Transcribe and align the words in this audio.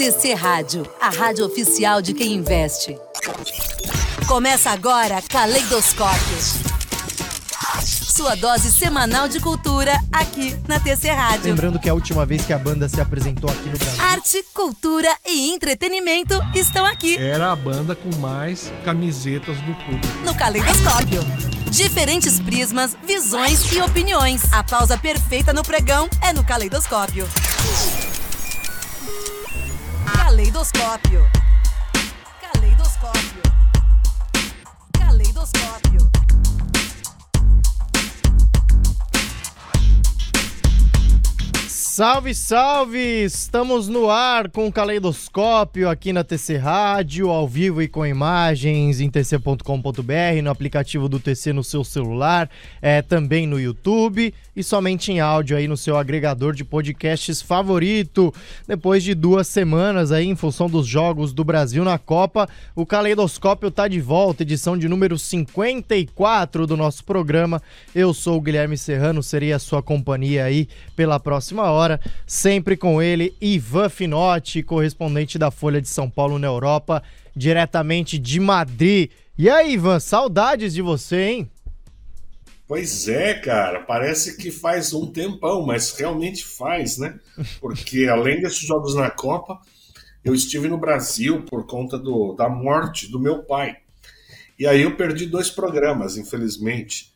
TC 0.00 0.32
Rádio, 0.32 0.90
a 0.98 1.10
rádio 1.10 1.44
oficial 1.44 2.00
de 2.00 2.14
quem 2.14 2.32
investe. 2.32 2.96
Começa 4.26 4.70
agora 4.70 5.20
Caleidoscópio. 5.20 6.38
Sua 7.84 8.34
dose 8.34 8.70
semanal 8.72 9.28
de 9.28 9.38
cultura 9.40 9.92
aqui 10.10 10.56
na 10.66 10.80
TC 10.80 11.10
Rádio. 11.10 11.50
Lembrando 11.50 11.78
que 11.78 11.86
a 11.86 11.92
última 11.92 12.24
vez 12.24 12.46
que 12.46 12.52
a 12.54 12.58
banda 12.58 12.88
se 12.88 12.98
apresentou 12.98 13.50
aqui 13.50 13.68
no 13.68 13.76
Brasil. 13.76 14.02
Arte, 14.02 14.42
cultura 14.54 15.14
e 15.28 15.52
entretenimento 15.52 16.32
estão 16.54 16.86
aqui. 16.86 17.18
Era 17.18 17.52
a 17.52 17.56
banda 17.56 17.94
com 17.94 18.08
mais 18.16 18.72
camisetas 18.82 19.58
do 19.58 19.74
público. 19.84 20.24
No 20.24 20.34
Caleidoscópio. 20.34 21.20
Diferentes 21.70 22.40
prismas, 22.40 22.96
visões 23.06 23.70
e 23.70 23.82
opiniões. 23.82 24.50
A 24.50 24.64
pausa 24.64 24.96
perfeita 24.96 25.52
no 25.52 25.62
pregão 25.62 26.08
é 26.22 26.32
no 26.32 26.42
Caleidoscópio. 26.42 27.26
Caleidoscópio. 27.26 28.09
Caleidoscópio. 30.40 31.28
Caleidoscópio. 32.40 33.49
Salve, 42.00 42.34
salve! 42.34 43.24
Estamos 43.24 43.86
no 43.86 44.08
ar 44.08 44.48
com 44.48 44.66
o 44.66 44.72
Caleidoscópio 44.72 45.86
aqui 45.86 46.14
na 46.14 46.24
TC 46.24 46.56
Rádio, 46.56 47.28
ao 47.28 47.46
vivo 47.46 47.82
e 47.82 47.88
com 47.88 48.06
imagens 48.06 49.02
em 49.02 49.10
tc.com.br, 49.10 50.42
no 50.42 50.48
aplicativo 50.48 51.10
do 51.10 51.20
TC 51.20 51.52
no 51.52 51.62
seu 51.62 51.84
celular, 51.84 52.48
é, 52.80 53.02
também 53.02 53.46
no 53.46 53.60
YouTube 53.60 54.32
e 54.56 54.62
somente 54.62 55.12
em 55.12 55.20
áudio 55.20 55.58
aí 55.58 55.68
no 55.68 55.76
seu 55.76 55.98
agregador 55.98 56.54
de 56.54 56.64
podcasts 56.64 57.42
favorito. 57.42 58.32
Depois 58.66 59.02
de 59.02 59.14
duas 59.14 59.46
semanas 59.46 60.10
aí, 60.10 60.26
em 60.26 60.34
função 60.34 60.70
dos 60.70 60.86
Jogos 60.86 61.34
do 61.34 61.44
Brasil 61.44 61.84
na 61.84 61.98
Copa, 61.98 62.48
o 62.74 62.86
Caleidoscópio 62.86 63.70
tá 63.70 63.86
de 63.86 64.00
volta, 64.00 64.42
edição 64.42 64.76
de 64.76 64.88
número 64.88 65.18
54 65.18 66.66
do 66.66 66.78
nosso 66.78 67.04
programa. 67.04 67.60
Eu 67.94 68.14
sou 68.14 68.38
o 68.38 68.40
Guilherme 68.40 68.78
Serrano, 68.78 69.22
serei 69.22 69.52
a 69.52 69.58
sua 69.58 69.82
companhia 69.82 70.44
aí 70.44 70.66
pela 70.96 71.20
próxima 71.20 71.70
hora 71.70 71.89
sempre 72.26 72.76
com 72.76 73.00
ele, 73.00 73.34
Ivan 73.40 73.88
Finotti, 73.88 74.62
correspondente 74.62 75.38
da 75.38 75.50
Folha 75.50 75.80
de 75.80 75.88
São 75.88 76.10
Paulo 76.10 76.38
na 76.38 76.46
Europa, 76.46 77.02
diretamente 77.34 78.18
de 78.18 78.38
Madrid. 78.38 79.10
E 79.38 79.48
aí, 79.48 79.72
Ivan, 79.72 79.98
saudades 79.98 80.74
de 80.74 80.82
você, 80.82 81.22
hein? 81.22 81.50
Pois 82.68 83.08
é, 83.08 83.34
cara, 83.34 83.80
parece 83.80 84.36
que 84.36 84.52
faz 84.52 84.92
um 84.92 85.10
tempão, 85.10 85.66
mas 85.66 85.92
realmente 85.92 86.44
faz, 86.44 86.98
né? 86.98 87.18
Porque 87.60 88.06
além 88.12 88.40
desses 88.40 88.60
jogos 88.60 88.94
na 88.94 89.10
Copa, 89.10 89.58
eu 90.24 90.34
estive 90.34 90.68
no 90.68 90.78
Brasil 90.78 91.42
por 91.42 91.66
conta 91.66 91.98
do, 91.98 92.34
da 92.34 92.48
morte 92.48 93.10
do 93.10 93.18
meu 93.18 93.42
pai. 93.42 93.76
E 94.58 94.66
aí 94.66 94.82
eu 94.82 94.94
perdi 94.96 95.26
dois 95.26 95.50
programas, 95.50 96.16
infelizmente. 96.16 97.12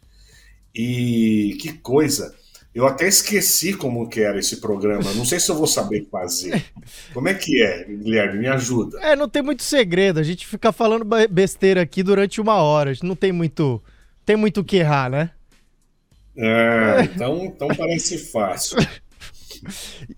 E 0.75 1.57
que 1.61 1.75
coisa! 1.75 2.35
Eu 2.75 2.89
até 2.89 3.07
esqueci 3.07 3.73
como 3.75 4.09
que 4.09 4.21
era 4.21 4.39
esse 4.39 4.57
programa. 4.57 5.15
Não 5.15 5.25
sei 5.25 5.39
se 5.39 5.49
eu 5.49 5.55
vou 5.55 5.67
saber 5.67 6.09
fazer. 6.11 6.65
Como 7.13 7.29
é 7.29 7.35
que 7.35 7.63
é, 7.63 7.85
Guilherme? 7.85 8.41
Me 8.41 8.49
ajuda. 8.49 8.99
É, 9.01 9.15
não 9.15 9.29
tem 9.29 9.43
muito 9.43 9.63
segredo. 9.63 10.19
A 10.19 10.25
gente 10.25 10.45
fica 10.45 10.73
falando 10.73 11.07
besteira 11.31 11.83
aqui 11.83 12.03
durante 12.03 12.41
uma 12.41 12.57
hora. 12.57 12.93
Não 13.03 13.15
tem 13.15 13.31
muito, 13.31 13.81
tem 14.27 14.35
muito 14.35 14.61
o 14.61 14.65
que 14.65 14.79
errar, 14.79 15.09
né? 15.09 15.31
Ah, 16.37 17.05
então, 17.05 17.45
então 17.45 17.69
parece 17.69 18.19
fácil. 18.19 18.79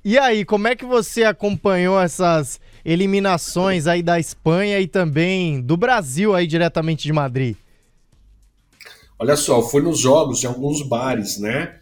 E 0.05 0.19
aí, 0.19 0.45
como 0.45 0.67
é 0.67 0.75
que 0.75 0.84
você 0.84 1.23
acompanhou 1.23 2.01
essas 2.01 2.59
eliminações 2.84 3.87
aí 3.87 4.03
da 4.03 4.19
Espanha 4.19 4.81
e 4.81 4.89
também 4.89 5.61
do 5.61 5.77
Brasil 5.77 6.34
aí 6.34 6.49
diretamente 6.49 7.05
de 7.05 7.12
Madrid? 7.12 7.57
Olha 9.17 9.37
só, 9.37 9.62
fui 9.62 9.83
nos 9.83 10.00
jogos 10.00 10.41
de 10.41 10.49
alguns 10.49 10.83
bares, 10.83 11.38
né? 11.38 11.78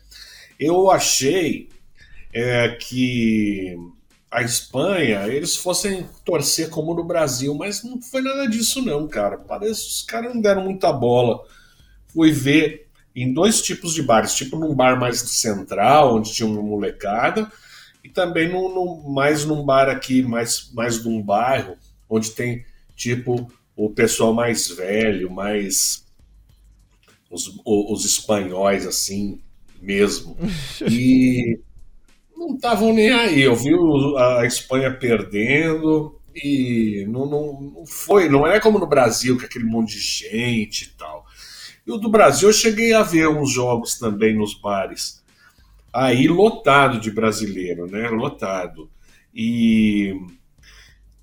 Eu 0.59 0.91
achei 0.91 1.69
é, 2.33 2.69
que 2.71 3.77
a 4.31 4.43
Espanha 4.43 5.29
eles 5.29 5.57
fossem 5.57 6.09
torcer 6.25 6.69
como 6.69 6.93
no 6.93 7.05
Brasil, 7.05 7.55
mas 7.55 7.85
não 7.85 8.03
foi 8.03 8.21
nada 8.21 8.49
disso 8.49 8.83
não, 8.83 9.07
cara. 9.07 9.39
Parece 9.39 9.83
que 9.83 9.91
os 9.91 10.03
caras 10.03 10.35
não 10.35 10.41
deram 10.41 10.65
muita 10.65 10.93
bola. 10.93 11.41
Fui 12.09 12.33
ver 12.33 12.89
em 13.15 13.33
dois 13.33 13.63
tipos 13.63 13.95
de 13.95 14.03
bares, 14.03 14.35
tipo 14.35 14.59
num 14.59 14.75
bar 14.75 14.99
mais 14.99 15.21
central, 15.21 16.17
onde 16.17 16.33
tinha 16.33 16.49
uma 16.49 16.61
molecada, 16.61 17.51
e 18.03 18.09
também 18.09 18.49
no, 18.49 19.09
mais 19.09 19.45
num 19.45 19.65
bar 19.65 19.89
aqui, 19.89 20.21
mais, 20.23 20.71
mais 20.73 21.03
num 21.05 21.23
bairro, 21.23 21.77
onde 22.11 22.31
tem 22.33 22.67
tipo 22.97 23.51
o 23.77 23.91
pessoal 23.91 24.35
mais 24.35 24.69
velho, 24.69 25.31
mais 25.31 26.05
os, 27.31 27.61
os 27.65 28.05
espanhóis 28.05 28.87
assim, 28.87 29.41
mesmo. 29.85 30.37
E 30.91 31.61
não 32.37 32.55
estavam 32.55 32.93
nem 32.93 33.11
aí. 33.11 33.43
Eu 33.43 33.55
vi 33.55 33.71
a 34.19 34.45
Espanha 34.45 34.93
perdendo 34.93 36.19
e 36.35 37.07
não, 37.09 37.27
não, 37.27 37.61
não, 37.61 37.87
foi, 37.87 38.29
não 38.29 38.47
é 38.47 38.59
como 38.61 38.79
no 38.79 38.87
Brasil, 38.87 39.37
que 39.37 39.45
é 39.45 39.47
aquele 39.47 39.65
monte 39.65 39.95
de 39.95 40.01
gente 40.01 40.85
e 40.85 40.89
tal. 40.99 41.25
E 41.87 41.93
o 41.93 41.97
do 41.97 42.09
Brasil 42.11 42.49
eu 42.49 42.53
cheguei 42.53 42.93
a 42.93 43.03
ver 43.03 43.29
uns 43.29 43.53
jogos 43.53 43.99
também 43.99 44.37
nos 44.37 44.55
bares. 44.55 45.23
Aí 45.93 46.27
lotado 46.27 46.99
de 46.99 47.11
brasileiro, 47.11 47.87
né? 47.87 48.09
Lotado. 48.09 48.91
E 49.35 50.15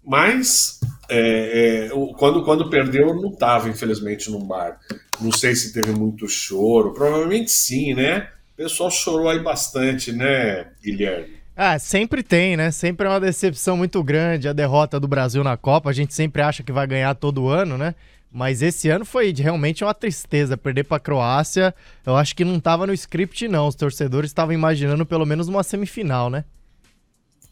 mas 0.03 0.79
é, 1.09 1.87
é, 1.87 2.13
quando, 2.17 2.43
quando 2.43 2.69
perdeu, 2.69 3.09
eu 3.09 3.15
não 3.15 3.29
estava, 3.29 3.69
infelizmente, 3.69 4.31
num 4.31 4.45
bar. 4.45 4.79
Não 5.19 5.31
sei 5.31 5.55
se 5.55 5.73
teve 5.73 5.91
muito 5.91 6.27
choro. 6.27 6.93
Provavelmente 6.93 7.51
sim, 7.51 7.93
né? 7.93 8.29
O 8.61 8.63
pessoal 8.63 8.91
chorou 8.91 9.27
aí 9.27 9.39
bastante, 9.39 10.11
né, 10.11 10.67
Guilherme? 10.83 11.33
Ah, 11.57 11.79
sempre 11.79 12.21
tem, 12.21 12.55
né? 12.55 12.69
Sempre 12.69 13.07
é 13.07 13.09
uma 13.09 13.19
decepção 13.19 13.75
muito 13.75 14.03
grande 14.03 14.47
a 14.47 14.53
derrota 14.53 14.99
do 14.99 15.07
Brasil 15.07 15.43
na 15.43 15.57
Copa. 15.57 15.89
A 15.89 15.93
gente 15.93 16.13
sempre 16.13 16.43
acha 16.43 16.61
que 16.61 16.71
vai 16.71 16.85
ganhar 16.85 17.15
todo 17.15 17.47
ano, 17.47 17.75
né? 17.75 17.95
Mas 18.31 18.61
esse 18.61 18.87
ano 18.87 19.03
foi 19.03 19.33
realmente 19.33 19.83
uma 19.83 19.95
tristeza 19.95 20.55
perder 20.55 20.83
para 20.83 20.97
a 20.97 20.99
Croácia. 20.99 21.73
Eu 22.05 22.15
acho 22.15 22.35
que 22.35 22.45
não 22.45 22.57
estava 22.57 22.85
no 22.85 22.93
script 22.93 23.47
não. 23.47 23.67
Os 23.67 23.73
torcedores 23.73 24.29
estavam 24.29 24.53
imaginando 24.53 25.07
pelo 25.07 25.25
menos 25.25 25.47
uma 25.47 25.63
semifinal, 25.63 26.29
né? 26.29 26.45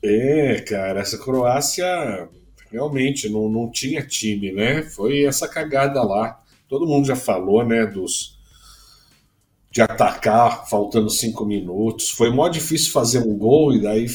É, 0.03 0.61
cara, 0.61 0.99
essa 0.99 1.17
Croácia 1.17 2.29
realmente 2.71 3.27
não, 3.29 3.49
não 3.49 3.67
tinha 3.71 4.05
time, 4.05 4.51
né? 4.51 4.83
Foi 4.83 5.23
essa 5.23 5.47
cagada 5.47 6.03
lá. 6.03 6.39
Todo 6.67 6.85
mundo 6.85 7.07
já 7.07 7.15
falou, 7.15 7.65
né, 7.65 7.87
dos 7.87 8.38
de 9.71 9.81
atacar 9.81 10.67
faltando 10.67 11.09
cinco 11.09 11.45
minutos. 11.45 12.09
Foi 12.09 12.31
mó 12.31 12.47
difícil 12.47 12.91
fazer 12.91 13.19
um 13.19 13.37
gol 13.37 13.73
e 13.73 13.81
daí 13.81 14.07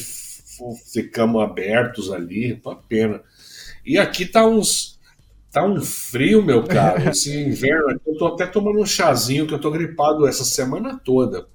ficamos 0.93 1.41
abertos 1.41 2.11
ali, 2.11 2.59
uma 2.63 2.75
pena. 2.75 3.21
E 3.85 3.97
aqui 3.97 4.25
tá 4.25 4.45
uns 4.45 4.95
tá 5.51 5.65
um 5.65 5.81
frio, 5.81 6.43
meu 6.43 6.63
caro. 6.63 7.07
Esse 7.09 7.33
inverno 7.41 7.89
aqui, 7.91 8.01
eu 8.05 8.17
tô 8.17 8.27
até 8.27 8.45
tomando 8.45 8.79
um 8.79 8.85
chazinho 8.85 9.47
que 9.47 9.53
eu 9.53 9.61
tô 9.61 9.71
gripado 9.71 10.27
essa 10.27 10.43
semana 10.43 10.99
toda. 11.03 11.47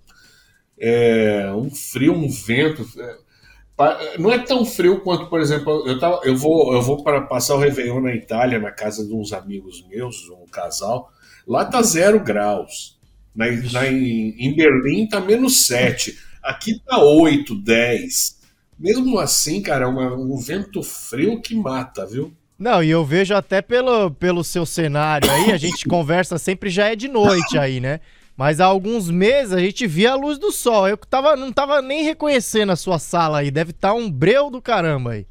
É, 0.78 1.52
um 1.52 1.70
frio, 1.70 2.14
um 2.14 2.30
vento. 2.30 2.86
É, 2.98 4.18
não 4.18 4.32
é 4.32 4.38
tão 4.38 4.64
frio 4.64 5.00
quanto, 5.00 5.26
por 5.28 5.40
exemplo, 5.40 5.86
eu, 5.86 5.98
tava, 5.98 6.20
eu 6.24 6.36
vou, 6.36 6.72
eu 6.72 6.80
vou 6.80 7.02
para 7.02 7.22
passar 7.22 7.54
o 7.54 7.58
Réveillon 7.58 8.00
na 8.00 8.14
Itália, 8.14 8.58
na 8.58 8.70
casa 8.70 9.06
de 9.06 9.12
uns 9.12 9.32
amigos 9.32 9.84
meus, 9.88 10.28
um 10.30 10.46
casal. 10.46 11.12
Lá 11.46 11.64
tá 11.64 11.82
zero 11.82 12.20
graus. 12.20 12.99
Na, 13.34 13.46
na, 13.46 13.86
em 13.88 14.54
Berlim 14.54 15.06
tá 15.06 15.20
menos 15.20 15.66
7. 15.66 16.18
Aqui 16.42 16.80
tá 16.84 16.98
8, 16.98 17.54
10. 17.54 18.40
Mesmo 18.78 19.18
assim, 19.18 19.60
cara, 19.60 19.84
é 19.84 19.88
uma, 19.88 20.14
um 20.14 20.36
vento 20.38 20.82
frio 20.82 21.40
que 21.40 21.54
mata, 21.54 22.06
viu? 22.06 22.32
Não, 22.58 22.82
e 22.82 22.90
eu 22.90 23.04
vejo 23.04 23.34
até 23.34 23.62
pelo, 23.62 24.10
pelo 24.10 24.44
seu 24.44 24.66
cenário 24.66 25.30
aí, 25.30 25.52
a 25.52 25.56
gente 25.56 25.84
conversa 25.88 26.38
sempre 26.38 26.68
já 26.68 26.88
é 26.88 26.96
de 26.96 27.08
noite 27.08 27.58
aí, 27.58 27.80
né? 27.80 28.00
Mas 28.36 28.58
há 28.58 28.64
alguns 28.64 29.10
meses 29.10 29.52
a 29.52 29.60
gente 29.60 29.86
via 29.86 30.12
a 30.12 30.14
luz 30.14 30.38
do 30.38 30.50
sol. 30.50 30.88
Eu 30.88 30.96
tava, 30.96 31.36
não 31.36 31.52
tava 31.52 31.82
nem 31.82 32.04
reconhecendo 32.04 32.72
a 32.72 32.76
sua 32.76 32.98
sala 32.98 33.40
aí. 33.40 33.50
Deve 33.50 33.70
estar 33.70 33.90
tá 33.90 33.94
um 33.94 34.10
breu 34.10 34.50
do 34.50 34.62
caramba 34.62 35.12
aí. 35.12 35.26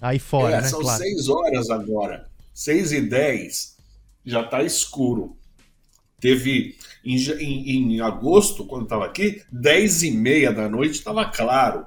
Aí 0.00 0.20
fora, 0.20 0.56
é, 0.56 0.60
né? 0.60 0.68
São 0.68 0.80
claro. 0.80 1.02
6 1.02 1.28
horas 1.28 1.70
agora. 1.70 2.28
6 2.54 2.92
e 2.92 3.00
10. 3.00 3.76
Já 4.24 4.44
tá 4.44 4.62
escuro. 4.62 5.36
Teve 6.20 6.76
em, 7.04 7.16
em, 7.16 7.96
em 7.96 8.00
agosto, 8.00 8.64
quando 8.64 8.84
estava 8.84 9.04
aqui, 9.06 9.42
10 9.52 10.02
e 10.04 10.10
meia 10.10 10.52
da 10.52 10.68
noite 10.68 10.94
estava 10.94 11.24
claro. 11.24 11.84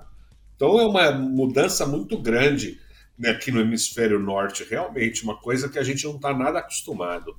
Então 0.55 0.79
é 0.79 0.85
uma 0.85 1.11
mudança 1.11 1.85
muito 1.85 2.17
grande 2.17 2.79
né, 3.17 3.29
aqui 3.29 3.51
no 3.51 3.61
hemisfério 3.61 4.19
norte, 4.19 4.65
realmente, 4.69 5.23
uma 5.23 5.37
coisa 5.37 5.69
que 5.69 5.77
a 5.77 5.83
gente 5.83 6.03
não 6.05 6.15
está 6.15 6.33
nada 6.33 6.59
acostumado. 6.59 7.35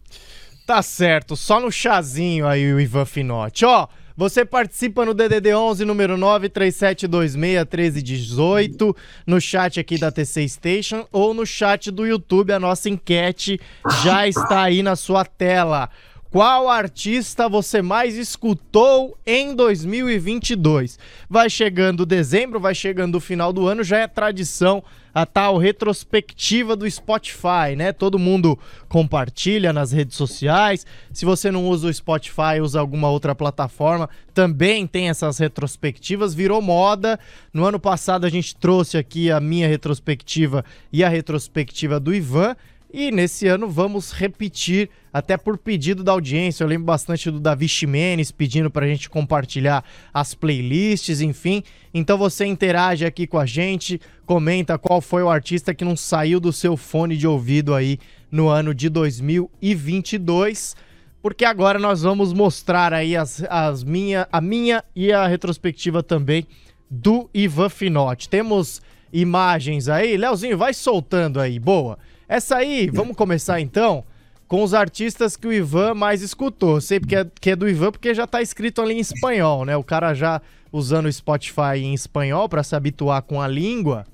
Tá 0.66 0.82
certo, 0.82 1.36
só 1.36 1.60
no 1.60 1.72
chazinho 1.72 2.46
aí 2.46 2.72
o 2.72 2.80
Ivan 2.80 3.04
Finotti. 3.04 3.64
Ó, 3.64 3.88
Você 4.16 4.44
participa 4.44 5.04
no 5.06 5.14
DDD 5.14 5.54
11 5.54 5.84
número 5.84 6.16
937261318, 6.16 8.96
no 9.26 9.40
chat 9.40 9.80
aqui 9.80 9.98
da 9.98 10.12
TC 10.12 10.48
Station 10.48 11.06
ou 11.10 11.32
no 11.32 11.46
chat 11.46 11.90
do 11.90 12.06
YouTube. 12.06 12.52
A 12.52 12.60
nossa 12.60 12.90
enquete 12.90 13.58
já 14.04 14.28
está 14.28 14.62
aí 14.62 14.82
na 14.82 14.96
sua 14.96 15.25
tela. 15.25 15.88
Qual 16.32 16.67
artista 16.70 17.46
você 17.46 17.82
mais 17.82 18.17
escutou 18.17 19.19
em 19.26 19.55
2022? 19.55 20.99
Vai 21.29 21.50
chegando 21.50 22.06
dezembro, 22.06 22.58
vai 22.58 22.75
chegando 22.75 23.17
o 23.17 23.20
final 23.20 23.52
do 23.52 23.67
ano, 23.69 23.84
já 23.84 23.99
é 23.99 24.06
tradição 24.06 24.82
a 25.14 25.26
tal 25.26 25.58
retrospectiva 25.58 26.75
do 26.75 26.90
Spotify, 26.90 27.76
né? 27.76 27.93
Todo 27.93 28.19
mundo 28.19 28.58
compartilha 28.88 29.75
nas 29.75 29.93
redes 29.93 30.17
sociais. 30.17 30.87
Se 31.12 31.26
você 31.26 31.50
não 31.50 31.69
usa 31.69 31.88
o 31.88 31.93
Spotify, 31.93 32.62
usa 32.62 32.81
alguma 32.81 33.11
outra 33.11 33.35
plataforma, 33.35 34.08
também 34.32 34.87
tem 34.87 35.11
essas 35.11 35.37
retrospectivas, 35.37 36.32
virou 36.32 36.62
moda. 36.62 37.20
No 37.52 37.67
ano 37.67 37.78
passado 37.78 38.25
a 38.25 38.31
gente 38.31 38.56
trouxe 38.56 38.96
aqui 38.96 39.31
a 39.31 39.38
minha 39.38 39.69
retrospectiva 39.69 40.64
e 40.90 41.05
a 41.05 41.11
retrospectiva 41.11 42.00
do 42.00 42.14
Ivan. 42.14 42.56
E 42.92 43.10
nesse 43.10 43.46
ano 43.46 43.70
vamos 43.70 44.12
repetir, 44.12 44.90
até 45.10 45.38
por 45.38 45.56
pedido 45.56 46.04
da 46.04 46.12
audiência. 46.12 46.62
Eu 46.62 46.68
lembro 46.68 46.84
bastante 46.84 47.30
do 47.30 47.40
Davi 47.40 47.66
Ximenes 47.66 48.30
pedindo 48.30 48.70
para 48.70 48.84
a 48.84 48.88
gente 48.88 49.08
compartilhar 49.08 49.82
as 50.12 50.34
playlists, 50.34 51.22
enfim. 51.22 51.62
Então 51.94 52.18
você 52.18 52.44
interage 52.44 53.06
aqui 53.06 53.26
com 53.26 53.38
a 53.38 53.46
gente, 53.46 53.98
comenta 54.26 54.76
qual 54.76 55.00
foi 55.00 55.22
o 55.22 55.30
artista 55.30 55.72
que 55.72 55.86
não 55.86 55.96
saiu 55.96 56.38
do 56.38 56.52
seu 56.52 56.76
fone 56.76 57.16
de 57.16 57.26
ouvido 57.26 57.74
aí 57.74 57.98
no 58.30 58.48
ano 58.48 58.74
de 58.74 58.90
2022. 58.90 60.76
Porque 61.22 61.46
agora 61.46 61.78
nós 61.78 62.02
vamos 62.02 62.34
mostrar 62.34 62.92
aí 62.92 63.16
as, 63.16 63.42
as 63.48 63.82
minha, 63.82 64.28
a 64.30 64.40
minha 64.40 64.84
e 64.94 65.12
a 65.12 65.26
retrospectiva 65.26 66.02
também 66.02 66.46
do 66.90 67.30
Ivan 67.32 67.70
Finotti. 67.70 68.28
Temos 68.28 68.82
imagens 69.10 69.88
aí. 69.88 70.14
Leozinho, 70.16 70.58
vai 70.58 70.74
soltando 70.74 71.40
aí. 71.40 71.58
Boa. 71.58 71.98
Essa 72.32 72.56
aí, 72.56 72.88
vamos 72.90 73.14
começar 73.14 73.61
então 73.61 74.02
com 74.49 74.62
os 74.62 74.73
artistas 74.73 75.37
que 75.37 75.46
o 75.46 75.52
Ivan 75.52 75.93
mais 75.93 76.23
escutou. 76.23 76.81
Sei 76.81 76.99
porque 76.99 77.14
é, 77.14 77.26
que 77.38 77.50
é 77.50 77.55
do 77.55 77.69
Ivan 77.69 77.93
porque 77.93 78.14
já 78.14 78.26
tá 78.26 78.40
escrito 78.40 78.81
ali 78.81 78.94
em 78.94 79.00
espanhol, 79.00 79.67
né? 79.67 79.76
O 79.76 79.84
cara 79.84 80.14
já 80.14 80.40
usando 80.73 81.05
o 81.05 81.12
Spotify 81.12 81.76
em 81.76 81.93
espanhol 81.93 82.49
para 82.49 82.62
se 82.62 82.75
habituar 82.75 83.20
com 83.20 83.38
a 83.38 83.46
língua. 83.46 84.06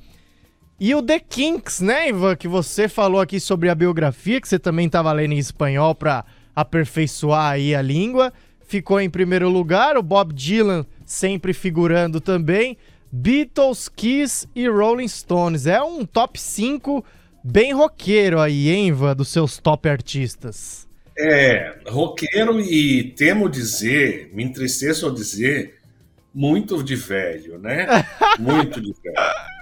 E 0.80 0.92
o 0.96 1.00
The 1.00 1.20
Kinks, 1.20 1.80
né, 1.80 2.08
Ivan, 2.08 2.34
que 2.34 2.48
você 2.48 2.88
falou 2.88 3.20
aqui 3.20 3.38
sobre 3.38 3.70
a 3.70 3.74
biografia, 3.76 4.40
que 4.40 4.48
você 4.48 4.58
também 4.58 4.88
tava 4.88 5.12
lendo 5.12 5.34
em 5.34 5.38
espanhol 5.38 5.94
para 5.94 6.24
aperfeiçoar 6.56 7.52
aí 7.52 7.72
a 7.72 7.80
língua. 7.80 8.32
Ficou 8.66 9.00
em 9.00 9.08
primeiro 9.08 9.48
lugar, 9.48 9.96
o 9.96 10.02
Bob 10.02 10.34
Dylan 10.34 10.84
sempre 11.06 11.52
figurando 11.52 12.20
também. 12.20 12.76
Beatles, 13.12 13.88
Kiss 13.88 14.48
e 14.56 14.68
Rolling 14.68 15.06
Stones. 15.06 15.68
É 15.68 15.80
um 15.80 16.04
top 16.04 16.40
5 16.40 17.04
bem 17.48 17.72
roqueiro 17.72 18.40
aí, 18.40 18.68
hein, 18.68 18.88
Ivan, 18.88 19.16
dos 19.16 19.28
seus 19.28 19.58
top 19.58 19.88
artistas. 19.88 20.86
É, 21.18 21.74
roqueiro 21.86 22.60
e 22.60 23.10
temo 23.16 23.48
dizer, 23.48 24.30
me 24.32 24.44
entristeço 24.44 25.06
ao 25.06 25.12
dizer, 25.12 25.78
muito 26.32 26.82
de 26.84 26.94
velho, 26.94 27.58
né? 27.58 27.86
Muito 28.38 28.80
de 28.80 28.92
velho. 29.02 29.16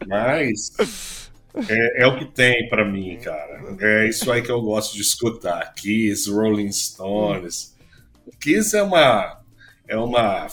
Mas 0.06 1.30
é, 1.68 2.02
é 2.02 2.06
o 2.06 2.18
que 2.18 2.26
tem 2.26 2.68
para 2.68 2.84
mim, 2.84 3.16
cara. 3.22 3.76
É 3.80 4.08
isso 4.08 4.30
aí 4.30 4.42
que 4.42 4.50
eu 4.50 4.60
gosto 4.60 4.94
de 4.94 5.00
escutar. 5.00 5.72
Kiss, 5.74 6.28
Rolling 6.28 6.70
Stones. 6.72 7.74
Kiss 8.38 8.76
é 8.76 8.82
uma, 8.82 9.40
é 9.88 9.96
uma, 9.96 10.48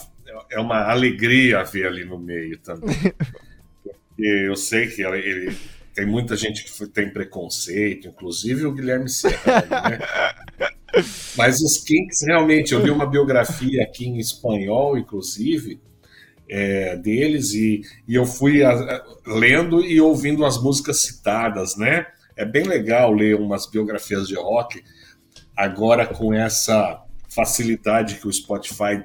é 0.50 0.58
uma 0.58 0.90
alegria 0.90 1.62
ver 1.64 1.88
ali 1.88 2.04
no 2.04 2.18
meio 2.18 2.56
também. 2.58 2.96
Porque 3.82 4.22
eu 4.22 4.56
sei 4.56 4.86
que 4.86 5.02
ele, 5.02 5.54
tem 5.94 6.04
muita 6.04 6.36
gente 6.36 6.64
que 6.64 6.86
tem 6.88 7.08
preconceito, 7.08 8.08
inclusive 8.08 8.66
o 8.66 8.72
Guilherme 8.72 9.08
Serrano, 9.08 9.68
né? 9.70 9.98
Mas 11.36 11.60
os 11.60 11.78
Kinks, 11.78 12.22
realmente, 12.26 12.72
eu 12.72 12.80
li 12.80 12.90
uma 12.90 13.06
biografia 13.06 13.82
aqui 13.82 14.06
em 14.06 14.18
espanhol, 14.18 14.96
inclusive, 14.96 15.80
é, 16.48 16.96
deles, 16.96 17.52
e, 17.52 17.82
e 18.06 18.14
eu 18.14 18.26
fui 18.26 18.62
a, 18.62 18.70
a, 18.70 19.04
lendo 19.26 19.84
e 19.84 20.00
ouvindo 20.00 20.44
as 20.44 20.60
músicas 20.60 21.00
citadas, 21.00 21.76
né? 21.76 22.06
É 22.36 22.44
bem 22.44 22.64
legal 22.64 23.12
ler 23.12 23.36
umas 23.36 23.66
biografias 23.66 24.28
de 24.28 24.34
rock, 24.34 24.82
agora 25.56 26.06
com 26.06 26.32
essa 26.32 27.02
facilidade 27.28 28.16
que 28.16 28.28
o 28.28 28.32
Spotify 28.32 29.02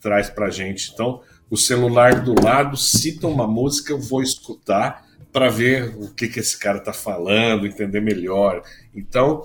traz 0.00 0.28
pra 0.28 0.50
gente. 0.50 0.90
Então, 0.92 1.22
o 1.50 1.56
celular 1.56 2.20
do 2.20 2.34
lado 2.40 2.76
cita 2.76 3.26
uma 3.26 3.46
música, 3.46 3.92
eu 3.92 4.00
vou 4.00 4.22
escutar 4.22 5.04
para 5.32 5.48
ver 5.48 5.94
o 5.96 6.08
que, 6.08 6.28
que 6.28 6.40
esse 6.40 6.58
cara 6.58 6.78
está 6.78 6.92
falando, 6.92 7.66
entender 7.66 8.00
melhor. 8.00 8.62
Então, 8.94 9.42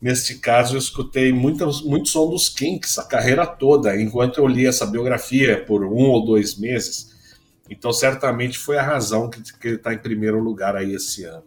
neste 0.00 0.34
caso, 0.34 0.74
eu 0.74 0.78
escutei 0.78 1.32
muito, 1.32 1.66
muito 1.84 2.08
som 2.10 2.28
dos 2.28 2.48
Kinks 2.48 2.98
a 2.98 3.04
carreira 3.04 3.46
toda, 3.46 3.98
enquanto 4.00 4.38
eu 4.38 4.46
li 4.46 4.66
essa 4.66 4.86
biografia 4.86 5.64
por 5.64 5.84
um 5.84 6.10
ou 6.10 6.24
dois 6.24 6.58
meses. 6.58 7.10
Então, 7.70 7.92
certamente 7.92 8.58
foi 8.58 8.76
a 8.76 8.82
razão 8.82 9.30
que, 9.30 9.42
que 9.42 9.68
ele 9.68 9.76
está 9.76 9.94
em 9.94 9.98
primeiro 9.98 10.38
lugar 10.38 10.76
aí 10.76 10.94
esse 10.94 11.24
ano. 11.24 11.44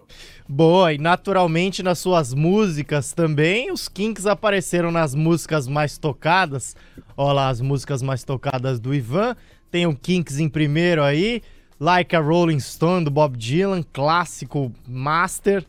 Boa, 0.47 0.93
e 0.93 0.97
naturalmente 0.97 1.81
nas 1.81 1.97
suas 1.99 2.33
músicas 2.33 3.13
também, 3.13 3.71
os 3.71 3.87
Kinks 3.87 4.27
apareceram 4.27 4.91
nas 4.91 5.15
músicas 5.15 5.67
mais 5.67 5.97
tocadas. 5.97 6.75
Olha 7.17 7.33
lá, 7.33 7.49
as 7.49 7.61
músicas 7.61 8.01
mais 8.01 8.23
tocadas 8.23 8.79
do 8.79 8.93
Ivan. 8.93 9.35
Tem 9.71 9.87
o 9.87 9.95
Kinks 9.95 10.39
em 10.39 10.47
primeiro 10.47 11.03
aí. 11.03 11.41
Like 11.79 12.15
a 12.15 12.19
Rolling 12.19 12.59
Stone 12.59 13.05
do 13.05 13.11
Bob 13.11 13.37
Dylan, 13.37 13.83
clássico 13.91 14.71
master. 14.87 15.65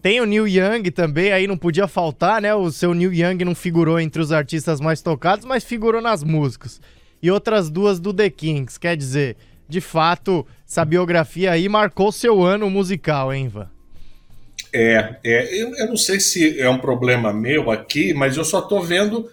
Tem 0.00 0.20
o 0.20 0.24
Neil 0.24 0.46
Young 0.46 0.90
também, 0.90 1.32
aí 1.32 1.46
não 1.46 1.56
podia 1.56 1.88
faltar, 1.88 2.40
né? 2.40 2.54
O 2.54 2.70
seu 2.70 2.94
Neil 2.94 3.12
Young 3.12 3.44
não 3.44 3.54
figurou 3.54 3.98
entre 3.98 4.22
os 4.22 4.30
artistas 4.30 4.80
mais 4.80 5.02
tocados, 5.02 5.44
mas 5.44 5.64
figurou 5.64 6.00
nas 6.00 6.22
músicas. 6.22 6.80
E 7.20 7.30
outras 7.30 7.68
duas 7.68 7.98
do 7.98 8.14
The 8.14 8.30
Kings, 8.30 8.78
quer 8.78 8.96
dizer, 8.96 9.36
de 9.68 9.80
fato, 9.80 10.46
essa 10.66 10.84
biografia 10.84 11.50
aí 11.50 11.68
marcou 11.68 12.12
seu 12.12 12.42
ano 12.42 12.70
musical, 12.70 13.32
hein, 13.32 13.46
Ivan? 13.46 13.68
É, 14.72 15.16
é 15.24 15.62
eu, 15.62 15.74
eu 15.76 15.88
não 15.88 15.96
sei 15.96 16.20
se 16.20 16.60
é 16.60 16.70
um 16.70 16.78
problema 16.78 17.32
meu 17.32 17.70
aqui, 17.70 18.14
mas 18.14 18.36
eu 18.36 18.44
só 18.44 18.60
tô 18.60 18.80
vendo 18.80 19.28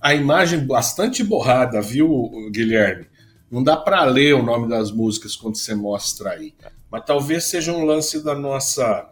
a 0.00 0.14
imagem 0.14 0.66
bastante 0.66 1.22
borrada, 1.22 1.80
viu, 1.80 2.30
Guilherme? 2.50 3.06
Não 3.50 3.62
dá 3.62 3.76
para 3.76 4.04
ler 4.04 4.34
o 4.34 4.42
nome 4.42 4.68
das 4.68 4.90
músicas 4.90 5.34
quando 5.34 5.56
você 5.56 5.74
mostra 5.74 6.30
aí. 6.30 6.54
Mas 6.90 7.04
talvez 7.04 7.44
seja 7.44 7.72
um 7.72 7.84
lance 7.84 8.22
da 8.22 8.34
nossa 8.34 9.08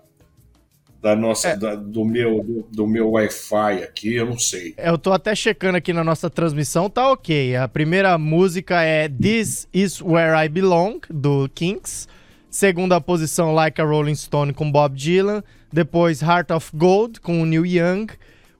da 1.00 1.14
nossa 1.14 1.48
é. 1.48 1.56
da, 1.56 1.74
do 1.74 2.04
meu 2.04 2.42
do, 2.42 2.68
do 2.70 2.86
meu 2.86 3.10
Wi-Fi 3.12 3.82
aqui, 3.82 4.14
eu 4.14 4.26
não 4.26 4.38
sei. 4.38 4.74
É, 4.76 4.88
eu 4.88 4.98
tô 4.98 5.12
até 5.12 5.34
checando 5.34 5.76
aqui 5.76 5.92
na 5.92 6.02
nossa 6.02 6.28
transmissão, 6.28 6.90
tá 6.90 7.10
OK. 7.12 7.54
A 7.54 7.68
primeira 7.68 8.18
música 8.18 8.82
é 8.82 9.08
This 9.08 9.68
Is 9.72 10.00
Where 10.02 10.44
I 10.44 10.48
Belong 10.48 11.00
do 11.08 11.48
Kinks. 11.54 12.08
Segunda 12.50 13.00
posição 13.00 13.54
Like 13.54 13.80
a 13.80 13.84
Rolling 13.84 14.14
Stone 14.14 14.54
com 14.54 14.72
Bob 14.72 14.96
Dylan, 14.96 15.44
depois 15.72 16.22
Heart 16.22 16.50
of 16.50 16.70
Gold 16.74 17.20
com 17.20 17.44
Neil 17.44 17.66
Young. 17.66 18.06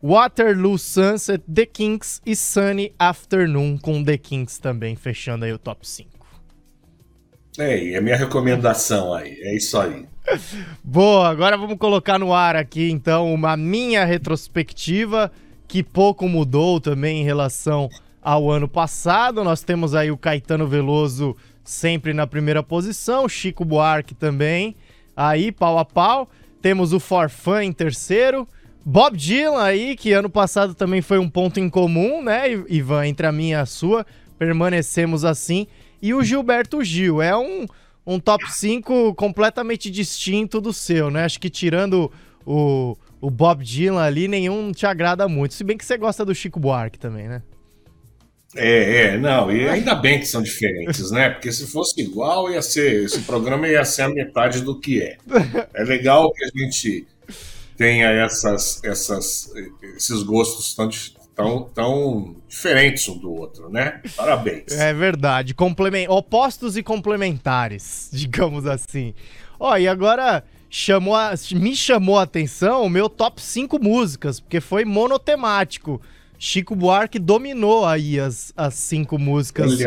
Waterloo 0.02 0.78
Sunset, 0.78 1.42
The 1.52 1.66
Kinks 1.66 2.20
e 2.24 2.36
Sunny 2.36 2.92
Afternoon 2.98 3.78
com 3.78 4.04
The 4.04 4.18
Kinks 4.18 4.58
também, 4.58 4.94
fechando 4.94 5.44
aí 5.44 5.52
o 5.52 5.58
top 5.58 5.86
5. 5.86 6.16
É, 7.58 7.96
a 7.96 8.00
minha 8.02 8.16
recomendação 8.16 9.14
aí, 9.14 9.38
é 9.40 9.56
isso 9.56 9.78
aí. 9.78 10.06
Boa, 10.84 11.28
agora 11.28 11.56
vamos 11.56 11.78
colocar 11.78 12.18
no 12.18 12.32
ar 12.32 12.56
aqui 12.56 12.90
então 12.90 13.32
uma 13.32 13.56
minha 13.56 14.04
retrospectiva 14.04 15.32
que 15.66 15.82
pouco 15.82 16.28
mudou 16.28 16.80
também 16.80 17.22
em 17.22 17.24
relação 17.24 17.88
ao 18.22 18.50
ano 18.50 18.68
passado. 18.68 19.42
Nós 19.42 19.62
temos 19.62 19.94
aí 19.94 20.10
o 20.10 20.18
Caetano 20.18 20.66
Veloso 20.66 21.36
sempre 21.64 22.12
na 22.12 22.26
primeira 22.26 22.62
posição, 22.62 23.28
Chico 23.28 23.64
Buarque 23.64 24.14
também, 24.14 24.76
aí 25.16 25.50
pau 25.50 25.78
a 25.78 25.84
pau. 25.84 26.28
Temos 26.60 26.92
o 26.92 27.00
Forfã 27.00 27.62
em 27.62 27.72
terceiro, 27.72 28.46
Bob 28.88 29.16
Dylan 29.16 29.60
aí, 29.60 29.96
que 29.96 30.12
ano 30.12 30.30
passado 30.30 30.72
também 30.72 31.02
foi 31.02 31.18
um 31.18 31.28
ponto 31.28 31.58
em 31.58 31.68
comum, 31.68 32.22
né, 32.22 32.44
Ivan, 32.68 33.04
entre 33.04 33.26
a 33.26 33.32
minha 33.32 33.56
e 33.56 33.60
a 33.60 33.66
sua. 33.66 34.06
Permanecemos 34.38 35.24
assim. 35.24 35.66
E 36.00 36.14
o 36.14 36.22
Gilberto 36.22 36.84
Gil 36.84 37.20
é 37.20 37.36
um, 37.36 37.66
um 38.06 38.20
top 38.20 38.44
5 38.48 39.12
completamente 39.16 39.90
distinto 39.90 40.60
do 40.60 40.72
seu, 40.72 41.10
né? 41.10 41.24
Acho 41.24 41.40
que 41.40 41.50
tirando 41.50 42.12
o, 42.46 42.96
o 43.20 43.28
Bob 43.28 43.64
Dylan 43.64 44.00
ali, 44.00 44.28
nenhum 44.28 44.70
te 44.70 44.86
agrada 44.86 45.26
muito. 45.26 45.54
Se 45.54 45.64
bem 45.64 45.76
que 45.76 45.84
você 45.84 45.98
gosta 45.98 46.24
do 46.24 46.32
Chico 46.32 46.60
Buarque 46.60 46.96
também, 46.96 47.26
né? 47.26 47.42
É, 48.54 49.06
é, 49.06 49.18
não, 49.18 49.50
e 49.50 49.68
ainda 49.68 49.96
bem 49.96 50.20
que 50.20 50.26
são 50.26 50.40
diferentes, 50.40 51.10
né? 51.10 51.30
Porque 51.30 51.50
se 51.50 51.66
fosse 51.66 52.00
igual, 52.00 52.52
ia 52.52 52.62
ser. 52.62 53.02
Esse 53.04 53.22
programa 53.22 53.66
ia 53.66 53.84
ser 53.84 54.02
a 54.02 54.08
metade 54.08 54.60
do 54.60 54.78
que 54.78 55.02
é. 55.02 55.16
É 55.74 55.82
legal 55.82 56.32
que 56.32 56.44
a 56.44 56.48
gente 56.56 57.04
tenha 57.76 58.10
essas, 58.10 58.82
essas, 58.84 59.52
esses 59.96 60.22
gostos 60.22 60.74
tão, 60.74 60.90
tão, 61.34 61.70
tão 61.74 62.36
diferentes 62.48 63.08
um 63.08 63.18
do 63.18 63.32
outro, 63.32 63.68
né? 63.68 64.00
Parabéns. 64.16 64.72
É 64.72 64.92
verdade. 64.94 65.54
Complemen... 65.54 66.08
Opostos 66.08 66.76
e 66.76 66.82
complementares, 66.82 68.08
digamos 68.12 68.66
assim. 68.66 69.14
Ó, 69.58 69.76
e 69.76 69.86
agora 69.86 70.42
chamou 70.70 71.14
a... 71.14 71.32
me 71.52 71.76
chamou 71.76 72.18
a 72.18 72.22
atenção 72.22 72.84
o 72.84 72.90
meu 72.90 73.08
top 73.08 73.40
5 73.40 73.78
músicas, 73.82 74.40
porque 74.40 74.60
foi 74.60 74.84
monotemático. 74.84 76.00
Chico 76.38 76.74
Buarque 76.74 77.18
dominou 77.18 77.86
aí 77.86 78.20
as, 78.20 78.52
as 78.56 78.74
cinco 78.74 79.18
músicas 79.18 79.78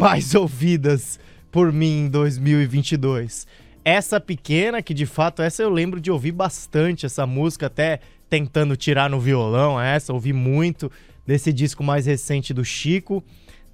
mais 0.00 0.34
ouvidas 0.34 1.20
por 1.52 1.72
mim 1.72 2.06
em 2.06 2.08
2022. 2.08 3.46
Essa 3.84 4.18
pequena, 4.18 4.80
que 4.80 4.94
de 4.94 5.04
fato 5.04 5.42
essa 5.42 5.62
eu 5.62 5.68
lembro 5.68 6.00
de 6.00 6.10
ouvir 6.10 6.32
bastante 6.32 7.04
essa 7.04 7.26
música, 7.26 7.66
até 7.66 8.00
tentando 8.30 8.76
tirar 8.76 9.10
no 9.10 9.20
violão 9.20 9.78
essa, 9.78 10.12
ouvi 10.12 10.32
muito 10.32 10.90
desse 11.26 11.52
disco 11.52 11.84
mais 11.84 12.06
recente 12.06 12.54
do 12.54 12.64
Chico. 12.64 13.22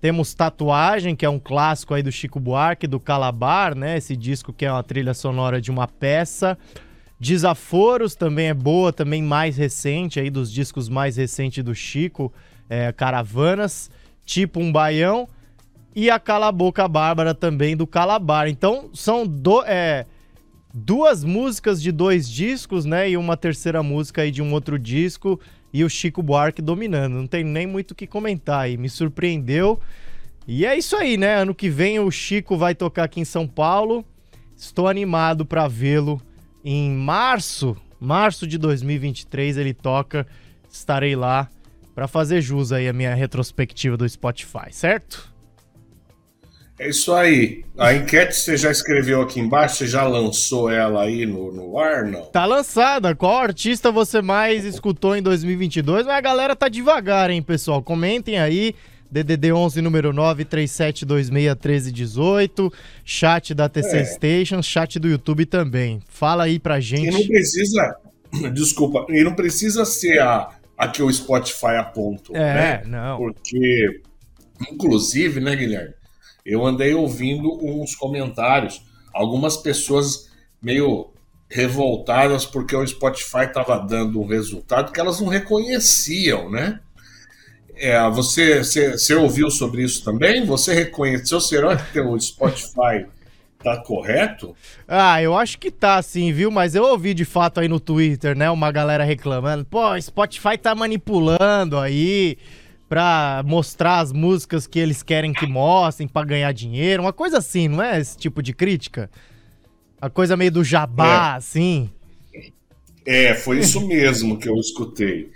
Temos 0.01 0.35
Tatuagem, 0.35 1.15
que 1.15 1.25
é 1.25 1.29
um 1.29 1.39
clássico 1.39 1.95
aí 1.95 2.03
do 2.03 2.11
Chico 2.11 2.41
Buarque, 2.41 2.89
do 2.89 2.99
Calabar, 2.99 3.77
né? 3.77 3.99
Esse 3.99 4.17
disco 4.17 4.53
que 4.53 4.65
é 4.65 4.73
uma 4.73 4.83
trilha 4.83 5.15
sonora 5.15 5.61
de 5.61 5.71
uma 5.71 5.87
peça. 5.87 6.59
Desaforos 7.19 8.15
também 8.15 8.49
é 8.49 8.55
boa, 8.55 8.93
também 8.93 9.23
mais 9.23 9.59
recente 9.59 10.19
aí 10.19 10.31
dos 10.31 10.51
discos 10.51 10.89
mais 10.89 11.19
recentes 11.19 11.63
do 11.63 11.75
Chico, 11.75 12.33
é, 12.69 12.91
Caravanas, 12.93 13.91
tipo 14.25 14.59
um 14.59 14.73
baião 14.73 15.29
e 15.95 16.11
a 16.11 16.19
Cala 16.19 16.53
Boca 16.53 16.87
Bárbara 16.87 17.35
também 17.35 17.77
do 17.77 17.87
Calabar. 17.87 18.49
Então 18.49 18.91
são 18.95 19.27
do, 19.27 19.63
é, 19.65 20.07
duas 20.73 21.25
músicas 21.25 21.83
de 21.83 21.91
dois 21.91 22.29
discos, 22.29 22.85
né? 22.85 23.11
E 23.11 23.17
uma 23.17 23.37
terceira 23.37 23.83
música 23.83 24.23
aí 24.23 24.31
de 24.31 24.43
um 24.43 24.53
outro 24.53 24.79
disco. 24.79 25.41
E 25.73 25.85
o 25.85 25.91
Chico 25.91 26.23
Buarque 26.23 26.63
dominando. 26.63 27.15
Não 27.15 27.27
tem 27.27 27.45
nem 27.45 27.67
muito 27.67 27.93
o 27.93 27.95
que 27.95 28.07
comentar 28.07 28.63
aí. 28.63 28.77
Me 28.77 28.89
surpreendeu. 28.89 29.81
E 30.47 30.67
é 30.67 30.77
isso 30.77 30.97
aí, 30.97 31.17
né? 31.17 31.37
Ano 31.37 31.55
que 31.55 31.69
vem 31.69 32.01
o 32.01 32.11
Chico 32.11 32.57
vai 32.57 32.75
tocar 32.75 33.05
aqui 33.05 33.21
em 33.21 33.25
São 33.25 33.47
Paulo. 33.47 34.05
Estou 34.57 34.89
animado 34.89 35.45
para 35.47 35.69
vê-lo 35.69 36.21
em 36.65 36.91
março. 36.91 37.77
Março 38.01 38.47
de 38.47 38.59
2023 38.59 39.57
ele 39.57 39.75
toca. 39.75 40.27
Estarei 40.71 41.15
lá 41.15 41.49
para 41.95 42.09
fazer 42.09 42.41
jus 42.41 42.73
aí 42.73 42.89
a 42.89 42.93
minha 42.93 43.15
retrospectiva 43.15 43.97
do 43.97 44.09
Spotify, 44.09 44.73
certo? 44.73 45.31
É 46.81 46.89
isso 46.89 47.13
aí. 47.13 47.63
A 47.77 47.93
enquete 47.93 48.35
você 48.35 48.57
já 48.57 48.71
escreveu 48.71 49.21
aqui 49.21 49.39
embaixo, 49.39 49.77
você 49.77 49.87
já 49.87 50.03
lançou 50.05 50.71
ela 50.71 51.03
aí 51.03 51.27
no, 51.27 51.53
no 51.53 51.79
ar, 51.79 52.07
não? 52.07 52.23
Tá 52.23 52.47
lançada. 52.47 53.15
Qual 53.15 53.37
artista 53.37 53.93
você 53.93 54.23
mais 54.23 54.65
escutou 54.65 55.15
em 55.15 55.21
2022? 55.21 56.07
Mas 56.07 56.17
a 56.17 56.21
galera 56.23 56.57
tá 56.57 56.71
devagar, 56.71 57.29
hein, 57.29 57.43
pessoal? 57.43 57.83
Comentem 57.83 58.39
aí. 58.39 58.75
DDD 59.11 59.53
11 59.53 59.83
número 59.83 60.11
9 60.15 60.47
37261318, 60.47 62.73
chat 63.05 63.53
da 63.53 63.69
TC 63.69 63.97
é. 63.99 64.05
Station, 64.05 64.63
chat 64.63 64.99
do 64.99 65.09
YouTube 65.09 65.45
também. 65.45 66.01
Fala 66.09 66.45
aí 66.45 66.59
pra 66.59 66.81
gente. 66.81 67.09
E 67.09 67.11
não 67.11 67.27
precisa, 67.27 67.95
desculpa, 68.55 69.05
e 69.11 69.23
não 69.23 69.35
precisa 69.35 69.85
ser 69.85 70.19
a, 70.23 70.49
a 70.79 70.89
que 70.89 71.03
o 71.03 71.13
Spotify 71.13 71.77
aponta, 71.79 72.33
é, 72.33 72.55
né? 72.55 72.81
não. 72.87 73.19
Porque 73.19 74.01
inclusive, 74.71 75.41
né, 75.41 75.57
Guilherme? 75.57 76.00
Eu 76.45 76.65
andei 76.65 76.95
ouvindo 76.95 77.53
uns 77.65 77.95
comentários, 77.95 78.83
algumas 79.13 79.57
pessoas 79.57 80.31
meio 80.63 81.11
revoltadas 81.49 82.47
porque 82.47 82.77
o 82.77 82.87
Spotify 82.87 83.45
estava 83.45 83.79
dando 83.79 84.21
um 84.21 84.27
resultado 84.27 84.93
que 84.93 85.01
elas 85.01 85.21
não 85.21 85.29
reconheciam, 85.29 86.49
né? 86.49 86.79
É, 87.75 87.99
você, 88.11 88.63
você, 88.63 88.93
você, 88.93 89.15
ouviu 89.15 89.51
sobre 89.51 89.83
isso 89.83 90.05
também? 90.05 90.45
Você 90.45 90.75
reconheceu? 90.75 91.41
Será 91.41 91.77
que 91.77 91.99
o 91.99 92.19
Spotify 92.21 93.07
tá 93.65 93.79
correto? 93.79 94.55
Ah, 94.87 95.23
eu 95.23 95.37
acho 95.37 95.59
que 95.59 95.71
tá 95.71 96.01
sim, 96.03 96.31
viu? 96.31 96.51
Mas 96.51 96.75
eu 96.75 96.85
ouvi 96.85 97.15
de 97.15 97.25
fato 97.25 97.59
aí 97.59 97.69
no 97.69 97.81
Twitter, 97.81 98.37
né? 98.37 98.51
Uma 98.51 98.71
galera 98.71 99.03
reclamando. 99.03 99.65
Pô, 99.65 99.99
Spotify 99.99 100.59
tá 100.59 100.75
manipulando 100.75 101.79
aí 101.79 102.37
pra 102.91 103.45
mostrar 103.47 104.01
as 104.01 104.13
músicas 104.13 104.67
que 104.67 104.77
eles 104.77 105.01
querem 105.01 105.33
que 105.33 105.47
mostrem 105.47 106.09
para 106.09 106.27
ganhar 106.27 106.51
dinheiro, 106.51 107.05
uma 107.05 107.13
coisa 107.13 107.39
assim, 107.39 107.69
não 107.69 107.81
é 107.81 108.01
esse 108.01 108.19
tipo 108.19 108.43
de 108.43 108.53
crítica? 108.53 109.09
A 110.01 110.11
coisa 110.11 110.37
meio 110.37 110.51
do 110.51 110.65
jabá, 110.65 111.35
é. 111.35 111.37
assim. 111.37 111.89
É, 113.07 113.33
foi 113.37 113.61
isso 113.61 113.81
mesmo 113.87 114.37
que 114.37 114.49
eu 114.49 114.57
escutei. 114.57 115.31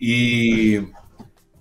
E 0.00 0.84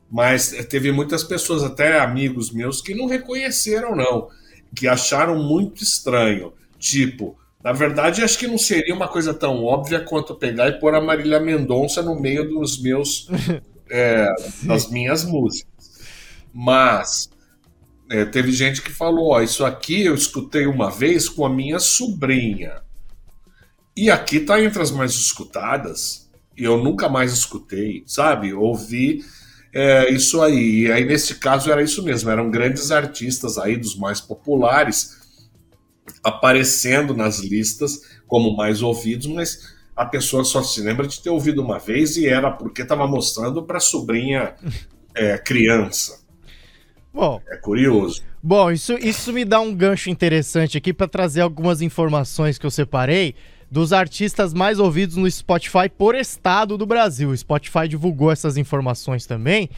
mas 0.10 0.52
teve 0.70 0.94
muitas 0.94 1.22
pessoas, 1.22 1.64
até 1.64 2.00
amigos 2.00 2.50
meus, 2.52 2.80
que 2.80 2.96
não 2.96 3.06
reconheceram 3.06 3.94
não, 3.94 4.30
que 4.74 4.88
acharam 4.88 5.44
muito 5.44 5.84
estranho. 5.84 6.54
Tipo, 6.80 7.38
na 7.62 7.74
verdade, 7.74 8.24
acho 8.24 8.40
que 8.40 8.48
não 8.48 8.58
seria 8.58 8.96
uma 8.96 9.10
coisa 9.10 9.34
tão 9.34 9.66
óbvia 9.66 10.00
quanto 10.00 10.34
pegar 10.34 10.70
e 10.70 10.80
pôr 10.80 10.96
a 10.96 11.02
Marília 11.02 11.42
Mendonça 11.42 12.02
no 12.02 12.18
meio 12.18 12.48
dos 12.48 12.82
meus 12.82 13.28
é, 13.90 14.28
das 14.64 14.90
minhas 14.90 15.24
músicas. 15.24 15.74
Mas 16.54 17.30
é, 18.10 18.26
teve 18.26 18.52
gente 18.52 18.82
que 18.82 18.92
falou: 18.92 19.32
ó, 19.32 19.42
isso 19.42 19.66
aqui 19.66 20.06
eu 20.06 20.16
escutei 20.16 20.66
uma 20.68 20.90
vez 20.90 21.28
com 21.28 21.46
a 21.46 21.50
minha 21.50 21.80
sobrinha. 21.80 22.82
E 23.96 24.10
aqui 24.12 24.40
tá 24.40 24.62
entre 24.62 24.82
as 24.82 24.92
mais 24.92 25.12
escutadas. 25.14 26.30
E 26.58 26.64
eu 26.64 26.82
nunca 26.82 27.10
mais 27.10 27.34
escutei, 27.34 28.04
sabe? 28.06 28.54
Ouvi 28.54 29.24
é, 29.74 30.10
isso 30.10 30.42
aí. 30.42 30.84
E 30.84 30.92
aí, 30.92 31.04
nesse 31.04 31.36
caso, 31.36 31.70
era 31.70 31.84
isso 31.84 32.02
mesmo. 32.02 32.30
Eram 32.30 32.50
grandes 32.50 32.92
artistas 32.92 33.58
aí, 33.58 33.76
dos 33.76 33.98
mais 33.98 34.22
populares, 34.22 35.18
aparecendo 36.24 37.14
nas 37.14 37.40
listas 37.40 38.00
como 38.26 38.56
mais 38.56 38.82
ouvidos, 38.82 39.28
mas 39.28 39.75
a 39.96 40.06
pessoa 40.06 40.44
só 40.44 40.62
se 40.62 40.82
lembra 40.82 41.08
de 41.08 41.22
ter 41.22 41.30
ouvido 41.30 41.62
uma 41.62 41.80
vez 41.80 42.18
e 42.18 42.28
era 42.28 42.52
porque 42.52 42.82
estava 42.82 43.08
mostrando 43.08 43.64
para 43.64 43.80
sobrinha 43.80 44.56
é, 45.16 45.38
criança. 45.38 46.20
Bom, 47.14 47.42
é 47.50 47.56
curioso. 47.56 48.22
Bom, 48.44 48.70
isso, 48.70 48.94
isso 48.94 49.32
me 49.32 49.46
dá 49.46 49.60
um 49.60 49.74
gancho 49.74 50.10
interessante 50.10 50.78
aqui 50.78 50.94
para 50.94 51.08
trazer 51.08 51.42
algumas 51.42 51.82
informações 51.82 52.58
que 52.58 52.66
eu 52.66 52.72
separei 52.72 53.34
dos 53.72 53.94
artistas 53.94 54.54
mais 54.54 54.80
ouvidos 54.80 55.16
no 55.16 55.30
Spotify 55.32 55.90
por 55.90 56.14
estado 56.14 56.78
do 56.78 56.86
Brasil. 56.86 57.30
O 57.30 57.38
Spotify 57.38 57.88
divulgou 57.88 58.32
essas 58.32 58.58
informações 58.58 59.26
também. 59.26 59.70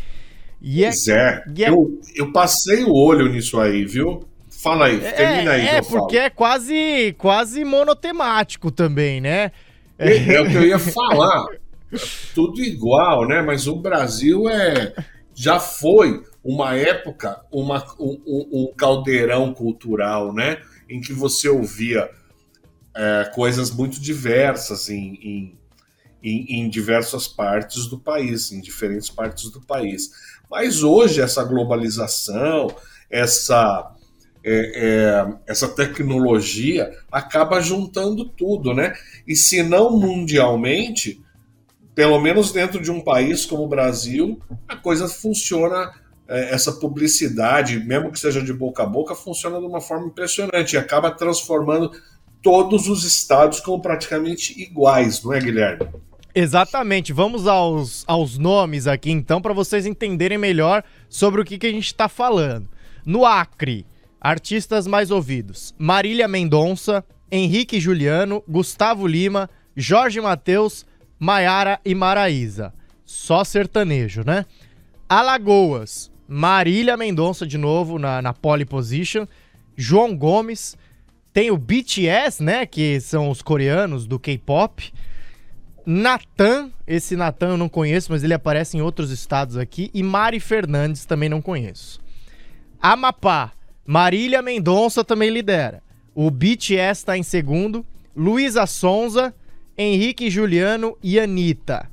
E 0.59 0.83
é, 0.83 0.87
pois 0.87 1.07
é, 1.07 1.43
é... 1.59 1.69
Eu, 1.69 2.01
eu 2.15 2.31
passei 2.31 2.83
o 2.83 2.93
olho 2.93 3.29
nisso 3.29 3.59
aí, 3.59 3.85
viu? 3.85 4.27
Fala 4.49 4.87
aí, 4.87 4.99
termina 4.99 5.51
aí. 5.51 5.67
É, 5.67 5.81
porque 5.83 6.15
falo. 6.15 6.25
é 6.25 6.29
quase, 6.31 7.15
quase 7.19 7.63
monotemático 7.63 8.71
também, 8.71 9.21
né? 9.21 9.51
É, 9.97 10.35
é 10.35 10.41
o 10.41 10.47
que 10.47 10.55
eu 10.55 10.65
ia 10.65 10.79
falar. 10.79 11.45
Tudo 12.35 12.61
igual, 12.61 13.27
né? 13.27 13.41
Mas 13.41 13.67
o 13.67 13.77
Brasil 13.77 14.49
é 14.49 14.93
já 15.33 15.59
foi 15.59 16.23
uma 16.43 16.75
época, 16.75 17.41
uma, 17.51 17.85
um, 17.99 18.17
um 18.25 18.73
caldeirão 18.75 19.53
cultural, 19.53 20.33
né? 20.33 20.59
Em 20.89 20.99
que 20.99 21.13
você 21.13 21.47
ouvia 21.47 22.09
é, 22.95 23.31
coisas 23.35 23.69
muito 23.69 24.01
diversas 24.01 24.89
em, 24.89 25.13
em, 25.21 25.59
em, 26.23 26.45
em, 26.55 26.69
diversas 26.69 27.27
partes 27.27 27.85
do 27.85 27.99
país, 27.99 28.51
em 28.51 28.59
diferentes 28.59 29.11
partes 29.11 29.51
do 29.51 29.61
país. 29.61 30.09
Mas 30.49 30.81
hoje 30.81 31.21
essa 31.21 31.43
globalização, 31.43 32.75
essa 33.11 33.95
é, 34.49 34.71
é, 34.75 35.27
essa 35.45 35.67
tecnologia 35.67 36.89
acaba 37.11 37.59
juntando 37.59 38.23
tudo, 38.23 38.73
né? 38.73 38.93
E 39.27 39.35
se 39.35 39.61
não 39.61 39.99
mundialmente, 39.99 41.21
pelo 41.93 42.17
menos 42.21 42.53
dentro 42.53 42.81
de 42.81 42.89
um 42.89 43.01
país 43.01 43.45
como 43.45 43.63
o 43.63 43.67
Brasil, 43.67 44.41
a 44.65 44.77
coisa 44.77 45.09
funciona, 45.09 45.91
é, 46.29 46.53
essa 46.53 46.71
publicidade, 46.71 47.77
mesmo 47.77 48.09
que 48.09 48.19
seja 48.19 48.41
de 48.41 48.53
boca 48.53 48.83
a 48.83 48.85
boca, 48.85 49.13
funciona 49.13 49.59
de 49.59 49.65
uma 49.65 49.81
forma 49.81 50.07
impressionante 50.07 50.73
e 50.73 50.77
acaba 50.77 51.11
transformando 51.11 51.91
todos 52.41 52.87
os 52.87 53.03
estados 53.03 53.59
como 53.59 53.81
praticamente 53.81 54.57
iguais, 54.61 55.21
não 55.23 55.33
é, 55.33 55.41
Guilherme? 55.41 55.89
Exatamente. 56.33 57.11
Vamos 57.11 57.47
aos, 57.47 58.05
aos 58.07 58.37
nomes 58.37 58.87
aqui 58.87 59.11
então, 59.11 59.41
para 59.41 59.53
vocês 59.53 59.85
entenderem 59.85 60.37
melhor 60.37 60.83
sobre 61.09 61.41
o 61.41 61.43
que, 61.43 61.57
que 61.57 61.67
a 61.67 61.71
gente 61.71 61.87
está 61.87 62.07
falando. 62.07 62.69
No 63.05 63.25
Acre, 63.25 63.85
Artistas 64.27 64.85
mais 64.85 65.09
ouvidos: 65.09 65.73
Marília 65.79 66.27
Mendonça, 66.27 67.01
Henrique 67.31 67.79
Juliano, 67.79 68.43
Gustavo 68.45 69.07
Lima, 69.07 69.49
Jorge 69.73 70.19
Mateus, 70.19 70.85
Maiara 71.17 71.79
e 71.85 71.95
Maraísa. 71.95 72.73
Só 73.05 73.45
sertanejo, 73.45 74.23
né? 74.25 74.43
Alagoas, 75.07 76.11
Marília 76.27 76.97
Mendonça 76.97 77.47
de 77.47 77.57
novo 77.57 77.97
na, 77.97 78.21
na 78.21 78.33
pole 78.33 78.65
position, 78.65 79.25
João 79.77 80.13
Gomes, 80.13 80.77
tem 81.31 81.49
o 81.49 81.57
BTS, 81.57 82.43
né, 82.43 82.65
que 82.65 82.99
são 82.99 83.29
os 83.29 83.41
coreanos 83.41 84.05
do 84.05 84.19
K-pop. 84.19 84.91
Natan, 85.85 86.69
esse 86.85 87.15
Natan 87.15 87.51
eu 87.51 87.57
não 87.57 87.69
conheço, 87.69 88.11
mas 88.11 88.25
ele 88.25 88.33
aparece 88.33 88.75
em 88.75 88.81
outros 88.81 89.09
estados 89.09 89.55
aqui. 89.55 89.89
E 89.93 90.03
Mari 90.03 90.41
Fernandes 90.41 91.05
também 91.05 91.29
não 91.29 91.41
conheço. 91.41 92.01
Amapá, 92.81 93.53
Marília 93.87 94.41
Mendonça 94.41 95.01
também 95.01 95.29
lidera. 95.29 95.81
O 96.13 96.29
BTS 96.29 96.99
está 96.99 97.17
em 97.17 97.23
segundo. 97.23 97.85
Luísa 98.13 98.65
Sonza, 98.65 99.33
Henrique 99.77 100.29
Juliano 100.29 100.97
e 101.01 101.17
Anitta. 101.17 101.89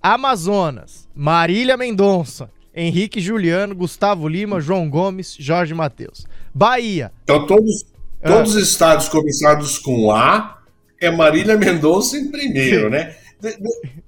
Amazonas, 0.00 1.08
Marília 1.14 1.76
Mendonça, 1.76 2.48
Henrique 2.74 3.20
Juliano, 3.20 3.74
Gustavo 3.74 4.28
Lima, 4.28 4.60
João 4.60 4.88
Gomes, 4.88 5.34
Jorge 5.38 5.74
Matheus. 5.74 6.26
Bahia. 6.54 7.10
Então 7.24 7.44
todos, 7.46 7.86
todos 8.24 8.54
os 8.54 8.62
estados 8.70 9.08
começados 9.08 9.78
com 9.78 10.12
A 10.12 10.62
é 11.00 11.10
Marília 11.10 11.56
Mendonça 11.56 12.16
em 12.16 12.30
primeiro, 12.30 12.88
né? 12.88 13.16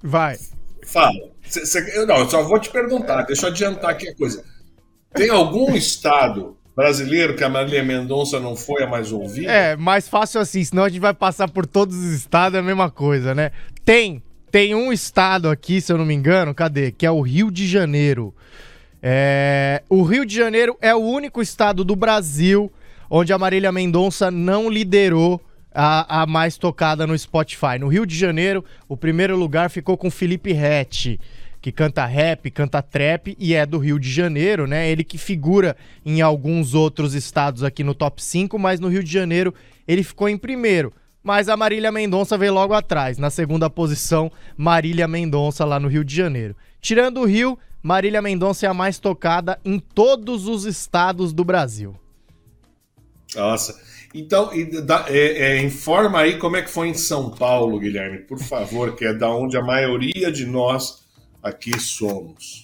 Vai. 0.01 0.37
Fala. 0.85 1.35
Cê, 1.43 1.65
cê, 1.65 2.05
não, 2.05 2.17
eu 2.17 2.29
só 2.29 2.43
vou 2.43 2.59
te 2.59 2.69
perguntar, 2.69 3.23
deixa 3.23 3.47
eu 3.47 3.51
adiantar 3.51 3.91
aqui 3.91 4.07
a 4.07 4.15
coisa. 4.15 4.43
Tem 5.13 5.29
algum 5.29 5.75
estado 5.75 6.57
brasileiro 6.75 7.35
que 7.35 7.43
a 7.43 7.49
Marília 7.49 7.83
Mendonça 7.83 8.39
não 8.39 8.55
foi 8.55 8.83
a 8.83 8.87
mais 8.87 9.11
ouvida? 9.11 9.51
É, 9.51 9.75
mais 9.75 10.07
fácil 10.07 10.41
assim, 10.41 10.63
senão 10.63 10.83
a 10.83 10.89
gente 10.89 10.99
vai 10.99 11.13
passar 11.13 11.49
por 11.49 11.65
todos 11.65 11.95
os 11.95 12.11
estados, 12.11 12.57
é 12.57 12.59
a 12.59 12.63
mesma 12.63 12.91
coisa, 12.91 13.33
né? 13.33 13.51
Tem, 13.83 14.21
tem 14.51 14.75
um 14.75 14.91
estado 14.91 15.49
aqui, 15.49 15.79
se 15.79 15.91
eu 15.91 15.97
não 15.97 16.05
me 16.05 16.13
engano, 16.13 16.53
cadê? 16.53 16.91
Que 16.91 17.05
é 17.05 17.11
o 17.11 17.21
Rio 17.21 17.49
de 17.49 17.67
Janeiro. 17.67 18.33
É... 19.01 19.83
O 19.89 20.03
Rio 20.03 20.25
de 20.25 20.35
Janeiro 20.35 20.77
é 20.81 20.93
o 20.93 20.99
único 20.99 21.41
estado 21.41 21.83
do 21.83 21.95
Brasil 21.95 22.71
onde 23.09 23.31
a 23.31 23.37
Marília 23.37 23.71
Mendonça 23.71 24.31
não 24.31 24.69
liderou 24.69 25.39
a, 25.73 26.21
a 26.21 26.25
mais 26.25 26.57
tocada 26.57 27.05
no 27.05 27.17
Spotify. 27.17 27.77
No 27.79 27.87
Rio 27.87 28.05
de 28.05 28.17
Janeiro, 28.17 28.63
o 28.87 28.95
primeiro 28.95 29.35
lugar 29.35 29.69
ficou 29.69 29.97
com 29.97 30.09
Felipe 30.09 30.53
Rett 30.53 31.19
que 31.65 31.71
canta 31.71 32.05
rap, 32.05 32.51
canta 32.51 32.79
trap 32.79 33.35
e 33.39 33.55
é 33.55 33.65
do 33.65 33.79
Rio 33.79 33.97
de 33.97 34.07
Janeiro, 34.07 34.67
né? 34.67 34.87
Ele 34.87 35.03
que 35.03 35.17
figura 35.17 35.75
em 36.05 36.21
alguns 36.21 36.75
outros 36.75 37.15
estados 37.15 37.63
aqui 37.63 37.83
no 37.83 37.95
top 37.95 38.23
5, 38.23 38.59
mas 38.59 38.79
no 38.79 38.87
Rio 38.87 39.03
de 39.03 39.11
Janeiro 39.11 39.51
ele 39.87 40.03
ficou 40.03 40.29
em 40.29 40.37
primeiro. 40.37 40.93
Mas 41.23 41.49
a 41.49 41.57
Marília 41.57 41.91
Mendonça 41.91 42.37
veio 42.37 42.53
logo 42.53 42.75
atrás, 42.75 43.17
na 43.17 43.31
segunda 43.31 43.67
posição, 43.67 44.31
Marília 44.55 45.07
Mendonça 45.07 45.65
lá 45.65 45.79
no 45.79 45.87
Rio 45.87 46.05
de 46.05 46.15
Janeiro. 46.15 46.55
Tirando 46.79 47.21
o 47.21 47.25
Rio, 47.25 47.57
Marília 47.81 48.21
Mendonça 48.21 48.67
é 48.67 48.69
a 48.69 48.73
mais 48.73 48.99
tocada 48.99 49.59
em 49.65 49.79
todos 49.79 50.47
os 50.47 50.65
estados 50.65 51.33
do 51.33 51.43
Brasil. 51.43 51.95
Nossa. 53.33 53.75
Então, 54.13 54.51
é, 55.07 55.17
é, 55.17 55.63
informa 55.63 56.19
aí 56.19 56.37
como 56.37 56.57
é 56.57 56.61
que 56.61 56.69
foi 56.69 56.89
em 56.89 56.93
São 56.93 57.31
Paulo, 57.31 57.79
Guilherme, 57.79 58.19
por 58.19 58.37
favor, 58.37 58.95
que 58.95 59.03
é 59.03 59.15
da 59.15 59.31
onde 59.31 59.57
a 59.57 59.63
maioria 59.63 60.31
de 60.31 60.45
nós 60.45 61.03
aqui 61.45 61.79
somos. 61.79 62.63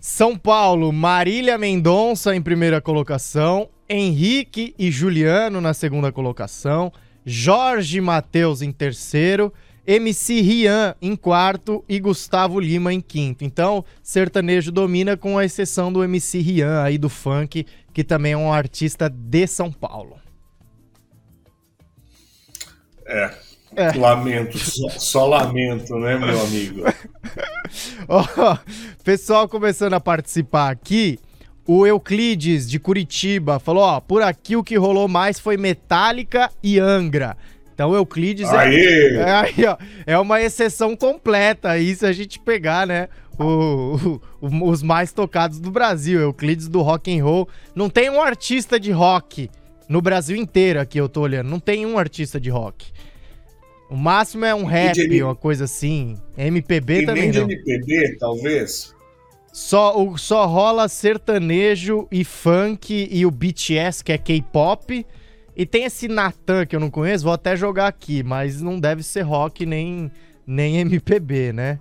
São 0.00 0.38
Paulo, 0.38 0.92
Marília 0.92 1.58
Mendonça 1.58 2.34
em 2.34 2.40
primeira 2.40 2.80
colocação, 2.80 3.68
Henrique 3.88 4.74
e 4.78 4.90
Juliano 4.90 5.60
na 5.60 5.74
segunda 5.74 6.12
colocação, 6.12 6.92
Jorge 7.26 8.00
Matheus 8.00 8.62
em 8.62 8.70
terceiro, 8.70 9.52
MC 9.84 10.40
Rian 10.40 10.94
em 11.02 11.16
quarto 11.16 11.84
e 11.88 11.98
Gustavo 11.98 12.60
Lima 12.60 12.92
em 12.92 13.00
quinto. 13.00 13.44
Então, 13.44 13.84
sertanejo 14.02 14.70
domina 14.70 15.16
com 15.16 15.36
a 15.36 15.44
exceção 15.44 15.92
do 15.92 16.04
MC 16.04 16.38
Rian 16.38 16.82
aí 16.82 16.96
do 16.96 17.08
funk, 17.08 17.66
que 17.92 18.04
também 18.04 18.32
é 18.32 18.36
um 18.36 18.52
artista 18.52 19.08
de 19.08 19.46
São 19.48 19.72
Paulo. 19.72 20.16
É, 23.04 23.34
é. 23.74 23.92
Lamento, 23.92 24.58
só, 24.58 24.88
só, 24.90 25.26
lamento, 25.26 25.94
né, 25.96 26.18
meu 26.18 26.40
amigo? 26.40 26.82
oh, 28.08 28.58
pessoal 29.02 29.48
começando 29.48 29.94
a 29.94 30.00
participar 30.00 30.70
aqui. 30.70 31.18
O 31.66 31.86
Euclides 31.86 32.68
de 32.68 32.78
Curitiba 32.78 33.58
falou: 33.58 33.84
ó, 33.84 34.00
por 34.00 34.22
aqui 34.22 34.56
o 34.56 34.64
que 34.64 34.76
rolou 34.76 35.08
mais 35.08 35.38
foi 35.38 35.56
Metallica 35.56 36.50
e 36.62 36.78
Angra. 36.78 37.36
Então 37.72 37.90
o 37.90 37.96
Euclides 37.96 38.52
é, 38.52 39.14
é, 39.14 39.30
aí, 39.32 39.64
ó, 39.66 39.76
é 40.06 40.18
uma 40.18 40.42
exceção 40.42 40.94
completa 40.94 41.70
aí 41.70 41.94
se 41.94 42.04
a 42.04 42.12
gente 42.12 42.38
pegar, 42.38 42.86
né? 42.86 43.08
O, 43.38 44.20
o, 44.40 44.68
os 44.68 44.82
mais 44.82 45.12
tocados 45.12 45.58
do 45.58 45.70
Brasil, 45.70 46.20
Euclides 46.20 46.68
do 46.68 46.82
rock 46.82 47.18
and 47.18 47.24
roll. 47.24 47.48
Não 47.74 47.88
tem 47.88 48.10
um 48.10 48.20
artista 48.20 48.78
de 48.78 48.90
rock 48.90 49.48
no 49.88 50.02
Brasil 50.02 50.36
inteiro 50.36 50.80
aqui, 50.80 50.98
eu 50.98 51.08
tô 51.08 51.22
olhando. 51.22 51.48
Não 51.48 51.60
tem 51.60 51.86
um 51.86 51.96
artista 51.96 52.38
de 52.38 52.50
rock. 52.50 52.92
O 53.92 53.96
máximo 53.96 54.46
é 54.46 54.54
um 54.54 54.64
rap, 54.64 54.94
de... 54.94 55.22
uma 55.22 55.36
coisa 55.36 55.64
assim. 55.64 56.16
MPB 56.34 57.02
e 57.02 57.06
também 57.06 57.30
nem 57.30 57.40
não. 57.40 57.46
de 57.46 57.52
MPB, 57.52 58.16
talvez. 58.18 58.94
Só, 59.52 60.02
o, 60.02 60.16
só 60.16 60.46
rola 60.46 60.88
sertanejo 60.88 62.08
e 62.10 62.24
funk 62.24 63.06
e 63.10 63.26
o 63.26 63.30
BTS, 63.30 64.02
que 64.02 64.10
é 64.10 64.16
K-pop. 64.16 65.06
E 65.54 65.66
tem 65.66 65.84
esse 65.84 66.08
Natan 66.08 66.64
que 66.64 66.74
eu 66.74 66.80
não 66.80 66.90
conheço, 66.90 67.24
vou 67.24 67.34
até 67.34 67.54
jogar 67.54 67.86
aqui, 67.86 68.22
mas 68.22 68.62
não 68.62 68.80
deve 68.80 69.02
ser 69.02 69.20
rock 69.20 69.66
nem, 69.66 70.10
nem 70.46 70.78
MPB, 70.78 71.52
né? 71.52 71.78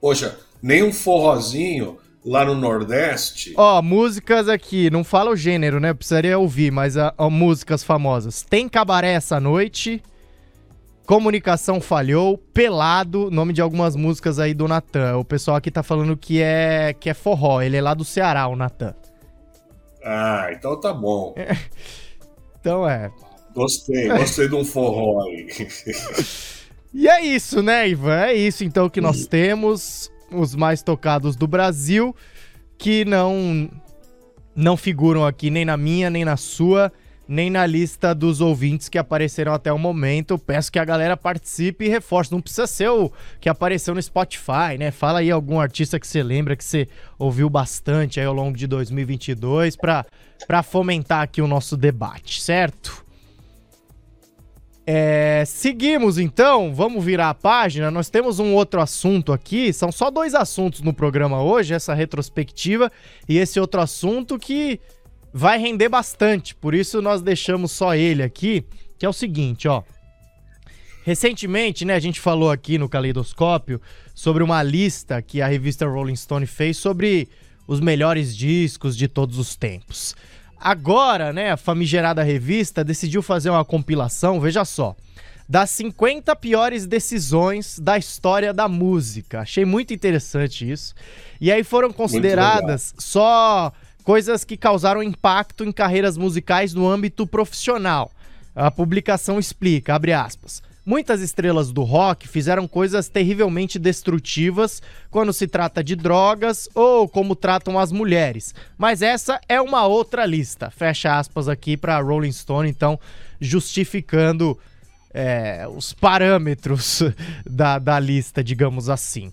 Poxa, 0.00 0.38
nem 0.62 0.82
um 0.82 0.94
forrozinho 0.94 1.98
lá 2.24 2.46
no 2.46 2.54
Nordeste. 2.54 3.52
Ó, 3.54 3.82
músicas 3.82 4.48
aqui, 4.48 4.88
não 4.88 5.04
fala 5.04 5.30
o 5.30 5.36
gênero, 5.36 5.78
né? 5.78 5.90
Eu 5.90 5.94
precisaria 5.94 6.38
ouvir, 6.38 6.72
mas 6.72 6.96
a, 6.96 7.12
a 7.18 7.28
músicas 7.28 7.84
famosas. 7.84 8.40
Tem 8.40 8.66
cabaré 8.66 9.12
essa 9.12 9.38
noite. 9.38 10.02
Comunicação 11.08 11.80
falhou, 11.80 12.36
pelado, 12.36 13.30
nome 13.30 13.54
de 13.54 13.62
algumas 13.62 13.96
músicas 13.96 14.38
aí 14.38 14.52
do 14.52 14.68
Natan. 14.68 15.16
O 15.16 15.24
pessoal 15.24 15.56
aqui 15.56 15.70
tá 15.70 15.82
falando 15.82 16.14
que 16.18 16.42
é 16.42 16.92
que 16.92 17.08
é 17.08 17.14
forró, 17.14 17.62
ele 17.62 17.78
é 17.78 17.80
lá 17.80 17.94
do 17.94 18.04
Ceará, 18.04 18.46
o 18.46 18.54
Natan. 18.54 18.94
Ah, 20.04 20.50
então 20.52 20.78
tá 20.78 20.92
bom. 20.92 21.34
então 22.60 22.86
é. 22.86 23.10
Gostei, 23.54 24.06
gostei 24.06 24.48
de 24.50 24.54
um 24.54 24.62
forró 24.62 25.22
aí. 25.22 25.48
e 26.92 27.08
é 27.08 27.24
isso, 27.24 27.62
né, 27.62 27.88
Ivan? 27.88 28.24
É 28.26 28.34
isso 28.34 28.62
então 28.62 28.90
que 28.90 29.00
nós 29.00 29.26
temos, 29.26 30.12
os 30.30 30.54
mais 30.54 30.82
tocados 30.82 31.36
do 31.36 31.46
Brasil, 31.46 32.14
que 32.76 33.06
não 33.06 33.70
não 34.54 34.76
figuram 34.76 35.24
aqui 35.24 35.48
nem 35.48 35.64
na 35.64 35.78
minha, 35.78 36.10
nem 36.10 36.26
na 36.26 36.36
sua 36.36 36.92
nem 37.28 37.50
na 37.50 37.66
lista 37.66 38.14
dos 38.14 38.40
ouvintes 38.40 38.88
que 38.88 38.96
apareceram 38.96 39.52
até 39.52 39.70
o 39.70 39.78
momento. 39.78 40.38
Peço 40.38 40.72
que 40.72 40.78
a 40.78 40.84
galera 40.84 41.16
participe 41.16 41.84
e 41.84 41.88
reforce. 41.88 42.32
Não 42.32 42.40
precisa 42.40 42.66
ser 42.66 42.88
o 42.88 43.12
que 43.38 43.50
apareceu 43.50 43.94
no 43.94 44.02
Spotify, 44.02 44.78
né? 44.78 44.90
Fala 44.90 45.18
aí 45.18 45.30
algum 45.30 45.60
artista 45.60 46.00
que 46.00 46.06
você 46.06 46.22
lembra 46.22 46.56
que 46.56 46.64
você 46.64 46.88
ouviu 47.18 47.50
bastante 47.50 48.18
aí 48.18 48.24
ao 48.24 48.32
longo 48.32 48.56
de 48.56 48.66
2022 48.66 49.76
para 49.76 50.62
fomentar 50.62 51.20
aqui 51.20 51.42
o 51.42 51.46
nosso 51.46 51.76
debate, 51.76 52.40
certo? 52.40 53.06
É, 54.90 55.44
seguimos 55.44 56.16
então, 56.16 56.74
vamos 56.74 57.04
virar 57.04 57.28
a 57.28 57.34
página. 57.34 57.90
Nós 57.90 58.08
temos 58.08 58.38
um 58.38 58.54
outro 58.54 58.80
assunto 58.80 59.34
aqui. 59.34 59.70
São 59.70 59.92
só 59.92 60.10
dois 60.10 60.34
assuntos 60.34 60.80
no 60.80 60.94
programa 60.94 61.42
hoje: 61.42 61.74
essa 61.74 61.92
retrospectiva 61.92 62.90
e 63.28 63.36
esse 63.36 63.60
outro 63.60 63.82
assunto 63.82 64.38
que 64.38 64.80
vai 65.38 65.56
render 65.56 65.88
bastante. 65.88 66.54
Por 66.54 66.74
isso 66.74 67.00
nós 67.00 67.22
deixamos 67.22 67.70
só 67.70 67.94
ele 67.94 68.24
aqui, 68.24 68.64
que 68.98 69.06
é 69.06 69.08
o 69.08 69.12
seguinte, 69.12 69.68
ó. 69.68 69.84
Recentemente, 71.04 71.84
né, 71.84 71.94
a 71.94 72.00
gente 72.00 72.20
falou 72.20 72.50
aqui 72.50 72.76
no 72.76 72.88
Caleidoscópio 72.88 73.80
sobre 74.14 74.42
uma 74.42 74.62
lista 74.62 75.22
que 75.22 75.40
a 75.40 75.46
revista 75.46 75.86
Rolling 75.86 76.16
Stone 76.16 76.44
fez 76.44 76.76
sobre 76.76 77.28
os 77.68 77.78
melhores 77.80 78.36
discos 78.36 78.96
de 78.96 79.06
todos 79.06 79.38
os 79.38 79.54
tempos. 79.54 80.14
Agora, 80.60 81.32
né, 81.32 81.52
a 81.52 81.56
famigerada 81.56 82.22
revista 82.24 82.82
decidiu 82.82 83.22
fazer 83.22 83.48
uma 83.48 83.64
compilação, 83.64 84.40
veja 84.40 84.64
só, 84.64 84.96
das 85.48 85.70
50 85.70 86.34
piores 86.34 86.84
decisões 86.84 87.78
da 87.78 87.96
história 87.96 88.52
da 88.52 88.66
música. 88.68 89.40
Achei 89.42 89.64
muito 89.64 89.94
interessante 89.94 90.68
isso. 90.68 90.94
E 91.40 91.52
aí 91.52 91.62
foram 91.62 91.92
consideradas 91.92 92.92
só 92.98 93.72
coisas 94.08 94.42
que 94.42 94.56
causaram 94.56 95.02
impacto 95.02 95.64
em 95.64 95.70
carreiras 95.70 96.16
musicais 96.16 96.72
no 96.72 96.88
âmbito 96.88 97.26
profissional. 97.26 98.10
A 98.56 98.70
publicação 98.70 99.38
explica, 99.38 99.94
abre 99.94 100.14
aspas. 100.14 100.62
Muitas 100.82 101.20
estrelas 101.20 101.70
do 101.70 101.82
rock 101.82 102.26
fizeram 102.26 102.66
coisas 102.66 103.10
terrivelmente 103.10 103.78
destrutivas 103.78 104.80
quando 105.10 105.30
se 105.30 105.46
trata 105.46 105.84
de 105.84 105.94
drogas 105.94 106.70
ou 106.74 107.06
como 107.06 107.36
tratam 107.36 107.78
as 107.78 107.92
mulheres. 107.92 108.54
Mas 108.78 109.02
essa 109.02 109.38
é 109.46 109.60
uma 109.60 109.86
outra 109.86 110.24
lista. 110.24 110.70
Fecha 110.70 111.18
aspas 111.18 111.46
aqui 111.46 111.76
para 111.76 112.00
Rolling 112.00 112.32
Stone, 112.32 112.70
então, 112.70 112.98
justificando 113.38 114.58
é, 115.12 115.66
os 115.68 115.92
parâmetros 115.92 117.02
da, 117.44 117.78
da 117.78 118.00
lista, 118.00 118.42
digamos 118.42 118.88
assim. 118.88 119.30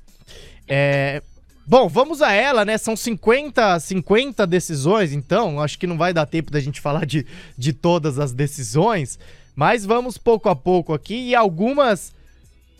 É, 0.68 1.24
Bom, 1.68 1.90
vamos 1.90 2.22
a 2.22 2.32
ela, 2.32 2.64
né? 2.64 2.78
São 2.78 2.96
50, 2.96 3.80
50 3.80 4.46
decisões, 4.46 5.12
então 5.14 5.60
acho 5.60 5.80
que 5.80 5.88
não 5.88 5.98
vai 5.98 6.14
dar 6.14 6.28
tempo 6.28 6.52
da 6.52 6.60
gente 6.60 6.80
falar 6.80 7.06
de, 7.06 7.26
de 7.58 7.74
todas 7.74 8.20
as 8.20 8.32
decisões, 8.32 9.18
mas 9.56 9.84
vamos 9.84 10.18
pouco 10.18 10.48
a 10.48 10.56
pouco 10.56 10.94
aqui 10.94 11.30
e 11.30 11.36
algumas 11.36 12.14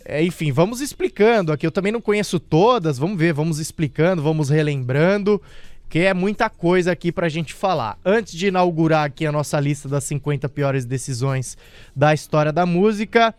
é, 0.08 0.22
enfim, 0.22 0.52
vamos 0.52 0.80
explicando 0.80 1.52
aqui. 1.52 1.66
Eu 1.66 1.72
também 1.72 1.90
não 1.90 2.00
conheço 2.00 2.38
todas, 2.38 2.96
vamos 2.96 3.18
ver, 3.18 3.32
vamos 3.32 3.58
explicando, 3.58 4.22
vamos 4.22 4.50
relembrando, 4.50 5.42
que 5.88 5.98
é 5.98 6.14
muita 6.14 6.48
coisa 6.48 6.92
aqui 6.92 7.10
pra 7.10 7.28
gente 7.28 7.52
falar. 7.52 7.98
Antes 8.04 8.34
de 8.34 8.46
inaugurar 8.46 9.04
aqui 9.04 9.26
a 9.26 9.32
nossa 9.32 9.58
lista 9.58 9.88
das 9.88 10.04
50 10.04 10.48
piores 10.48 10.84
decisões 10.84 11.58
da 11.94 12.14
história 12.14 12.52
da 12.52 12.64
música, 12.64 13.34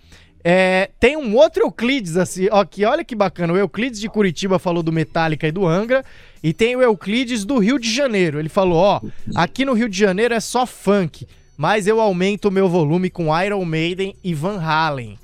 é, 0.49 0.91
tem 0.97 1.17
um 1.17 1.35
outro 1.35 1.61
Euclides 1.65 2.15
assim, 2.15 2.47
aqui, 2.49 2.85
olha 2.85 3.03
que 3.03 3.13
bacana. 3.13 3.51
O 3.51 3.57
Euclides 3.57 3.99
de 3.99 4.07
Curitiba 4.07 4.57
falou 4.57 4.81
do 4.81 4.93
Metallica 4.93 5.45
e 5.45 5.51
do 5.51 5.67
Angra, 5.67 6.05
e 6.41 6.53
tem 6.53 6.73
o 6.73 6.81
Euclides 6.81 7.43
do 7.43 7.57
Rio 7.57 7.77
de 7.77 7.93
Janeiro. 7.93 8.39
Ele 8.39 8.47
falou: 8.47 8.77
ó, 8.77 9.01
aqui 9.35 9.65
no 9.65 9.73
Rio 9.73 9.89
de 9.89 9.99
Janeiro 9.99 10.33
é 10.33 10.39
só 10.39 10.65
funk, 10.65 11.27
mas 11.57 11.85
eu 11.85 11.99
aumento 11.99 12.45
o 12.45 12.51
meu 12.51 12.69
volume 12.69 13.09
com 13.09 13.37
Iron 13.43 13.65
Maiden 13.65 14.15
e 14.23 14.33
Van 14.33 14.57
Halen. 14.57 15.19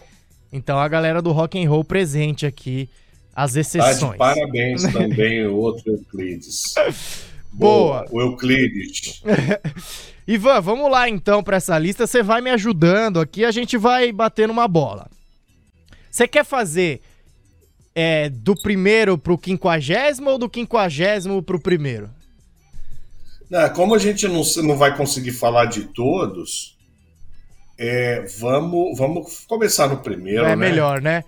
Então 0.51 0.77
a 0.77 0.89
galera 0.89 1.21
do 1.21 1.31
rock 1.31 1.57
and 1.57 1.69
roll 1.69 1.85
presente 1.85 2.45
aqui, 2.45 2.89
as 3.33 3.55
exceções. 3.55 4.17
Tá 4.17 4.35
parabéns 4.35 4.83
também 4.91 5.47
o 5.47 5.55
outro 5.55 5.89
Euclides. 5.89 6.73
Boa. 7.49 8.03
Boa. 8.03 8.05
O 8.11 8.19
Euclides. 8.19 9.23
Ivan, 10.27 10.59
vamos 10.59 10.91
lá 10.91 11.07
então 11.07 11.41
para 11.41 11.55
essa 11.55 11.79
lista. 11.79 12.05
Você 12.05 12.21
vai 12.21 12.41
me 12.41 12.49
ajudando 12.49 13.21
aqui, 13.21 13.45
a 13.45 13.51
gente 13.51 13.77
vai 13.77 14.11
batendo 14.11 14.51
uma 14.51 14.67
bola. 14.67 15.12
Você 16.13 16.27
quer 16.27 16.45
fazer 16.45 17.01
é, 17.95 18.29
do 18.29 18.53
primeiro 18.53 19.17
pro 19.17 19.35
quinquagésimo 19.35 20.29
ou 20.29 20.37
do 20.37 20.47
quinquagésimo 20.47 21.41
pro 21.41 21.59
primeiro? 21.59 22.07
Não, 23.49 23.67
como 23.69 23.95
a 23.95 23.97
gente 23.97 24.27
não, 24.27 24.43
não 24.63 24.77
vai 24.77 24.95
conseguir 24.95 25.31
falar 25.31 25.65
de 25.65 25.85
todos, 25.85 26.77
é, 27.79 28.27
vamos, 28.37 28.95
vamos 28.95 29.43
começar 29.47 29.87
no 29.87 30.03
primeiro. 30.03 30.45
É 30.45 30.49
né? 30.49 30.55
melhor, 30.55 31.01
né? 31.01 31.23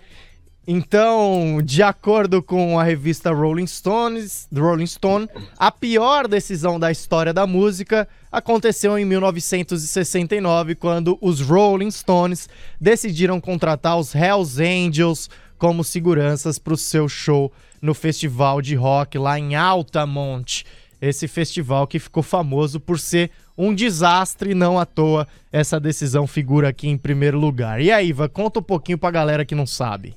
Então, 0.68 1.60
de 1.64 1.84
acordo 1.84 2.42
com 2.42 2.80
a 2.80 2.84
revista 2.84 3.32
Rolling 3.32 3.68
Stones, 3.68 4.48
Rolling 4.52 4.88
Stone, 4.88 5.30
a 5.60 5.72
pior 5.72 6.28
decisão 6.28 6.80
da 6.80 6.92
história 6.92 7.32
da 7.32 7.46
música 7.46 8.08
aconteceu 8.32 8.98
em 8.98 9.06
1969, 9.06 10.74
quando 10.74 11.20
os 11.22 11.40
Rolling 11.40 11.92
Stones 11.92 12.50
decidiram 12.82 13.40
contratar 13.40 14.00
os 14.00 14.16
Hells 14.16 14.60
Angels 14.60 15.30
como 15.60 15.84
seguranças 15.84 16.58
para 16.58 16.74
o 16.74 16.78
seu 16.78 17.08
show 17.08 17.52
no 17.80 17.94
festival 17.94 18.60
de 18.60 18.74
rock 18.74 19.20
lá 19.20 19.38
em 19.38 19.56
Altamont. 19.56 20.66
Esse 21.00 21.28
festival 21.28 21.86
que 21.86 22.00
ficou 22.00 22.24
famoso 22.24 22.80
por 22.80 22.98
ser 22.98 23.30
um 23.56 23.74
desastre, 23.74 24.56
não 24.56 24.80
à 24.80 24.86
toa 24.86 25.28
essa 25.52 25.80
decisão 25.80 26.26
figura 26.26 26.70
aqui 26.70 26.88
em 26.88 26.98
primeiro 26.98 27.40
lugar. 27.40 27.80
E 27.80 27.92
aí, 27.92 28.10
Iva, 28.10 28.28
conta 28.28 28.60
um 28.60 28.64
pouquinho 28.64 28.98
pra 28.98 29.12
galera 29.12 29.46
que 29.46 29.54
não 29.54 29.68
sabe. 29.68 30.16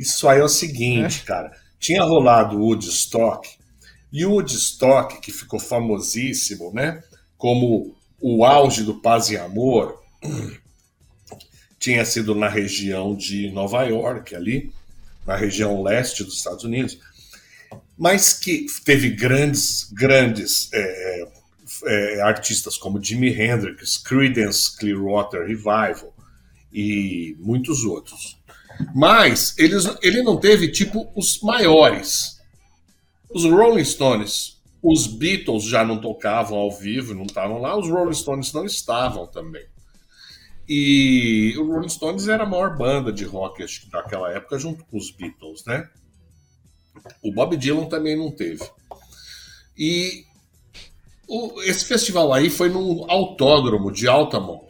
Isso 0.00 0.26
aí 0.26 0.40
é 0.40 0.44
o 0.44 0.48
seguinte, 0.48 1.20
é. 1.22 1.26
cara. 1.26 1.52
Tinha 1.78 2.02
rolado 2.02 2.56
o 2.56 2.62
Woodstock, 2.62 3.48
e 4.10 4.24
o 4.24 4.32
Woodstock, 4.32 5.20
que 5.20 5.30
ficou 5.30 5.60
famosíssimo, 5.60 6.72
né? 6.72 7.02
Como 7.36 7.94
o 8.20 8.44
auge 8.44 8.82
do 8.82 8.94
paz 8.94 9.30
e 9.30 9.36
amor, 9.36 10.02
tinha 11.78 12.04
sido 12.04 12.34
na 12.34 12.48
região 12.48 13.14
de 13.14 13.50
Nova 13.50 13.82
York, 13.84 14.34
ali, 14.34 14.72
na 15.26 15.36
região 15.36 15.82
leste 15.82 16.24
dos 16.24 16.38
Estados 16.38 16.64
Unidos, 16.64 16.98
mas 17.96 18.32
que 18.32 18.66
teve 18.84 19.10
grandes, 19.10 19.88
grandes 19.92 20.70
é, 20.72 21.28
é, 21.84 22.20
artistas 22.22 22.76
como 22.76 23.02
Jimi 23.02 23.28
Hendrix, 23.28 23.98
Creedence 23.98 24.76
Clearwater 24.76 25.46
Revival 25.46 26.12
e 26.72 27.36
muitos 27.38 27.84
outros. 27.84 28.39
Mas 28.94 29.56
eles, 29.58 29.84
ele 30.02 30.22
não 30.22 30.38
teve, 30.38 30.68
tipo, 30.68 31.10
os 31.14 31.40
maiores. 31.40 32.40
Os 33.30 33.44
Rolling 33.44 33.84
Stones, 33.84 34.60
os 34.82 35.06
Beatles 35.06 35.64
já 35.64 35.84
não 35.84 36.00
tocavam 36.00 36.58
ao 36.58 36.70
vivo, 36.70 37.14
não 37.14 37.24
estavam 37.24 37.58
lá, 37.58 37.78
os 37.78 37.88
Rolling 37.88 38.14
Stones 38.14 38.52
não 38.52 38.64
estavam 38.64 39.26
também. 39.26 39.66
E 40.68 41.54
o 41.58 41.66
Rolling 41.66 41.88
Stones 41.88 42.28
era 42.28 42.44
a 42.44 42.46
maior 42.48 42.76
banda 42.76 43.12
de 43.12 43.24
rock 43.24 43.62
acho 43.62 43.82
que, 43.82 43.90
daquela 43.90 44.30
época, 44.32 44.58
junto 44.58 44.84
com 44.84 44.96
os 44.96 45.10
Beatles, 45.10 45.64
né? 45.64 45.88
O 47.22 47.32
Bob 47.32 47.56
Dylan 47.56 47.86
também 47.86 48.16
não 48.16 48.30
teve. 48.30 48.62
E 49.76 50.24
o, 51.26 51.60
esse 51.62 51.84
festival 51.84 52.32
aí 52.32 52.50
foi 52.50 52.68
num 52.68 53.10
autódromo 53.10 53.90
de 53.90 54.06
Altamont. 54.06 54.69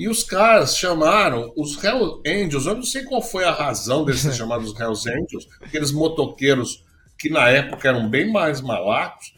E 0.00 0.08
os 0.08 0.22
caras 0.22 0.78
chamaram 0.78 1.52
os 1.54 1.76
Hell 1.84 2.22
Angels. 2.26 2.64
Eu 2.64 2.76
não 2.76 2.82
sei 2.82 3.04
qual 3.04 3.20
foi 3.20 3.44
a 3.44 3.52
razão 3.52 4.02
deles 4.02 4.22
ser 4.22 4.32
chamados 4.32 4.72
Hells 4.80 5.06
Angels, 5.06 5.46
aqueles 5.60 5.92
motoqueiros 5.92 6.82
que 7.18 7.28
na 7.28 7.50
época 7.50 7.86
eram 7.86 8.08
bem 8.08 8.32
mais 8.32 8.62
malacos, 8.62 9.34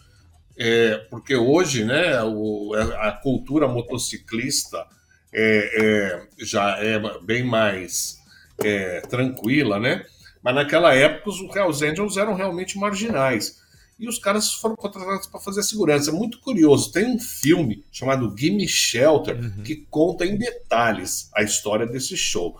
é, 0.57 0.99
porque 1.11 1.35
hoje 1.35 1.85
né, 1.85 2.23
o, 2.23 2.75
a 2.75 3.11
cultura 3.11 3.67
motociclista 3.67 4.87
é, 5.35 6.21
é, 6.39 6.45
já 6.45 6.79
é 6.79 6.97
bem 7.23 7.43
mais 7.43 8.19
é, 8.63 9.01
tranquila, 9.01 9.81
né? 9.81 10.07
Mas 10.45 10.55
naquela 10.55 10.95
época 10.95 11.31
os 11.31 11.57
Hells 11.57 11.85
Angels 11.85 12.17
eram 12.17 12.37
realmente 12.37 12.79
marginais 12.79 13.61
e 14.03 14.09
os 14.09 14.19
caras 14.19 14.55
foram 14.55 14.75
contratados 14.75 15.29
para 15.29 15.39
fazer 15.39 15.61
a 15.61 15.63
segurança. 15.63 16.11
É 16.11 16.13
muito 16.13 16.41
curioso. 16.41 16.91
Tem 16.91 17.07
um 17.07 17.21
filme 17.21 17.85
chamado 17.93 18.35
Gimme 18.37 18.67
Shelter 18.67 19.37
uhum. 19.37 19.63
que 19.63 19.77
conta 19.89 20.27
em 20.27 20.37
detalhes 20.37 21.31
a 21.33 21.45
história 21.45 21.87
desse 21.87 22.17
show. 22.17 22.59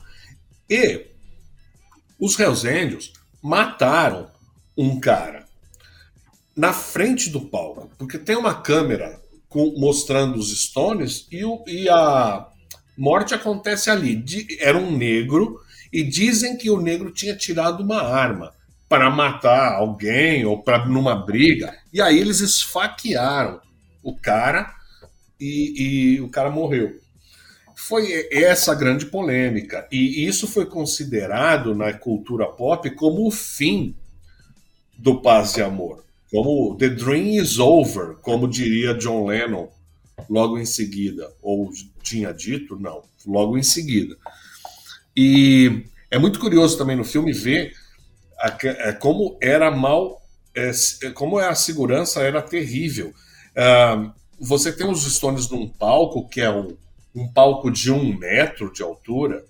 E 0.71 1.05
os 2.17 2.39
Hells 2.39 2.65
Angels 2.65 3.13
mataram 3.43 4.31
um 4.79 5.01
cara 5.01 5.45
na 6.55 6.73
frente 6.73 7.29
do 7.29 7.41
palco, 7.41 7.91
porque 7.99 8.19
tem 8.19 8.37
uma 8.37 8.55
câmera 8.55 9.21
com, 9.49 9.75
mostrando 9.77 10.39
os 10.39 10.57
Stones 10.57 11.27
e, 11.29 11.45
o, 11.45 11.65
e 11.67 11.89
a 11.89 12.47
morte 12.97 13.35
acontece 13.35 13.91
ali. 13.91 14.25
era 14.61 14.79
um 14.79 14.97
negro 14.97 15.61
e 15.93 16.05
dizem 16.05 16.57
que 16.57 16.71
o 16.71 16.81
negro 16.81 17.11
tinha 17.11 17.35
tirado 17.35 17.83
uma 17.83 18.01
arma 18.01 18.55
para 18.93 19.09
matar 19.09 19.73
alguém 19.73 20.45
ou 20.45 20.63
para 20.63 20.85
numa 20.85 21.17
briga. 21.17 21.75
E 21.91 22.03
aí 22.03 22.19
eles 22.19 22.41
esfaquearam 22.41 23.59
o 24.03 24.15
cara 24.15 24.71
e, 25.41 26.17
e 26.17 26.21
o 26.21 26.29
cara 26.29 26.51
morreu. 26.51 27.01
Foi 27.75 28.29
essa 28.31 28.75
grande 28.75 29.07
polêmica. 29.07 29.89
E 29.91 30.27
isso 30.27 30.47
foi 30.47 30.67
considerado 30.67 31.75
na 31.75 31.95
cultura 31.95 32.45
pop 32.45 32.91
como 32.91 33.27
o 33.27 33.31
fim 33.31 33.97
do 34.99 35.23
paz 35.23 35.57
e 35.57 35.63
amor. 35.63 36.05
Como 36.31 36.77
The 36.77 36.91
Dream 36.91 37.43
is 37.43 37.59
Over, 37.59 38.17
como 38.17 38.47
diria 38.47 38.93
John 38.93 39.25
Lennon 39.25 39.69
logo 40.29 40.59
em 40.59 40.67
seguida. 40.67 41.33
Ou 41.41 41.73
tinha 42.03 42.31
dito, 42.31 42.79
não, 42.79 43.03
logo 43.27 43.57
em 43.57 43.63
seguida. 43.63 44.19
E 45.17 45.83
é 46.11 46.19
muito 46.19 46.39
curioso 46.39 46.77
também 46.77 46.95
no 46.95 47.05
filme 47.05 47.33
ver 47.33 47.81
como 49.01 49.39
era 49.41 49.71
mal, 49.71 50.23
é, 50.55 50.71
é, 51.03 51.11
como 51.11 51.39
a 51.39 51.55
segurança 51.55 52.21
era 52.23 52.43
terrível. 52.43 53.13
você 54.39 54.73
tem 54.73 54.89
os 54.89 55.05
Stones 55.05 55.49
num 55.49 55.69
palco 55.69 56.29
que 56.29 56.41
é 56.41 56.51
um, 56.51 56.77
um 57.15 57.29
palco 57.29 57.71
de 57.71 57.91
um 57.93 58.17
metro 58.19 58.73
de 58.73 58.83
altura 58.83 59.45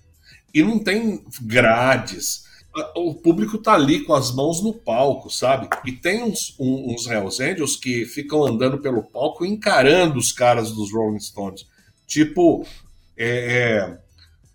e 0.53 0.61
não 0.61 0.79
tem 0.79 1.23
grades. 1.41 2.43
O 2.95 3.13
público 3.13 3.57
tá 3.57 3.73
ali 3.73 4.03
com 4.03 4.13
as 4.13 4.33
mãos 4.33 4.61
no 4.61 4.73
palco, 4.73 5.29
sabe? 5.29 5.67
E 5.85 5.91
tem 5.91 6.23
uns, 6.23 6.55
uns 6.59 7.05
Hells 7.05 7.41
Angels 7.41 7.75
que 7.75 8.05
ficam 8.05 8.43
andando 8.43 8.79
pelo 8.79 9.03
palco 9.03 9.45
encarando 9.45 10.17
os 10.17 10.31
caras 10.31 10.71
dos 10.71 10.91
Rolling 10.91 11.19
Stones. 11.19 11.67
Tipo, 12.07 12.65
é, 13.17 13.97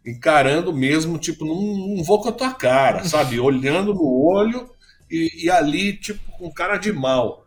encarando 0.05 0.73
mesmo, 0.73 1.19
tipo, 1.19 1.45
não, 1.45 1.97
não 1.97 2.05
vou 2.05 2.21
com 2.23 2.29
a 2.29 2.33
tua 2.33 2.53
cara, 2.53 3.05
sabe? 3.05 3.39
Olhando 3.41 3.95
no 3.95 4.05
olho 4.05 4.71
e, 5.11 5.45
e 5.45 5.51
ali, 5.51 5.97
tipo, 5.97 6.21
com 6.33 6.53
cara 6.53 6.77
de 6.77 6.93
mal. 6.93 7.45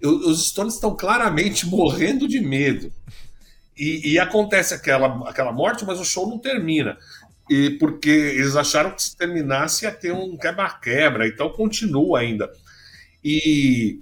Eu, 0.00 0.10
os 0.28 0.48
Stones 0.48 0.74
estão 0.74 0.94
claramente 0.94 1.66
morrendo 1.68 2.28
de 2.28 2.40
medo. 2.40 2.92
E, 3.76 4.12
e, 4.12 4.18
acontece 4.20 4.72
aquela, 4.72 5.28
aquela 5.28 5.52
morte, 5.52 5.84
mas 5.84 5.98
o 5.98 6.04
show 6.04 6.28
não 6.28 6.38
termina. 6.38 6.96
E 7.50 7.70
porque 7.70 8.08
eles 8.08 8.54
acharam 8.54 8.92
que 8.92 9.02
se 9.02 9.16
terminasse 9.16 9.84
ia 9.84 9.90
ter 9.90 10.12
um 10.12 10.36
quebra-quebra, 10.36 11.26
então 11.26 11.50
continua 11.50 12.20
ainda. 12.20 12.50
E 13.22 13.98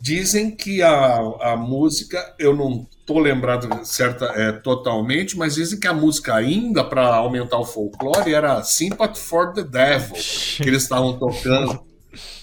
dizem 0.00 0.50
que 0.50 0.82
a, 0.82 1.16
a 1.40 1.56
música, 1.56 2.34
eu 2.38 2.56
não 2.56 2.86
tô 3.06 3.18
lembrado 3.18 3.84
certa, 3.84 4.26
é, 4.26 4.52
totalmente, 4.52 5.36
mas 5.36 5.54
dizem 5.54 5.78
que 5.78 5.86
a 5.86 5.92
música 5.92 6.34
ainda, 6.34 6.82
para 6.82 7.14
aumentar 7.14 7.58
o 7.58 7.64
folclore, 7.64 8.32
era 8.32 8.62
Sympathy 8.62 9.20
for 9.20 9.52
the 9.52 9.62
Devil, 9.62 10.16
que 10.56 10.68
eles 10.68 10.82
estavam 10.82 11.18
tocando 11.18 11.84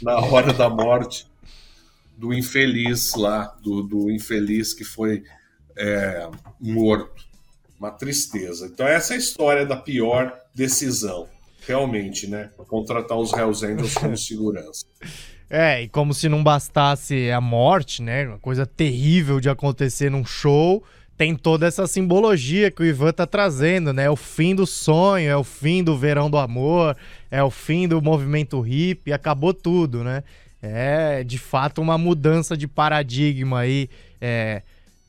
na 0.01 0.19
hora 0.19 0.53
da 0.53 0.69
morte 0.69 1.27
do 2.17 2.33
infeliz 2.33 3.15
lá, 3.15 3.55
do, 3.63 3.81
do 3.81 4.11
infeliz 4.11 4.73
que 4.73 4.83
foi 4.83 5.23
é, 5.75 6.29
morto. 6.59 7.23
Uma 7.79 7.89
tristeza. 7.89 8.67
Então, 8.67 8.87
essa 8.87 9.13
é 9.13 9.15
a 9.15 9.19
história 9.19 9.65
da 9.65 9.75
pior 9.75 10.31
decisão. 10.53 11.27
realmente, 11.65 12.27
né? 12.27 12.51
Contratar 12.67 13.17
os 13.17 13.33
Hells 13.33 13.65
Angels 13.65 13.95
como 13.95 14.15
segurança. 14.17 14.85
É, 15.53 15.81
e 15.81 15.89
como 15.89 16.13
se 16.13 16.29
não 16.29 16.41
bastasse 16.41 17.29
a 17.29 17.41
morte, 17.41 18.01
né? 18.01 18.25
Uma 18.25 18.39
coisa 18.39 18.65
terrível 18.65 19.41
de 19.41 19.49
acontecer 19.49 20.09
num 20.09 20.23
show, 20.23 20.81
tem 21.17 21.35
toda 21.35 21.67
essa 21.67 21.85
simbologia 21.87 22.71
que 22.71 22.81
o 22.81 22.85
Ivan 22.85 23.11
tá 23.11 23.27
trazendo, 23.27 23.91
né? 23.91 24.05
É 24.05 24.09
o 24.09 24.15
fim 24.15 24.55
do 24.55 24.65
sonho, 24.65 25.29
é 25.29 25.35
o 25.35 25.43
fim 25.43 25.83
do 25.83 25.97
verão 25.97 26.29
do 26.29 26.37
amor, 26.37 26.95
é 27.29 27.43
o 27.43 27.51
fim 27.51 27.85
do 27.85 28.01
movimento 28.01 28.61
hippie, 28.61 29.11
acabou 29.11 29.53
tudo, 29.53 30.05
né? 30.05 30.23
É, 30.61 31.21
de 31.21 31.37
fato, 31.37 31.81
uma 31.81 31.97
mudança 31.97 32.55
de 32.55 32.65
paradigma 32.65 33.59
aí, 33.59 33.89
é, 34.21 34.61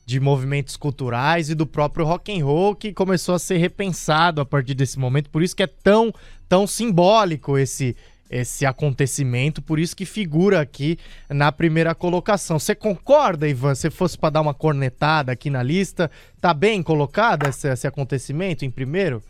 de 0.05 0.19
movimentos 0.19 0.75
culturais 0.75 1.49
e 1.49 1.55
do 1.55 1.65
próprio 1.65 2.05
rock 2.05 2.37
and 2.37 2.43
roll 2.43 2.75
que 2.75 2.91
começou 2.91 3.33
a 3.33 3.39
ser 3.39 3.59
repensado 3.59 4.41
a 4.41 4.45
partir 4.45 4.73
desse 4.73 4.99
momento. 4.99 5.29
Por 5.29 5.41
isso 5.41 5.55
que 5.55 5.63
é 5.63 5.67
tão, 5.67 6.13
tão 6.49 6.67
simbólico 6.67 7.57
esse 7.57 7.95
esse 8.29 8.65
acontecimento, 8.65 9.61
por 9.61 9.79
isso 9.79 9.95
que 9.95 10.05
figura 10.05 10.59
aqui 10.59 10.97
na 11.29 11.51
primeira 11.51 11.93
colocação. 11.93 12.57
Você 12.57 12.73
concorda, 12.73 13.47
Ivan? 13.47 13.75
Se 13.75 13.89
fosse 13.89 14.17
para 14.17 14.31
dar 14.31 14.41
uma 14.41 14.53
cornetada 14.53 15.31
aqui 15.31 15.49
na 15.49 15.61
lista, 15.61 16.09
tá 16.41 16.53
bem 16.53 16.81
colocado 16.81 17.47
esse, 17.47 17.67
esse 17.67 17.85
acontecimento 17.85 18.65
em 18.65 18.71
primeiro? 18.71 19.21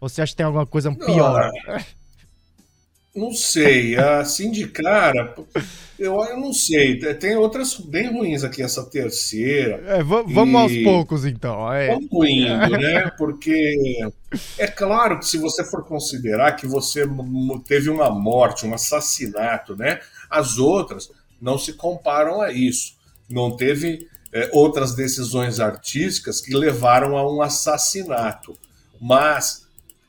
Ou 0.00 0.08
você 0.08 0.22
acha 0.22 0.32
que 0.32 0.36
tem 0.36 0.46
alguma 0.46 0.66
coisa 0.66 0.94
pior? 0.94 1.50
não 3.14 3.32
sei, 3.32 3.96
assim 3.96 4.50
de 4.50 4.66
cara, 4.66 5.34
eu, 5.98 6.20
eu 6.24 6.40
não 6.40 6.52
sei. 6.52 6.98
Tem 7.14 7.36
outras 7.36 7.76
bem 7.76 8.12
ruins 8.12 8.42
aqui, 8.42 8.62
essa 8.62 8.84
terceira. 8.84 9.82
É, 9.86 10.02
vamos 10.02 10.72
e... 10.72 10.78
aos 10.78 10.84
poucos, 10.84 11.24
então. 11.24 11.72
É. 11.72 11.88
Vamos 11.94 12.28
indo, 12.28 12.78
né? 12.78 13.10
Porque 13.16 14.00
é 14.58 14.66
claro 14.66 15.20
que 15.20 15.26
se 15.26 15.38
você 15.38 15.64
for 15.64 15.84
considerar 15.84 16.56
que 16.56 16.66
você 16.66 17.04
teve 17.66 17.88
uma 17.88 18.10
morte, 18.10 18.66
um 18.66 18.74
assassinato, 18.74 19.76
né? 19.76 20.00
As 20.28 20.58
outras 20.58 21.10
não 21.40 21.56
se 21.56 21.74
comparam 21.74 22.40
a 22.40 22.50
isso. 22.50 22.96
Não 23.30 23.56
teve 23.56 24.08
é, 24.32 24.50
outras 24.52 24.94
decisões 24.94 25.60
artísticas 25.60 26.40
que 26.40 26.54
levaram 26.54 27.16
a 27.16 27.32
um 27.32 27.40
assassinato. 27.40 28.58
Mas 29.00 29.63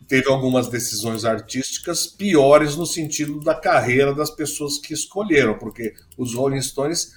teve 0.07 0.29
algumas 0.29 0.67
decisões 0.67 1.25
artísticas 1.25 2.07
piores 2.07 2.75
no 2.75 2.85
sentido 2.85 3.39
da 3.39 3.55
carreira 3.55 4.13
das 4.13 4.29
pessoas 4.29 4.77
que 4.77 4.93
escolheram, 4.93 5.57
porque 5.57 5.93
os 6.17 6.33
Rolling 6.33 6.61
Stones 6.61 7.13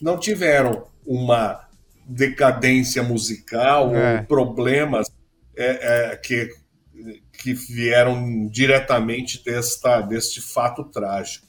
não 0.00 0.18
tiveram 0.18 0.86
uma 1.06 1.68
decadência 2.06 3.02
musical 3.02 3.94
é. 3.94 4.18
ou 4.18 4.24
problemas 4.26 5.08
é, 5.56 6.12
é, 6.12 6.16
que, 6.16 6.50
que 7.32 7.54
vieram 7.54 8.48
diretamente 8.48 9.44
desta, 9.44 10.00
deste 10.00 10.40
fato 10.40 10.84
trágico. 10.84 11.46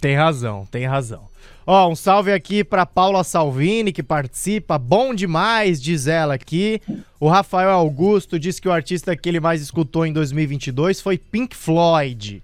Tem 0.00 0.14
razão, 0.14 0.66
tem 0.66 0.86
razão. 0.86 1.28
Ó, 1.68 1.88
um 1.88 1.96
salve 1.96 2.32
aqui 2.32 2.62
para 2.62 2.86
Paula 2.86 3.24
Salvini, 3.24 3.92
que 3.92 4.02
participa. 4.02 4.78
Bom 4.78 5.12
demais, 5.12 5.82
diz 5.82 6.06
ela 6.06 6.34
aqui. 6.34 6.80
O 7.18 7.28
Rafael 7.28 7.70
Augusto 7.70 8.38
diz 8.38 8.60
que 8.60 8.68
o 8.68 8.72
artista 8.72 9.16
que 9.16 9.28
ele 9.28 9.40
mais 9.40 9.60
escutou 9.60 10.06
em 10.06 10.12
2022 10.12 11.00
foi 11.00 11.18
Pink 11.18 11.56
Floyd. 11.56 12.40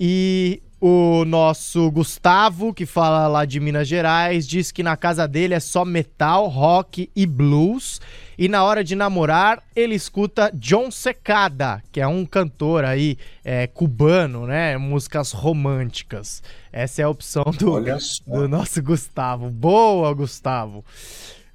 E 0.00 0.60
o 0.80 1.24
nosso 1.24 1.88
Gustavo, 1.92 2.74
que 2.74 2.84
fala 2.84 3.28
lá 3.28 3.44
de 3.44 3.60
Minas 3.60 3.86
Gerais, 3.86 4.48
diz 4.48 4.72
que 4.72 4.82
na 4.82 4.96
casa 4.96 5.28
dele 5.28 5.54
é 5.54 5.60
só 5.60 5.84
metal, 5.84 6.48
rock 6.48 7.08
e 7.14 7.26
blues. 7.26 8.00
E 8.36 8.48
na 8.48 8.64
hora 8.64 8.82
de 8.82 8.94
namorar, 8.96 9.62
ele 9.74 9.94
escuta 9.94 10.50
John 10.54 10.90
Secada, 10.90 11.82
que 11.92 12.00
é 12.00 12.06
um 12.06 12.26
cantor 12.26 12.84
aí 12.84 13.16
é, 13.44 13.66
cubano, 13.66 14.46
né? 14.46 14.76
Músicas 14.76 15.32
românticas. 15.32 16.42
Essa 16.72 17.02
é 17.02 17.04
a 17.04 17.08
opção 17.08 17.44
do, 17.44 17.80
do 18.26 18.48
nosso 18.48 18.82
Gustavo. 18.82 19.48
Boa, 19.50 20.12
Gustavo. 20.12 20.84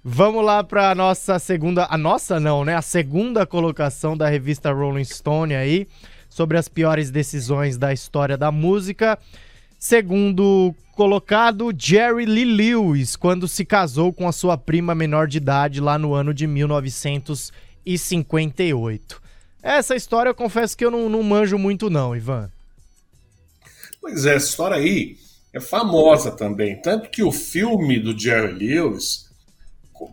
Vamos 0.04 0.46
lá 0.46 0.64
para 0.64 0.92
a 0.92 0.96
nossa 0.96 1.38
segunda. 1.40 1.86
A 1.90 1.98
nossa 1.98 2.40
não, 2.40 2.64
né? 2.64 2.76
A 2.76 2.82
segunda 2.82 3.46
colocação 3.46 4.16
da 4.16 4.30
revista 4.30 4.72
Rolling 4.72 5.04
Stone 5.04 5.54
aí, 5.54 5.86
sobre 6.30 6.58
as 6.58 6.70
piores 6.70 7.12
decisões 7.12 7.78
da 7.78 7.92
história 7.92 8.38
da 8.38 8.52
música. 8.52 9.20
Segundo 9.80 10.76
colocado, 10.92 11.74
Jerry 11.76 12.26
Lee 12.26 12.44
Lewis, 12.44 13.16
quando 13.16 13.48
se 13.48 13.64
casou 13.64 14.12
com 14.12 14.28
a 14.28 14.34
sua 14.34 14.58
prima 14.58 14.94
menor 14.94 15.26
de 15.26 15.38
idade 15.38 15.80
lá 15.80 15.98
no 15.98 16.14
ano 16.14 16.34
de 16.34 16.46
1958. 16.46 19.22
Essa 19.64 19.96
história 19.96 20.32
eu 20.32 20.36
confesso 20.36 20.76
que 20.76 20.84
eu 20.84 20.92
não, 20.92 21.08
não 21.08 21.24
manjo 21.24 21.58
muito, 21.58 21.90
não, 21.90 22.14
Ivan. 22.14 22.52
Pois 24.02 24.26
é, 24.26 24.36
essa 24.36 24.50
história 24.50 24.76
aí 24.76 25.16
é 25.54 25.62
famosa 25.62 26.32
também. 26.32 26.82
Tanto 26.82 27.10
que 27.10 27.24
o 27.24 27.32
filme 27.32 28.02
do 28.02 28.20
Jerry 28.20 28.52
Lewis 28.52 29.30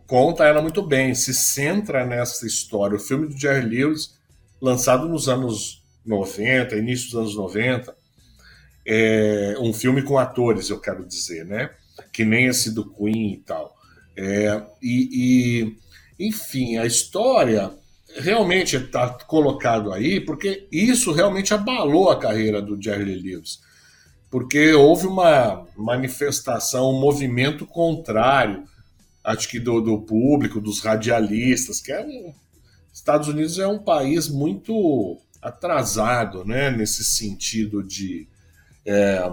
conta 0.07 0.45
ela 0.45 0.63
muito 0.63 0.81
bem, 0.81 1.13
se 1.13 1.35
centra 1.35 2.07
nessa 2.07 2.47
história. 2.47 2.97
O 2.97 3.01
filme 3.01 3.27
do 3.27 3.37
Jerry 3.37 3.67
Lewis, 3.67 4.15
lançado 4.63 5.09
nos 5.09 5.29
anos 5.29 5.83
90, 6.05 6.77
início 6.77 7.11
dos 7.11 7.17
anos 7.17 7.35
90, 7.35 7.96
é 8.87 9.57
um 9.61 9.73
filme 9.73 10.03
com 10.03 10.19
atores, 10.19 10.71
eu 10.71 10.81
quero 10.81 11.05
dizer, 11.05 11.45
né? 11.45 11.71
Que 12.13 12.25
nem 12.25 12.47
esse 12.47 12.73
do 12.73 12.89
Queen 12.89 13.33
e 13.33 13.39
tal. 13.39 13.77
É, 14.17 14.63
e, 14.83 15.75
e, 16.19 16.27
enfim, 16.27 16.79
a 16.79 16.87
história 16.87 17.71
realmente 18.15 18.77
está 18.77 19.11
colocado 19.11 19.93
aí 19.93 20.21
porque 20.21 20.67
isso 20.73 21.13
realmente 21.13 21.53
abalou 21.53 22.11
a 22.11 22.19
carreira 22.19 22.63
do 22.63 22.81
Jerry 22.81 23.15
Lewis 23.15 23.61
porque 24.31 24.73
houve 24.75 25.07
uma 25.07 25.67
manifestação, 25.77 26.91
um 26.91 27.01
movimento 27.01 27.67
contrário, 27.67 28.65
acho 29.23 29.49
que 29.49 29.59
do, 29.59 29.81
do 29.81 30.01
público, 30.01 30.61
dos 30.61 30.81
radialistas, 30.81 31.81
que 31.81 31.93
é 31.93 32.05
um, 32.05 32.35
Estados 32.93 33.29
Unidos 33.29 33.59
é 33.59 33.67
um 33.67 33.79
país 33.79 34.29
muito 34.29 35.19
atrasado, 35.41 36.45
né, 36.45 36.71
nesse 36.71 37.05
sentido 37.05 37.83
de, 37.83 38.29
é, 38.87 39.31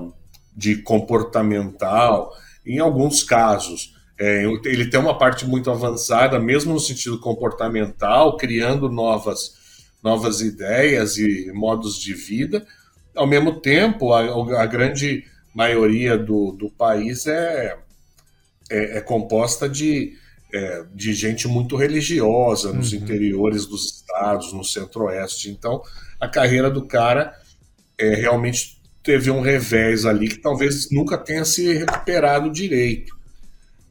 de 0.55 0.77
comportamental, 0.77 2.31
em 2.65 2.79
alguns 2.79 3.23
casos. 3.23 3.93
É, 4.19 4.45
ele 4.65 4.89
tem 4.89 4.99
uma 4.99 5.17
parte 5.17 5.45
muito 5.45 5.71
avançada, 5.71 6.39
mesmo 6.39 6.73
no 6.73 6.79
sentido 6.79 7.19
comportamental, 7.19 8.37
criando 8.37 8.89
novas, 8.89 9.55
novas 10.03 10.41
ideias 10.41 11.17
e 11.17 11.51
modos 11.53 11.97
de 11.97 12.13
vida, 12.13 12.65
ao 13.15 13.27
mesmo 13.27 13.59
tempo, 13.59 14.13
a, 14.13 14.61
a 14.61 14.65
grande 14.65 15.25
maioria 15.53 16.17
do, 16.17 16.51
do 16.51 16.69
país 16.69 17.27
é, 17.27 17.77
é, 18.69 18.97
é 18.97 19.01
composta 19.01 19.69
de, 19.69 20.13
é, 20.53 20.83
de 20.93 21.13
gente 21.13 21.47
muito 21.47 21.75
religiosa 21.75 22.73
nos 22.73 22.91
uhum. 22.91 22.99
interiores 22.99 23.65
dos 23.65 23.85
estados, 23.85 24.51
no 24.51 24.63
centro-oeste. 24.63 25.49
Então, 25.49 25.81
a 26.19 26.27
carreira 26.27 26.69
do 26.69 26.85
cara 26.85 27.33
é, 27.97 28.15
realmente 28.15 28.81
teve 29.03 29.29
um 29.29 29.41
revés 29.41 30.05
ali 30.05 30.29
que 30.29 30.37
talvez 30.37 30.89
nunca 30.89 31.17
tenha 31.17 31.43
se 31.43 31.73
recuperado 31.73 32.49
direito. 32.49 33.15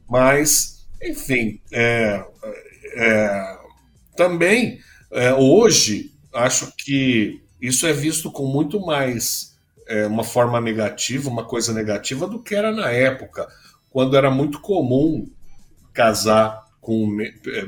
Mas, 0.09 0.85
enfim, 1.01 1.61
é, 1.71 2.23
é, 2.95 3.57
também 4.15 4.79
é, 5.11 5.33
hoje 5.33 6.11
acho 6.33 6.73
que 6.75 7.41
isso 7.61 7.85
é 7.85 7.93
visto 7.93 8.31
com 8.31 8.47
muito 8.47 8.79
mais 8.81 9.55
é, 9.87 10.07
uma 10.07 10.23
forma 10.23 10.59
negativa, 10.59 11.29
uma 11.29 11.45
coisa 11.45 11.71
negativa 11.71 12.27
do 12.27 12.41
que 12.41 12.55
era 12.55 12.71
na 12.71 12.89
época, 12.89 13.47
quando 13.89 14.17
era 14.17 14.31
muito 14.31 14.59
comum 14.59 15.29
casar 15.93 16.67
com 16.81 17.21
é, 17.21 17.67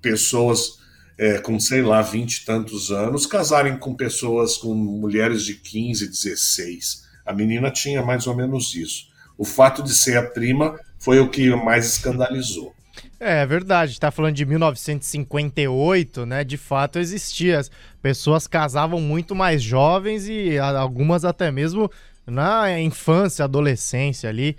pessoas 0.00 0.78
é, 1.16 1.38
com, 1.38 1.58
sei 1.60 1.82
lá, 1.82 2.02
vinte 2.02 2.38
e 2.38 2.44
tantos 2.44 2.90
anos, 2.90 3.26
casarem 3.26 3.76
com 3.78 3.94
pessoas, 3.94 4.56
com 4.56 4.74
mulheres 4.74 5.44
de 5.44 5.54
15, 5.54 6.08
16. 6.08 7.04
A 7.24 7.32
menina 7.32 7.70
tinha 7.70 8.02
mais 8.02 8.26
ou 8.26 8.34
menos 8.34 8.74
isso. 8.74 9.06
O 9.38 9.44
fato 9.44 9.82
de 9.82 9.94
ser 9.94 10.16
a 10.16 10.22
prima 10.22 10.78
foi 10.98 11.18
o 11.20 11.28
que 11.28 11.54
mais 11.54 11.86
escandalizou. 11.86 12.74
É, 13.18 13.42
é 13.42 13.46
verdade, 13.46 13.92
está 13.92 14.10
falando 14.10 14.34
de 14.34 14.44
1958, 14.44 16.26
né? 16.26 16.44
De 16.44 16.56
fato 16.56 16.98
existia. 16.98 17.60
As 17.60 17.70
pessoas 18.02 18.46
casavam 18.46 19.00
muito 19.00 19.34
mais 19.34 19.62
jovens 19.62 20.28
e 20.28 20.58
algumas 20.58 21.24
até 21.24 21.50
mesmo 21.50 21.90
na 22.26 22.78
infância, 22.80 23.44
adolescência 23.44 24.28
ali. 24.28 24.56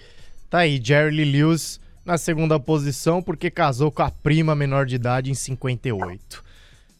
Tá 0.50 0.60
aí, 0.60 0.80
Jerry 0.84 1.26
Lewis 1.26 1.80
na 2.06 2.18
segunda 2.18 2.60
posição 2.60 3.22
porque 3.22 3.50
casou 3.50 3.91
com 3.91 4.04
a 4.04 4.12
prima 4.12 4.56
menor 4.56 4.86
de 4.86 4.96
idade 4.96 5.32
em 5.32 5.34
58. 5.34 6.44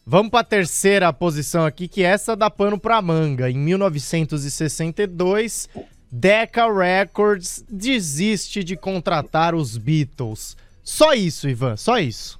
Vamos 0.06 0.30
para 0.30 0.40
a 0.40 0.44
terceira 0.44 1.12
posição 1.12 1.66
aqui, 1.66 1.88
que 1.88 2.04
é 2.04 2.06
essa 2.06 2.36
dá 2.36 2.48
pano 2.48 2.78
para 2.78 3.02
manga. 3.02 3.50
Em 3.50 3.58
1962, 3.58 5.68
Decca 6.10 6.72
Records 6.72 7.64
desiste 7.68 8.62
de 8.62 8.76
contratar 8.76 9.54
os 9.54 9.76
Beatles 9.76 10.56
só 10.86 11.14
isso, 11.14 11.48
Ivan, 11.48 11.76
só 11.76 11.98
isso. 11.98 12.38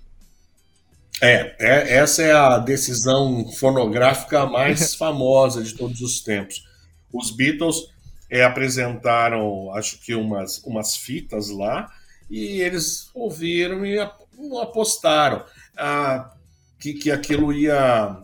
É, 1.21 1.57
é, 1.59 1.97
essa 1.97 2.23
é 2.23 2.31
a 2.31 2.59
decisão 2.59 3.51
fonográfica 3.51 4.47
mais 4.47 4.95
famosa 4.95 5.65
de 5.65 5.75
todos 5.75 6.01
os 6.01 6.21
tempos. 6.21 6.65
Os 7.13 7.33
Beatles 7.33 7.89
é, 8.31 8.45
apresentaram, 8.45 9.75
acho 9.75 9.99
que 9.99 10.15
umas, 10.15 10.59
umas 10.59 10.97
fitas 10.97 11.51
lá, 11.51 11.91
e 12.31 12.61
eles 12.61 13.11
ouviram 13.13 13.85
e 13.85 13.99
apostaram 13.99 15.45
ah, 15.77 16.31
que, 16.79 16.95
que 16.95 17.11
aquilo 17.11 17.53
ia. 17.53 18.17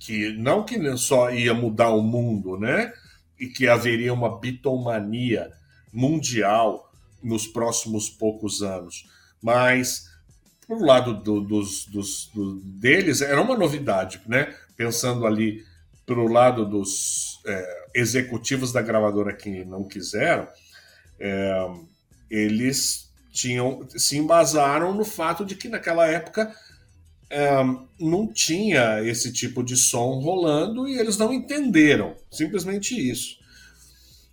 que 0.00 0.32
não 0.32 0.64
que 0.64 0.96
só 0.96 1.30
ia 1.30 1.54
mudar 1.54 1.90
o 1.90 2.02
mundo, 2.02 2.58
né? 2.58 2.92
E 3.38 3.46
que 3.46 3.68
haveria 3.68 4.12
uma 4.12 4.38
bitomania 4.38 5.52
mundial 5.92 6.90
nos 7.22 7.46
próximos 7.46 8.08
poucos 8.08 8.62
anos. 8.62 9.06
Mas, 9.42 10.06
por 10.66 10.80
lado 10.80 11.14
do, 11.14 11.40
dos, 11.40 11.86
dos, 11.86 12.30
do, 12.34 12.60
deles, 12.60 13.20
era 13.20 13.40
uma 13.40 13.56
novidade, 13.56 14.20
né? 14.26 14.54
Pensando 14.76 15.26
ali 15.26 15.64
pelo 16.06 16.28
lado 16.28 16.64
dos 16.64 17.40
é, 17.44 17.86
executivos 17.94 18.72
da 18.72 18.80
gravadora 18.80 19.34
que 19.34 19.64
não 19.64 19.84
quiseram, 19.84 20.46
é, 21.18 21.70
eles 22.30 23.10
tinham 23.32 23.86
se 23.90 24.16
embasaram 24.16 24.94
no 24.94 25.04
fato 25.04 25.44
de 25.44 25.54
que 25.54 25.68
naquela 25.68 26.06
época 26.06 26.54
não 27.98 28.26
tinha 28.26 29.02
esse 29.02 29.32
tipo 29.32 29.62
de 29.62 29.76
som 29.76 30.20
rolando 30.20 30.86
e 30.88 30.98
eles 30.98 31.16
não 31.16 31.32
entenderam, 31.32 32.14
simplesmente 32.30 32.94
isso. 32.94 33.38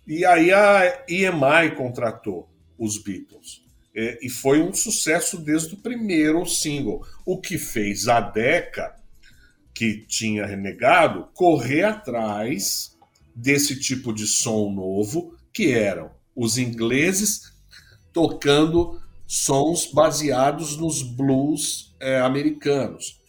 E 0.06 0.24
aí 0.24 0.52
a 0.52 1.04
EMI 1.08 1.74
contratou 1.76 2.48
os 2.78 2.98
Beatles. 2.98 3.62
É, 3.96 4.18
e 4.20 4.28
foi 4.28 4.60
um 4.60 4.74
sucesso 4.74 5.38
desde 5.38 5.74
o 5.74 5.78
primeiro 5.78 6.44
single, 6.46 7.06
o 7.24 7.40
que 7.40 7.56
fez 7.56 8.08
a 8.08 8.20
Decca, 8.20 8.94
que 9.72 9.98
tinha 10.06 10.44
renegado, 10.44 11.28
correr 11.32 11.84
atrás 11.84 12.96
desse 13.34 13.78
tipo 13.78 14.12
de 14.12 14.26
som 14.26 14.70
novo, 14.70 15.36
que 15.52 15.72
eram 15.72 16.10
os 16.34 16.58
ingleses 16.58 17.52
tocando 18.12 19.00
sons 19.26 19.86
baseados 19.86 20.76
nos 20.76 21.02
blues 21.02 21.93
é, 22.04 22.20
americanos. 22.20 23.20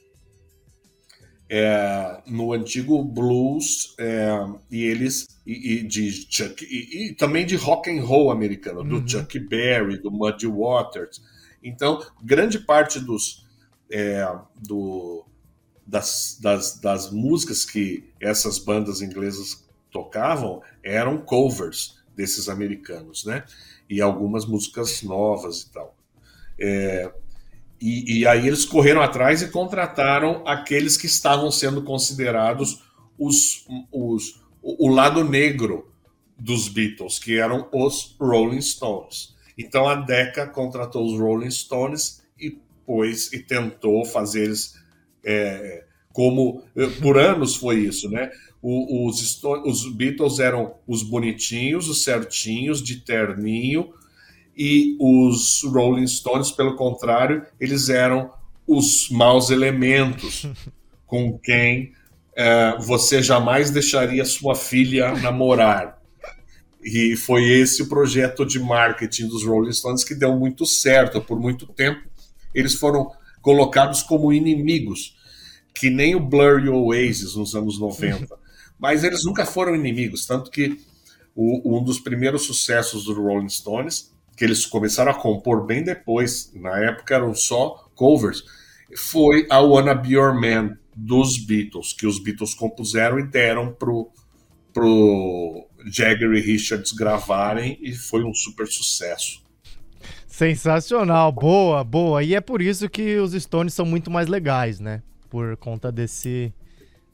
É, 1.48 2.24
no 2.26 2.54
antigo 2.54 3.04
blues 3.04 3.94
é, 4.00 4.30
e 4.72 4.84
eles 4.84 5.28
e, 5.46 5.74
e 5.74 5.84
de 5.84 6.12
Chuck 6.28 6.66
e, 6.66 7.10
e, 7.10 7.14
também 7.14 7.46
de 7.46 7.56
rock 7.56 7.88
and 7.88 8.04
roll 8.04 8.32
americano 8.32 8.80
uhum. 8.80 9.00
do 9.00 9.08
Chuck 9.08 9.38
Berry 9.38 10.00
do 10.00 10.10
Muddy 10.10 10.48
Waters 10.48 11.22
então 11.64 12.04
grande 12.24 12.58
parte 12.58 13.00
dos 13.00 13.46
é, 13.92 14.28
do, 14.56 15.24
das, 15.86 16.40
das, 16.42 16.80
das 16.80 17.12
músicas 17.12 17.64
que 17.64 18.12
essas 18.20 18.58
bandas 18.58 19.04
inglesas 19.04 19.64
tocavam 19.92 20.64
eram 20.84 21.20
covers 21.20 22.04
desses 22.16 22.50
americanos 22.50 23.24
né 23.24 23.44
e 23.90 24.02
algumas 24.02 24.46
músicas 24.46 25.04
novas 25.04 25.62
e 25.62 25.72
tal. 25.72 25.96
E, 27.80 28.20
e, 28.20 28.28
aí 28.28 28.48
eles 28.48 28.66
correram 28.66 29.02
atrás 29.02 29.42
e 29.42 29.50
contrataram 29.50 30.42
aqueles 30.48 30.96
que 30.96 31.06
estavam 31.08 31.52
sendo 31.52 31.84
considerados 31.84 32.84
os, 33.20 33.66
os, 33.92 34.42
o, 34.62 34.88
o 34.88 34.90
lado 34.90 35.24
negro 35.24 35.92
dos 36.38 36.68
Beatles, 36.68 37.20
que 37.20 37.38
eram 37.38 37.68
os 37.72 38.16
Rolling 38.20 38.62
Stones. 38.62 39.36
Então 39.58 39.88
a 39.88 39.96
Decca 39.96 40.48
contratou 40.48 41.06
os 41.06 41.20
Rolling 41.20 41.52
Stones 41.52 42.24
e 42.40 42.58
pôs 42.86 43.32
e 43.34 43.40
tentou 43.40 44.06
fazer 44.06 44.46
eles 44.46 44.76
é, 45.24 45.84
como 46.14 46.64
por 47.02 47.18
anos 47.18 47.56
foi 47.56 47.80
isso, 47.80 48.10
né? 48.10 48.32
os, 48.68 49.44
os 49.44 49.94
Beatles 49.94 50.40
eram 50.40 50.76
os 50.88 51.04
bonitinhos, 51.04 51.88
os 51.88 52.04
certinhos, 52.04 52.82
de 52.82 52.98
terninho, 52.98 53.94
e 54.56 54.96
os 55.00 55.64
Rolling 55.64 56.08
Stones, 56.08 56.52
pelo 56.52 56.76
contrário, 56.76 57.46
eles 57.60 57.90
eram 57.90 58.32
os 58.68 59.10
maus 59.10 59.50
elementos 59.50 60.48
com 61.06 61.38
quem 61.38 61.94
é, 62.36 62.78
você 62.80 63.22
jamais 63.22 63.70
deixaria 63.70 64.26
sua 64.26 64.56
filha 64.56 65.14
namorar. 65.14 66.02
E 66.84 67.16
foi 67.16 67.44
esse 67.50 67.82
o 67.82 67.90
projeto 67.90 68.46
de 68.46 68.60
marketing 68.60 69.28
dos 69.28 69.44
Rolling 69.44 69.74
Stones 69.74 70.04
que 70.04 70.14
deu 70.14 70.36
muito 70.36 70.66
certo. 70.66 71.22
Por 71.22 71.40
muito 71.40 71.66
tempo, 71.66 72.02
eles 72.54 72.76
foram 72.76 73.12
colocados 73.42 74.04
como 74.04 74.32
inimigos, 74.32 75.16
que 75.74 75.90
nem 75.90 76.16
o 76.16 76.20
Blur 76.20 76.60
e 76.60 76.70
o 76.70 76.86
Oasis 76.86 77.36
nos 77.36 77.56
anos 77.56 77.80
90 77.80 78.36
mas 78.78 79.04
eles 79.04 79.24
nunca 79.24 79.46
foram 79.46 79.76
inimigos, 79.76 80.26
tanto 80.26 80.52
que 80.52 80.80
o, 81.36 81.78
um 81.78 81.84
dos 81.84 82.00
primeiros 82.00 82.44
sucessos 82.44 83.06
do 83.06 83.14
Rolling 83.14 83.50
Stones, 83.50 84.14
que 84.36 84.44
eles 84.44 84.66
começaram 84.66 85.12
a 85.12 85.16
compor 85.16 85.66
bem 85.66 85.84
depois, 85.84 86.52
na 86.54 86.78
época 86.80 87.16
eram 87.16 87.34
só 87.34 87.90
covers, 87.96 88.44
foi 88.98 89.48
a 89.50 89.60
Wanna 89.60 89.94
Be 89.94 90.14
Your 90.14 90.34
Man 90.34 90.78
dos 90.96 91.38
Beatles, 91.38 91.94
que 91.94 92.06
os 92.06 92.20
Beatles 92.20 92.54
compuseram 92.54 93.20
e 93.20 93.24
deram 93.24 93.74
pro, 93.74 94.10
pro 94.74 95.68
Jagger 95.86 96.32
e 96.34 96.42
Richards 96.42 96.92
gravarem 96.92 97.78
e 97.82 97.94
foi 97.94 98.24
um 98.24 98.34
super 98.34 98.68
sucesso. 98.68 99.44
Sensacional, 100.28 101.32
boa, 101.32 101.84
boa. 101.84 102.24
E 102.24 102.36
é 102.36 102.42
por 102.42 102.62
isso 102.62 102.90
que 102.90 103.18
os 103.18 103.32
Stones 103.32 103.74
são 103.74 103.86
muito 103.86 104.12
mais 104.12 104.28
legais, 104.28 104.80
né? 104.80 105.02
Por 105.30 105.56
conta 105.58 105.92
desse 105.92 106.54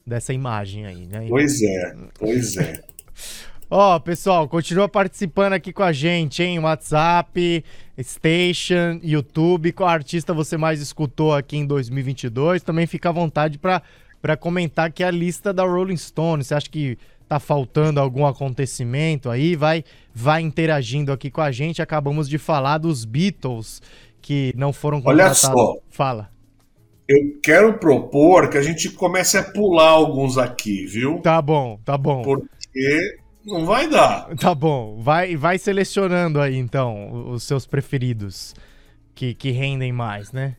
dessa 0.04 0.32
imagem 0.32 0.84
aí, 0.84 1.06
né? 1.06 1.26
Pois 1.28 1.62
é, 1.62 1.96
pois 2.18 2.56
é. 2.56 2.82
Ó, 3.74 3.96
oh, 3.96 4.00
pessoal, 4.00 4.46
continua 4.46 4.86
participando 4.86 5.54
aqui 5.54 5.72
com 5.72 5.82
a 5.82 5.92
gente, 5.94 6.42
hein? 6.42 6.58
WhatsApp, 6.58 7.64
Station, 7.98 9.00
YouTube. 9.02 9.72
Qual 9.72 9.88
artista 9.88 10.34
você 10.34 10.58
mais 10.58 10.78
escutou 10.82 11.34
aqui 11.34 11.56
em 11.56 11.64
2022? 11.64 12.62
Também 12.62 12.86
fica 12.86 13.08
à 13.08 13.12
vontade 13.12 13.58
para 13.58 14.36
comentar 14.36 14.88
aqui 14.88 15.02
a 15.02 15.10
lista 15.10 15.54
da 15.54 15.64
Rolling 15.64 15.96
Stone. 15.96 16.44
Você 16.44 16.54
acha 16.54 16.68
que 16.68 16.98
tá 17.26 17.40
faltando 17.40 17.98
algum 17.98 18.26
acontecimento 18.26 19.30
aí? 19.30 19.56
Vai, 19.56 19.84
vai 20.14 20.42
interagindo 20.42 21.10
aqui 21.10 21.30
com 21.30 21.40
a 21.40 21.50
gente. 21.50 21.80
Acabamos 21.80 22.28
de 22.28 22.36
falar 22.36 22.76
dos 22.76 23.06
Beatles 23.06 23.80
que 24.20 24.52
não 24.54 24.74
foram 24.74 25.00
contratados. 25.00 25.44
Olha 25.44 25.54
só. 25.54 25.76
Fala. 25.88 26.30
Eu 27.08 27.40
quero 27.42 27.78
propor 27.78 28.50
que 28.50 28.58
a 28.58 28.62
gente 28.62 28.90
comece 28.90 29.38
a 29.38 29.42
pular 29.42 29.88
alguns 29.88 30.36
aqui, 30.36 30.84
viu? 30.84 31.20
Tá 31.22 31.40
bom, 31.40 31.80
tá 31.82 31.96
bom. 31.96 32.20
Porque 32.20 33.21
não 33.44 33.66
vai 33.66 33.88
dar. 33.88 34.28
Tá 34.36 34.54
bom, 34.54 35.00
vai, 35.00 35.36
vai 35.36 35.58
selecionando 35.58 36.40
aí 36.40 36.56
então 36.56 37.30
os 37.30 37.42
seus 37.42 37.66
preferidos 37.66 38.54
que, 39.14 39.34
que 39.34 39.50
rendem 39.50 39.92
mais, 39.92 40.32
né? 40.32 40.56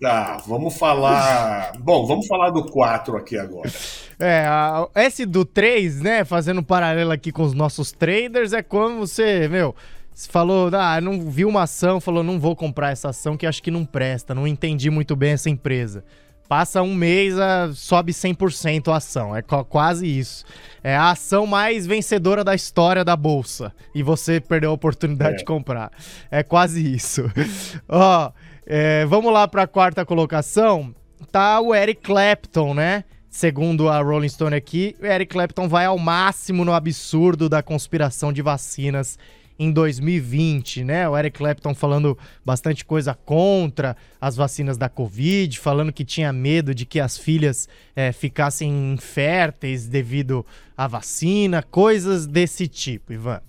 Tá, 0.00 0.42
vamos 0.46 0.76
falar. 0.76 1.72
Bom, 1.78 2.06
vamos 2.06 2.26
falar 2.26 2.50
do 2.50 2.66
4 2.66 3.16
aqui 3.16 3.38
agora. 3.38 3.70
É, 4.18 4.44
a, 4.46 4.86
esse 4.96 5.24
do 5.24 5.44
3, 5.44 6.02
né? 6.02 6.24
Fazendo 6.24 6.60
um 6.60 6.64
paralelo 6.64 7.12
aqui 7.12 7.32
com 7.32 7.42
os 7.42 7.54
nossos 7.54 7.92
traders, 7.92 8.52
é 8.52 8.62
como 8.62 8.98
você, 8.98 9.48
meu, 9.48 9.74
você 10.12 10.30
falou, 10.30 10.70
ah, 10.74 11.00
não 11.00 11.30
vi 11.30 11.46
uma 11.46 11.62
ação, 11.62 11.98
falou, 11.98 12.22
não 12.22 12.38
vou 12.38 12.54
comprar 12.54 12.90
essa 12.90 13.08
ação 13.08 13.36
que 13.36 13.46
acho 13.46 13.62
que 13.62 13.70
não 13.70 13.86
presta, 13.86 14.34
não 14.34 14.46
entendi 14.46 14.90
muito 14.90 15.16
bem 15.16 15.32
essa 15.32 15.48
empresa. 15.48 16.04
Passa 16.46 16.82
um 16.82 16.94
mês, 16.94 17.38
a, 17.38 17.72
sobe 17.72 18.12
100% 18.12 18.92
a 18.92 18.96
ação. 18.96 19.34
É 19.34 19.42
quase 19.42 20.06
isso. 20.06 20.44
É 20.86 20.94
a 20.94 21.10
ação 21.10 21.48
mais 21.48 21.84
vencedora 21.84 22.44
da 22.44 22.54
história 22.54 23.04
da 23.04 23.16
bolsa. 23.16 23.74
E 23.92 24.04
você 24.04 24.40
perdeu 24.40 24.70
a 24.70 24.72
oportunidade 24.72 25.34
é. 25.34 25.38
de 25.38 25.44
comprar. 25.44 25.90
É 26.30 26.44
quase 26.44 26.94
isso. 26.94 27.28
Ó, 27.88 28.30
é, 28.64 29.04
vamos 29.06 29.32
lá 29.32 29.48
para 29.48 29.62
a 29.62 29.66
quarta 29.66 30.06
colocação. 30.06 30.94
Tá 31.32 31.60
o 31.60 31.74
Eric 31.74 32.02
Clapton, 32.02 32.72
né? 32.72 33.02
Segundo 33.28 33.88
a 33.88 34.00
Rolling 34.00 34.28
Stone 34.28 34.54
aqui, 34.54 34.94
o 35.02 35.06
Eric 35.06 35.32
Clapton 35.32 35.68
vai 35.68 35.86
ao 35.86 35.98
máximo 35.98 36.64
no 36.64 36.72
absurdo 36.72 37.48
da 37.48 37.64
conspiração 37.64 38.32
de 38.32 38.40
vacinas 38.40 39.18
em 39.58 39.70
2020, 39.70 40.84
né? 40.84 41.08
O 41.08 41.16
Eric 41.16 41.38
Clapton 41.38 41.74
falando 41.74 42.16
bastante 42.44 42.84
coisa 42.84 43.14
contra 43.14 43.96
as 44.20 44.36
vacinas 44.36 44.76
da 44.76 44.88
Covid, 44.88 45.58
falando 45.58 45.92
que 45.92 46.04
tinha 46.04 46.32
medo 46.32 46.74
de 46.74 46.84
que 46.84 47.00
as 47.00 47.16
filhas 47.16 47.68
é, 47.94 48.12
ficassem 48.12 48.92
inférteis 48.92 49.86
devido 49.86 50.44
à 50.76 50.86
vacina, 50.86 51.62
coisas 51.62 52.26
desse 52.26 52.68
tipo, 52.68 53.12
Ivan. 53.12 53.40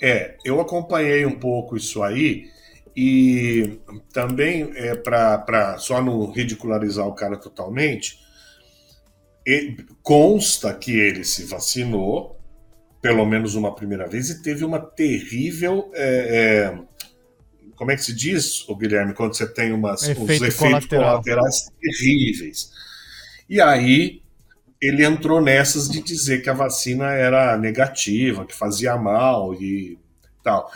É, 0.00 0.36
eu 0.44 0.60
acompanhei 0.60 1.26
um 1.26 1.38
pouco 1.38 1.76
isso 1.76 2.02
aí 2.02 2.48
e 2.96 3.78
também 4.12 4.72
é 4.74 4.94
para 4.94 5.78
só 5.78 6.02
não 6.02 6.30
ridicularizar 6.30 7.06
o 7.06 7.14
cara 7.14 7.36
totalmente, 7.36 8.18
consta 10.02 10.74
que 10.74 10.92
ele 10.92 11.24
se 11.24 11.44
vacinou, 11.44 12.37
pelo 13.00 13.24
menos 13.24 13.54
uma 13.54 13.74
primeira 13.74 14.06
vez, 14.08 14.28
e 14.30 14.42
teve 14.42 14.64
uma 14.64 14.80
terrível 14.80 15.90
é, 15.94 16.72
é, 16.74 16.78
como 17.76 17.92
é 17.92 17.96
que 17.96 18.02
se 18.02 18.12
diz, 18.12 18.68
o 18.68 18.74
Guilherme, 18.74 19.14
quando 19.14 19.36
você 19.36 19.46
tem 19.46 19.72
umas, 19.72 20.02
Efeito 20.02 20.22
uns 20.22 20.30
efeitos 20.30 20.56
colateral. 20.56 21.22
colaterais 21.22 21.70
terríveis. 21.80 22.70
E 23.48 23.60
aí 23.60 24.20
ele 24.80 25.04
entrou 25.04 25.40
nessas 25.40 25.88
de 25.88 26.00
dizer 26.02 26.42
que 26.42 26.50
a 26.50 26.54
vacina 26.54 27.06
era 27.12 27.56
negativa, 27.56 28.44
que 28.44 28.54
fazia 28.54 28.96
mal 28.96 29.54
e 29.54 29.96
tal. 30.42 30.70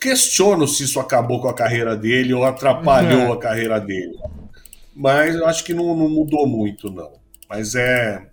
Questiono 0.00 0.68
se 0.68 0.84
isso 0.84 1.00
acabou 1.00 1.40
com 1.40 1.48
a 1.48 1.54
carreira 1.54 1.96
dele 1.96 2.34
ou 2.34 2.44
atrapalhou 2.44 3.30
É. 3.30 3.32
a 3.32 3.38
carreira 3.38 3.80
dele. 3.80 4.16
Mas 4.94 5.34
eu 5.36 5.46
acho 5.46 5.64
que 5.64 5.72
não, 5.72 5.96
não 5.96 6.08
mudou 6.08 6.46
muito, 6.46 6.90
não. 6.90 7.12
Mas 7.48 7.74
é 7.74 8.26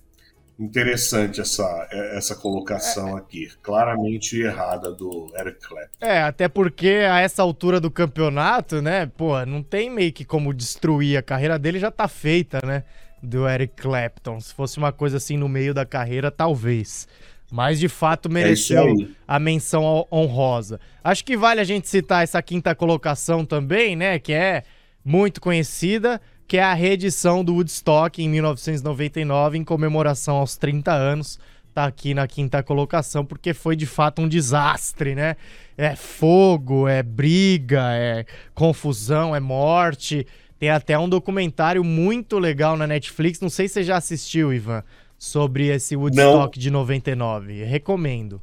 interessante 0.57 1.41
essa, 1.41 1.87
essa 1.91 2.35
colocação 2.35 3.15
aqui. 3.15 3.49
Claramente 3.61 4.39
errada 4.39 4.91
do 4.91 5.31
Eric 5.37 5.59
Clapton. 5.67 5.97
É, 6.05 6.21
até 6.21 6.47
porque 6.47 7.05
a 7.09 7.19
essa 7.19 7.41
altura 7.41 7.79
do 7.79 7.91
campeonato, 7.91 8.81
né, 8.81 9.05
pô, 9.17 9.43
não 9.45 9.61
tem 9.61 9.89
meio 9.89 10.13
que 10.13 10.23
como 10.23 10.53
destruir 10.53 11.17
a 11.17 11.21
carreira 11.21 11.59
dele, 11.59 11.79
já 11.79 11.91
tá 11.91 12.07
feita, 12.07 12.59
né, 12.65 12.83
do 13.21 13.47
Eric 13.47 13.81
Clapton. 13.81 14.39
Se 14.39 14.53
fosse 14.53 14.77
uma 14.77 14.91
coisa 14.91 15.17
assim 15.17 15.37
no 15.37 15.49
meio 15.49 15.73
da 15.73 15.85
carreira, 15.85 16.31
talvez. 16.31 17.07
Mas 17.51 17.79
de 17.79 17.87
fato 17.87 18.27
É 18.29 18.31
mereceu 18.31 18.83
aí. 18.85 19.11
a 19.27 19.37
menção 19.39 19.83
hon- 19.83 20.07
honrosa. 20.11 20.79
Acho 21.03 21.23
que 21.23 21.37
vale 21.37 21.61
a 21.61 21.63
gente 21.63 21.87
citar 21.87 22.23
essa 22.23 22.41
quinta 22.41 22.73
colocação 22.73 23.45
também, 23.45 23.95
né, 23.95 24.17
que 24.19 24.33
é 24.33 24.63
muito 25.03 25.39
conhecida, 25.39 26.19
que 26.47 26.57
é 26.57 26.63
a 26.63 26.73
reedição 26.73 27.43
do 27.43 27.53
Woodstock 27.55 28.21
em 28.23 28.29
1999 28.29 29.57
em 29.57 29.63
comemoração 29.63 30.37
aos 30.37 30.57
30 30.57 30.91
anos. 30.93 31.39
Tá 31.73 31.85
aqui 31.85 32.13
na 32.13 32.25
quinta 32.27 32.63
colocação 32.63 33.25
porque 33.25 33.53
foi 33.53 33.75
de 33.75 33.85
fato 33.85 34.21
um 34.21 34.29
desastre, 34.29 35.13
né? 35.13 35.35
É 35.77 35.93
fogo, 35.95 36.87
é 36.87 37.03
briga, 37.03 37.89
é 37.93 38.25
confusão, 38.53 39.35
é 39.35 39.39
morte. 39.41 40.25
Tem 40.57 40.69
até 40.69 40.97
um 40.97 41.09
documentário 41.09 41.83
muito 41.83 42.39
legal 42.39 42.77
na 42.77 42.87
Netflix, 42.87 43.41
não 43.41 43.49
sei 43.49 43.67
se 43.67 43.73
você 43.73 43.83
já 43.83 43.97
assistiu, 43.97 44.53
Ivan, 44.53 44.83
sobre 45.19 45.67
esse 45.67 45.97
Woodstock 45.97 46.57
de 46.57 46.71
99. 46.71 47.65
Recomendo. 47.65 48.41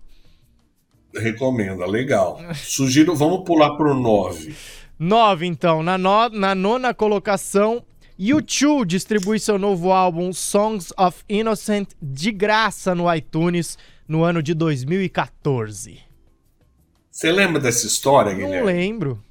Recomenda, 1.15 1.87
legal. 1.87 2.41
Sugiro, 2.55 3.15
vamos 3.15 3.45
pular 3.45 3.77
pro 3.77 3.95
9. 3.95 4.55
9, 4.99 5.47
então. 5.47 5.83
Na, 5.83 5.97
no- 5.99 6.29
na 6.31 6.55
nona 6.55 6.95
colocação, 6.95 7.83
U2 8.31 8.85
distribui 8.87 9.41
seu 9.41 9.59
novo 9.59 9.91
álbum 9.91 10.33
Songs 10.33 10.93
of 10.99 11.25
Innocent 11.29 11.91
de 12.01 12.31
graça 12.31 12.95
no 12.95 13.13
iTunes 13.13 13.77
no 14.07 14.23
ano 14.23 14.43
de 14.43 14.55
2014. 14.55 15.99
Você 17.11 17.33
lembra 17.33 17.61
dessa 17.61 17.87
história, 17.87 18.33
Não 18.33 18.39
Guilherme? 18.39 18.67
lembro. 18.67 19.25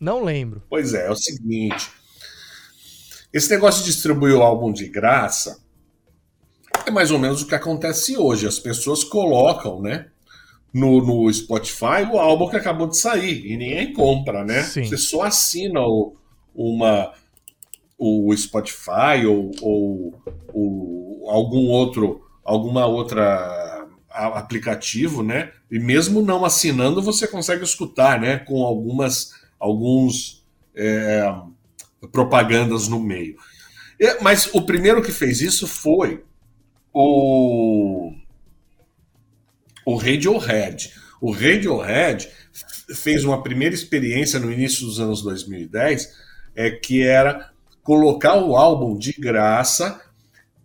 Não 0.00 0.24
lembro. 0.24 0.62
Pois 0.70 0.94
é, 0.94 1.06
é 1.06 1.10
o 1.10 1.14
seguinte. 1.16 1.90
Esse 3.32 3.50
negócio 3.50 3.84
de 3.84 3.90
distribuir 3.92 4.34
o 4.34 4.42
álbum 4.42 4.72
de 4.72 4.88
graça 4.88 5.62
é 6.86 6.90
mais 6.90 7.10
ou 7.10 7.18
menos 7.18 7.42
o 7.42 7.46
que 7.46 7.54
acontece 7.54 8.16
hoje. 8.16 8.46
As 8.46 8.58
pessoas 8.58 9.04
colocam, 9.04 9.80
né? 9.80 10.06
No, 10.72 11.04
no 11.04 11.32
Spotify 11.32 12.02
o 12.10 12.18
álbum 12.18 12.48
que 12.48 12.56
acabou 12.56 12.86
de 12.88 12.98
sair 12.98 13.44
e 13.46 13.56
ninguém 13.58 13.92
compra, 13.92 14.42
né? 14.42 14.62
Sim. 14.62 14.84
Você 14.84 14.96
só 14.96 15.22
assina 15.22 15.80
o, 15.80 16.16
uma, 16.54 17.12
o 18.04 18.36
Spotify 18.36 19.24
ou, 19.28 19.52
ou, 19.62 20.22
ou 20.52 21.30
algum 21.30 21.68
outro, 21.68 22.20
alguma 22.44 22.84
outra 22.84 23.86
aplicativo, 24.10 25.22
né? 25.22 25.52
E 25.70 25.78
mesmo 25.78 26.20
não 26.20 26.44
assinando, 26.44 27.00
você 27.00 27.28
consegue 27.28 27.62
escutar, 27.62 28.20
né? 28.20 28.38
Com 28.38 28.64
algumas, 28.64 29.30
alguns 29.56 30.44
é, 30.74 31.32
propagandas 32.10 32.88
no 32.88 32.98
meio. 32.98 33.36
É, 34.00 34.20
mas 34.20 34.52
o 34.52 34.62
primeiro 34.62 35.00
que 35.00 35.12
fez 35.12 35.40
isso 35.40 35.68
foi 35.68 36.24
o 36.92 38.12
o 39.86 39.94
Radiohead. 39.94 40.92
O 41.20 41.30
Radiohead 41.30 42.28
fez 42.96 43.22
uma 43.22 43.42
primeira 43.44 43.76
experiência 43.76 44.40
no 44.40 44.52
início 44.52 44.84
dos 44.86 44.98
anos 44.98 45.22
2010, 45.22 46.12
é 46.56 46.70
que 46.70 47.00
era 47.02 47.51
colocar 47.82 48.36
o 48.36 48.56
álbum 48.56 48.96
de 48.96 49.12
graça 49.12 50.00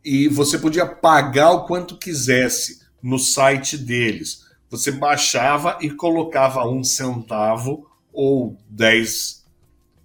e 0.04 0.28
você 0.28 0.58
podia 0.58 0.86
pagar 0.86 1.52
o 1.52 1.66
quanto 1.66 1.98
quisesse 1.98 2.82
no 3.02 3.20
site 3.20 3.78
deles. 3.78 4.46
Você 4.70 4.92
baixava 4.92 5.78
e 5.82 5.90
colocava 5.90 6.68
um 6.68 6.84
centavo 6.84 7.90
ou 8.14 8.58
10 8.70 9.46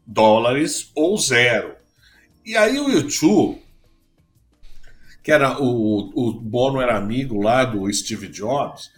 dólares 0.06 0.90
ou 0.94 1.16
zero. 1.16 1.74
E 2.44 2.56
aí 2.56 2.78
o 2.78 2.88
YouTube, 2.88 3.62
que 5.22 5.30
era 5.30 5.60
o, 5.62 6.10
o 6.14 6.32
Bono 6.32 6.80
era 6.80 6.96
amigo 6.96 7.40
lá 7.40 7.64
do 7.64 7.92
Steve 7.92 8.28
Jobs, 8.28 8.90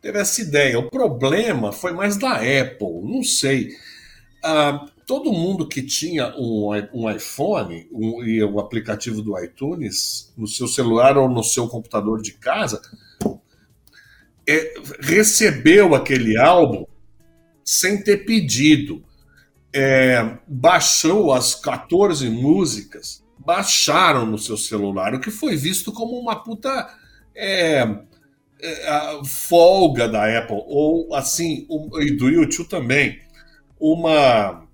teve 0.00 0.18
essa 0.18 0.40
ideia. 0.40 0.78
O 0.78 0.90
problema 0.90 1.72
foi 1.72 1.92
mais 1.92 2.16
da 2.16 2.34
Apple, 2.34 3.02
não 3.02 3.22
sei. 3.22 3.70
Ah, 4.48 4.86
todo 5.04 5.32
mundo 5.32 5.66
que 5.66 5.82
tinha 5.82 6.32
um, 6.36 6.70
um 6.94 7.10
iPhone 7.10 7.88
um- 7.90 8.22
e 8.22 8.42
o 8.44 8.60
aplicativo 8.60 9.20
do 9.20 9.36
iTunes 9.42 10.32
no 10.36 10.46
seu 10.46 10.68
celular 10.68 11.18
ou 11.18 11.28
no 11.28 11.42
seu 11.42 11.66
computador 11.66 12.22
de 12.22 12.32
casa 12.32 12.80
é, 14.48 14.74
recebeu 15.00 15.96
aquele 15.96 16.38
álbum 16.38 16.86
sem 17.64 18.00
ter 18.00 18.18
pedido. 18.18 19.02
É, 19.72 20.38
baixou 20.46 21.32
as 21.32 21.54
14 21.56 22.30
músicas, 22.30 23.22
baixaram 23.38 24.24
no 24.24 24.38
seu 24.38 24.56
celular, 24.56 25.12
o 25.12 25.20
que 25.20 25.30
foi 25.30 25.56
visto 25.56 25.92
como 25.92 26.18
uma 26.18 26.36
puta 26.36 26.88
é, 27.34 27.80
é, 28.62 29.20
folga 29.24 30.08
da 30.08 30.38
Apple, 30.38 30.62
ou 30.66 31.14
assim, 31.14 31.66
um, 31.68 32.00
e 32.00 32.12
do 32.12 32.30
YouTube 32.30 32.68
também, 32.68 33.20
uma 33.78 34.64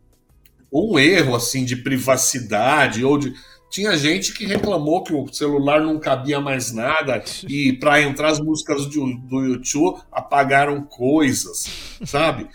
um 0.72 0.98
erro 0.98 1.36
assim 1.36 1.64
de 1.64 1.76
privacidade 1.76 3.04
ou 3.04 3.18
de 3.18 3.34
tinha 3.72 3.96
gente 3.96 4.34
que 4.34 4.44
reclamou 4.44 5.02
que 5.02 5.14
o 5.14 5.32
celular 5.32 5.80
não 5.80 5.98
cabia 5.98 6.38
mais 6.38 6.72
nada 6.72 7.24
e 7.48 7.72
para 7.72 8.02
entrar 8.02 8.28
as 8.28 8.38
músicas 8.38 8.84
do, 8.84 9.14
do 9.20 9.40
YouTube 9.40 9.98
apagaram 10.12 10.82
coisas, 10.82 11.66
sabe? 12.04 12.48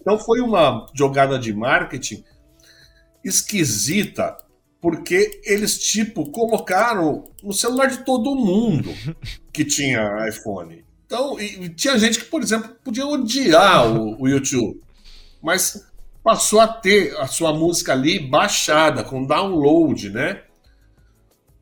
Então 0.00 0.18
foi 0.18 0.40
uma 0.40 0.86
jogada 0.92 1.38
de 1.38 1.54
marketing 1.54 2.24
esquisita, 3.24 4.36
porque 4.80 5.40
eles 5.44 5.78
tipo 5.78 6.28
colocaram 6.30 7.24
no 7.40 7.52
celular 7.52 7.86
de 7.86 8.04
todo 8.04 8.34
mundo 8.34 8.90
que 9.52 9.64
tinha 9.64 10.28
iPhone. 10.28 10.84
Então, 11.06 11.40
e, 11.40 11.66
e 11.66 11.68
tinha 11.68 11.96
gente 11.98 12.18
que, 12.18 12.24
por 12.24 12.42
exemplo, 12.42 12.76
podia 12.82 13.06
odiar 13.06 13.86
o, 13.86 14.20
o 14.20 14.28
YouTube, 14.28 14.80
mas 15.40 15.86
passou 16.24 16.58
a 16.58 16.66
ter 16.66 17.14
a 17.18 17.26
sua 17.26 17.52
música 17.52 17.92
ali 17.92 18.18
baixada, 18.18 19.04
com 19.04 19.26
download, 19.26 20.08
né? 20.08 20.42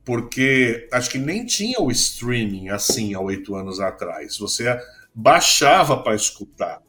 Porque 0.04 0.88
acho 0.92 1.10
que 1.10 1.18
nem 1.18 1.44
tinha 1.44 1.80
o 1.80 1.90
streaming 1.90 2.68
assim 2.68 3.12
há 3.12 3.20
oito 3.20 3.56
anos 3.56 3.80
atrás. 3.80 4.38
Você 4.38 4.64
baixava 5.12 5.96
para 5.98 6.14
escutar. 6.14 6.80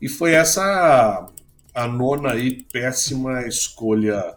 E 0.00 0.08
foi 0.08 0.32
essa 0.32 1.26
a 1.74 1.86
nona 1.86 2.32
aí 2.32 2.62
péssima 2.64 3.46
escolha 3.46 4.36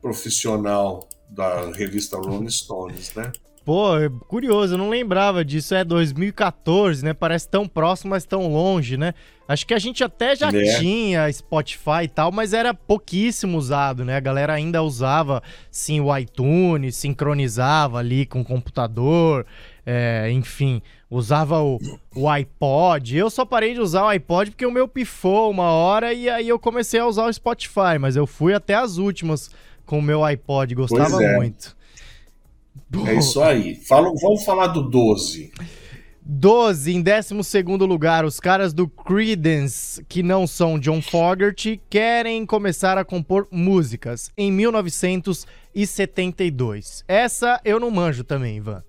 profissional 0.00 1.08
da 1.30 1.70
revista 1.72 2.16
Rolling 2.16 2.50
Stones, 2.50 3.14
né? 3.14 3.32
Pô, 3.64 3.92
curioso, 4.28 4.74
eu 4.74 4.78
não 4.78 4.88
lembrava 4.88 5.44
disso. 5.44 5.74
É 5.74 5.84
2014, 5.84 7.04
né? 7.04 7.12
Parece 7.12 7.48
tão 7.48 7.68
próximo, 7.68 8.10
mas 8.10 8.24
tão 8.24 8.48
longe, 8.48 8.96
né? 8.96 9.14
Acho 9.48 9.66
que 9.66 9.72
a 9.72 9.78
gente 9.78 10.04
até 10.04 10.36
já 10.36 10.50
É. 10.50 10.78
tinha 10.78 11.32
Spotify 11.32 12.04
e 12.04 12.08
tal, 12.08 12.30
mas 12.30 12.52
era 12.52 12.74
pouquíssimo 12.74 13.56
usado, 13.56 14.04
né? 14.04 14.16
A 14.16 14.20
galera 14.20 14.52
ainda 14.52 14.82
usava, 14.82 15.42
sim, 15.70 16.00
o 16.00 16.14
iTunes, 16.14 16.96
sincronizava 16.96 17.98
ali 17.98 18.26
com 18.26 18.42
o 18.42 18.44
computador, 18.44 19.46
é, 19.86 20.30
enfim, 20.30 20.82
usava 21.10 21.62
o, 21.62 21.78
o 22.14 22.28
iPod. 22.28 23.16
Eu 23.16 23.30
só 23.30 23.46
parei 23.46 23.72
de 23.72 23.80
usar 23.80 24.04
o 24.04 24.08
iPod 24.08 24.50
porque 24.50 24.66
o 24.66 24.70
meu 24.70 24.86
pifou 24.86 25.50
uma 25.50 25.70
hora 25.70 26.12
e 26.12 26.28
aí 26.28 26.46
eu 26.46 26.58
comecei 26.58 27.00
a 27.00 27.06
usar 27.06 27.24
o 27.24 27.32
Spotify, 27.32 27.98
mas 27.98 28.16
eu 28.16 28.26
fui 28.26 28.52
até 28.52 28.74
as 28.74 28.98
últimas 28.98 29.50
com 29.86 29.98
o 29.98 30.02
meu 30.02 30.22
iPod, 30.24 30.74
gostava 30.74 31.24
é. 31.24 31.36
muito. 31.36 31.74
É 33.06 33.14
isso 33.14 33.40
aí. 33.42 33.76
Fala, 33.76 34.12
vamos 34.20 34.44
falar 34.44 34.68
do 34.68 34.82
12. 34.82 35.52
12, 36.30 36.92
em 36.92 37.02
12 37.02 37.32
lugar, 37.86 38.26
os 38.26 38.38
caras 38.38 38.74
do 38.74 38.86
Creedence, 38.86 40.04
que 40.04 40.22
não 40.22 40.46
são 40.46 40.78
John 40.78 41.00
Fogerty, 41.00 41.80
querem 41.88 42.44
começar 42.44 42.98
a 42.98 43.04
compor 43.04 43.48
músicas 43.50 44.30
em 44.36 44.52
1972. 44.52 47.02
Essa 47.08 47.58
eu 47.64 47.80
não 47.80 47.90
manjo 47.90 48.24
também, 48.24 48.58
Ivan. 48.58 48.84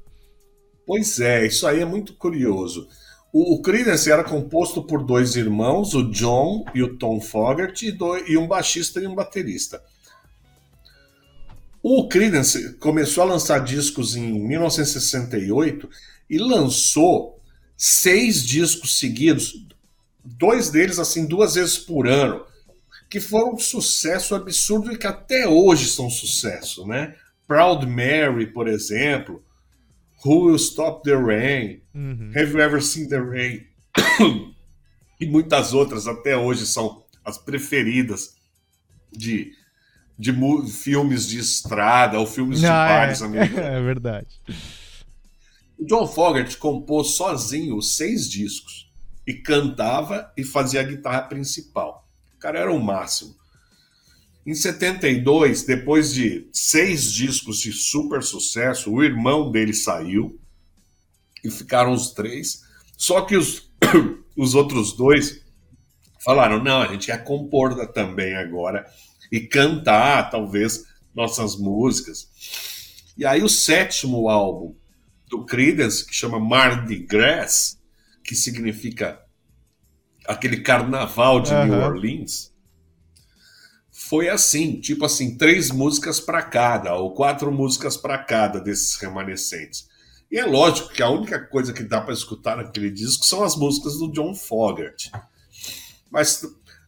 Pois 0.85 1.17
é, 1.21 1.47
isso 1.47 1.65
aí 1.65 1.79
é 1.79 1.85
muito 1.85 2.13
curioso. 2.15 2.89
O, 3.31 3.55
o 3.55 3.61
Creedence 3.61 4.11
era 4.11 4.25
composto 4.25 4.83
por 4.83 5.05
dois 5.05 5.37
irmãos, 5.37 5.93
o 5.93 6.11
John 6.11 6.65
e 6.75 6.83
o 6.83 6.97
Tom 6.97 7.21
Fogerty, 7.21 7.87
e, 7.87 7.97
e 8.33 8.37
um 8.37 8.49
baixista 8.49 8.99
e 8.99 9.07
um 9.07 9.15
baterista. 9.15 9.81
O 11.81 12.09
Creedence 12.09 12.73
começou 12.79 13.23
a 13.23 13.27
lançar 13.27 13.59
discos 13.59 14.17
em 14.17 14.45
1968 14.45 15.89
e 16.29 16.37
lançou 16.37 17.41
seis 17.75 18.45
discos 18.45 18.99
seguidos, 18.99 19.65
dois 20.23 20.69
deles 20.69 20.99
assim 20.99 21.25
duas 21.25 21.55
vezes 21.55 21.77
por 21.77 22.07
ano, 22.07 22.45
que 23.09 23.19
foram 23.19 23.53
um 23.55 23.59
sucesso 23.59 24.35
absurdo 24.35 24.91
e 24.91 24.97
que 24.97 25.07
até 25.07 25.47
hoje 25.47 25.87
são 25.87 26.09
sucesso, 26.09 26.85
né? 26.85 27.15
Proud 27.47 27.85
Mary, 27.87 28.47
por 28.47 28.67
exemplo, 28.67 29.43
Who 30.23 30.45
Will 30.45 30.55
Stop 30.57 31.03
the 31.03 31.15
Rain, 31.15 31.81
uhum. 31.95 32.31
Have 32.35 32.51
You 32.51 32.59
Ever 32.59 32.83
Seen 32.83 33.07
the 33.07 33.17
Rain 33.17 33.65
e 35.19 35.25
muitas 35.25 35.73
outras 35.73 36.05
até 36.05 36.37
hoje 36.37 36.67
são 36.67 37.01
as 37.25 37.37
preferidas 37.37 38.35
de 39.11 39.57
de 40.19 40.33
filmes 40.67 41.25
de 41.25 41.39
estrada 41.39 42.19
ou 42.19 42.27
filmes 42.27 42.61
Não, 42.61 42.67
de 42.67 42.75
bares 42.75 43.21
é, 43.21 43.25
americanos. 43.25 43.63
É 43.71 43.81
verdade. 43.81 44.27
O 45.79 45.85
John 45.85 46.05
Fogerty 46.05 46.57
compôs 46.57 47.15
sozinho 47.15 47.81
seis 47.81 48.29
discos 48.29 48.91
e 49.25 49.33
cantava 49.33 50.29
e 50.35 50.43
fazia 50.43 50.81
a 50.81 50.83
guitarra 50.83 51.21
principal. 51.21 52.05
O 52.35 52.37
cara 52.37 52.59
era 52.59 52.71
o 52.71 52.83
máximo. 52.83 53.33
Em 54.45 54.53
72, 54.53 55.63
depois 55.63 56.13
de 56.13 56.49
seis 56.51 57.13
discos 57.13 57.59
de 57.59 57.71
super 57.71 58.21
sucesso, 58.21 58.91
o 58.91 59.01
irmão 59.01 59.51
dele 59.51 59.73
saiu 59.73 60.37
e 61.45 61.49
ficaram 61.49 61.93
os 61.93 62.11
três. 62.11 62.61
Só 62.97 63.21
que 63.21 63.37
os, 63.37 63.71
os 64.35 64.55
outros 64.55 64.91
dois 64.91 65.45
falaram: 66.25 66.61
não, 66.61 66.81
a 66.81 66.87
gente 66.87 67.05
quer 67.05 67.23
compor 67.23 67.87
também 67.93 68.35
agora 68.35 68.85
e 69.31 69.39
cantar, 69.39 70.29
talvez, 70.29 70.83
nossas 71.15 71.55
músicas. 71.55 72.27
E 73.17 73.25
aí 73.25 73.41
o 73.41 73.49
sétimo 73.49 74.27
álbum 74.27 74.75
do 75.29 75.45
Creedence, 75.45 76.05
que 76.05 76.13
chama 76.13 76.39
Mardi 76.39 76.97
Gras, 76.97 77.79
que 78.23 78.35
significa 78.35 79.21
aquele 80.27 80.61
carnaval 80.61 81.39
de 81.39 81.53
uhum. 81.53 81.65
New 81.65 81.79
Orleans, 81.79 82.51
foi 83.91 84.27
assim, 84.27 84.79
tipo 84.79 85.05
assim, 85.05 85.37
três 85.37 85.69
músicas 85.69 86.19
para 86.19 86.41
cada, 86.41 86.95
ou 86.95 87.13
quatro 87.13 87.51
músicas 87.51 87.95
para 87.95 88.17
cada 88.17 88.59
desses 88.59 88.95
remanescentes. 88.95 89.87
E 90.31 90.37
é 90.37 90.45
lógico 90.45 90.89
que 90.89 91.01
a 91.01 91.09
única 91.09 91.39
coisa 91.47 91.73
que 91.73 91.83
dá 91.83 92.01
para 92.01 92.13
escutar 92.13 92.57
naquele 92.57 92.89
disco 92.89 93.25
são 93.25 93.43
as 93.43 93.55
músicas 93.55 93.97
do 93.97 94.11
John 94.11 94.33
Fogerty. 94.33 95.11
Mas 96.09 96.43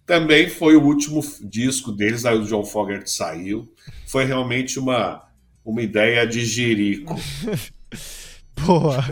também 0.06 0.50
foi 0.50 0.76
o 0.76 0.84
último 0.84 1.22
disco 1.44 1.92
deles, 1.92 2.26
aí 2.26 2.38
o 2.38 2.46
John 2.46 2.64
Fogerty 2.64 3.10
saiu. 3.10 3.72
Foi 4.08 4.26
realmente 4.26 4.80
uma, 4.80 5.28
uma 5.66 5.82
ideia 5.82 6.26
de 6.26 6.46
jerico. 6.46 7.16
Boa. 8.66 9.04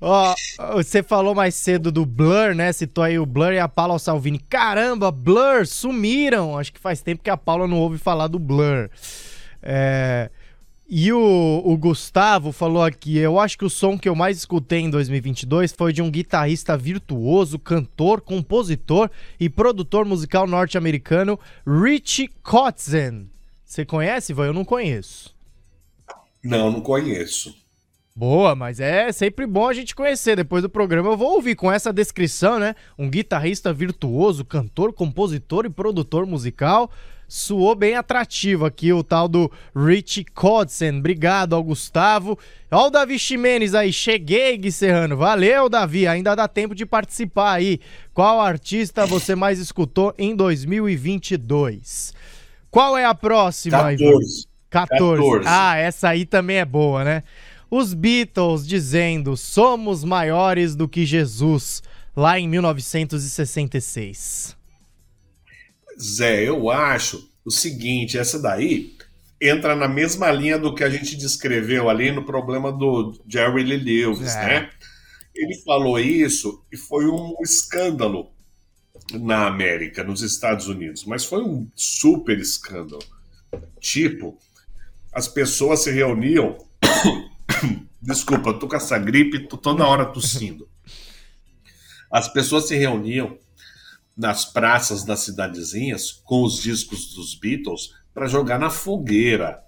Ó, 0.00 0.34
você 0.74 1.02
falou 1.02 1.34
mais 1.34 1.54
cedo 1.54 1.90
do 1.90 2.04
Blur, 2.04 2.54
né? 2.54 2.72
Citou 2.72 3.04
aí 3.04 3.18
o 3.18 3.26
Blur 3.26 3.52
e 3.52 3.58
a 3.58 3.68
Paula 3.68 3.98
Salvini. 3.98 4.38
Caramba, 4.38 5.10
Blur 5.10 5.66
sumiram. 5.66 6.58
Acho 6.58 6.72
que 6.72 6.80
faz 6.80 7.00
tempo 7.00 7.22
que 7.22 7.30
a 7.30 7.36
Paula 7.36 7.66
não 7.66 7.78
ouve 7.78 7.98
falar 7.98 8.28
do 8.28 8.38
Blur. 8.38 8.88
É... 9.62 10.30
E 10.88 11.12
o, 11.12 11.62
o, 11.64 11.76
Gustavo 11.76 12.52
falou 12.52 12.82
aqui: 12.82 13.18
eu 13.18 13.40
acho 13.40 13.58
que 13.58 13.64
o 13.64 13.70
som 13.70 13.98
que 13.98 14.08
eu 14.08 14.14
mais 14.14 14.38
escutei 14.38 14.80
em 14.80 14.90
2022 14.90 15.72
foi 15.72 15.92
de 15.92 16.00
um 16.00 16.08
guitarrista 16.08 16.76
virtuoso, 16.76 17.58
cantor, 17.58 18.20
compositor 18.20 19.10
e 19.40 19.48
produtor 19.48 20.04
musical 20.04 20.46
norte-americano, 20.46 21.40
Richie 21.66 22.28
Kotzen. 22.40 23.28
Você 23.64 23.84
conhece, 23.84 24.30
Ivan? 24.30 24.46
Eu 24.46 24.52
não 24.52 24.64
conheço. 24.64 25.34
Não, 26.44 26.70
não 26.70 26.80
conheço. 26.80 27.65
Boa, 28.16 28.54
mas 28.54 28.80
é 28.80 29.12
sempre 29.12 29.46
bom 29.46 29.68
a 29.68 29.74
gente 29.74 29.94
conhecer. 29.94 30.36
Depois 30.36 30.62
do 30.62 30.70
programa 30.70 31.10
eu 31.10 31.18
vou 31.18 31.34
ouvir 31.34 31.54
com 31.54 31.70
essa 31.70 31.92
descrição, 31.92 32.58
né? 32.58 32.74
Um 32.98 33.10
guitarrista 33.10 33.74
virtuoso, 33.74 34.42
cantor, 34.42 34.90
compositor 34.94 35.66
e 35.66 35.68
produtor 35.68 36.24
musical 36.24 36.90
suou 37.28 37.74
bem 37.74 37.94
atrativo 37.94 38.64
aqui 38.64 38.90
o 38.90 39.02
tal 39.02 39.28
do 39.28 39.52
Rich 39.76 40.24
Codsen. 40.34 40.98
Obrigado 40.98 41.54
ao 41.54 41.62
Gustavo. 41.62 42.38
Ó 42.70 42.86
o 42.86 42.90
Davi 42.90 43.18
Ximenes 43.18 43.74
aí, 43.74 43.92
cheguei, 43.92 44.56
Gui 44.56 44.72
Serrano. 44.72 45.16
Valeu, 45.16 45.68
Davi, 45.68 46.06
ainda 46.06 46.34
dá 46.34 46.48
tempo 46.48 46.74
de 46.74 46.86
participar 46.86 47.52
aí. 47.52 47.80
Qual 48.14 48.40
artista 48.40 49.04
você 49.04 49.34
mais 49.34 49.58
escutou 49.58 50.14
em 50.16 50.34
2022? 50.34 52.14
Qual 52.70 52.96
é 52.96 53.04
a 53.04 53.14
próxima, 53.14 53.76
14. 53.76 54.04
Ivan? 54.04 54.18
14. 54.70 55.16
14. 55.40 55.42
Ah, 55.46 55.76
essa 55.76 56.08
aí 56.08 56.24
também 56.24 56.58
é 56.58 56.64
boa, 56.64 57.04
né? 57.04 57.22
Os 57.70 57.94
Beatles 57.94 58.66
dizendo: 58.66 59.36
somos 59.36 60.04
maiores 60.04 60.74
do 60.74 60.88
que 60.88 61.04
Jesus, 61.04 61.82
lá 62.16 62.38
em 62.38 62.48
1966. 62.48 64.56
Zé, 66.00 66.48
eu 66.48 66.70
acho 66.70 67.28
o 67.44 67.50
seguinte: 67.50 68.18
essa 68.18 68.38
daí 68.38 68.96
entra 69.40 69.76
na 69.76 69.88
mesma 69.88 70.30
linha 70.30 70.58
do 70.58 70.74
que 70.74 70.82
a 70.82 70.90
gente 70.90 71.16
descreveu 71.16 71.88
ali 71.88 72.10
no 72.10 72.24
problema 72.24 72.72
do 72.72 73.18
Jerry 73.26 73.64
Lee 73.64 74.06
Lewis, 74.06 74.34
é. 74.34 74.46
né? 74.46 74.70
Ele 75.34 75.54
falou 75.64 75.98
isso 75.98 76.64
e 76.72 76.76
foi 76.76 77.06
um 77.06 77.34
escândalo 77.42 78.30
na 79.12 79.46
América, 79.46 80.02
nos 80.02 80.22
Estados 80.22 80.66
Unidos, 80.66 81.04
mas 81.04 81.24
foi 81.24 81.42
um 81.42 81.68
super 81.74 82.38
escândalo. 82.38 83.02
Tipo, 83.78 84.38
as 85.12 85.28
pessoas 85.28 85.82
se 85.82 85.90
reuniam. 85.90 86.56
Desculpa, 88.00 88.50
eu 88.50 88.58
tô 88.58 88.68
com 88.68 88.76
essa 88.76 88.98
gripe, 88.98 89.48
tô 89.48 89.56
toda 89.56 89.86
hora 89.86 90.06
tossindo. 90.06 90.68
As 92.10 92.28
pessoas 92.28 92.68
se 92.68 92.76
reuniam 92.76 93.38
nas 94.16 94.44
praças 94.44 95.04
das 95.04 95.20
cidadezinhas 95.20 96.12
com 96.24 96.42
os 96.42 96.62
discos 96.62 97.14
dos 97.14 97.34
Beatles 97.34 97.92
para 98.14 98.26
jogar 98.26 98.58
na 98.58 98.70
fogueira. 98.70 99.62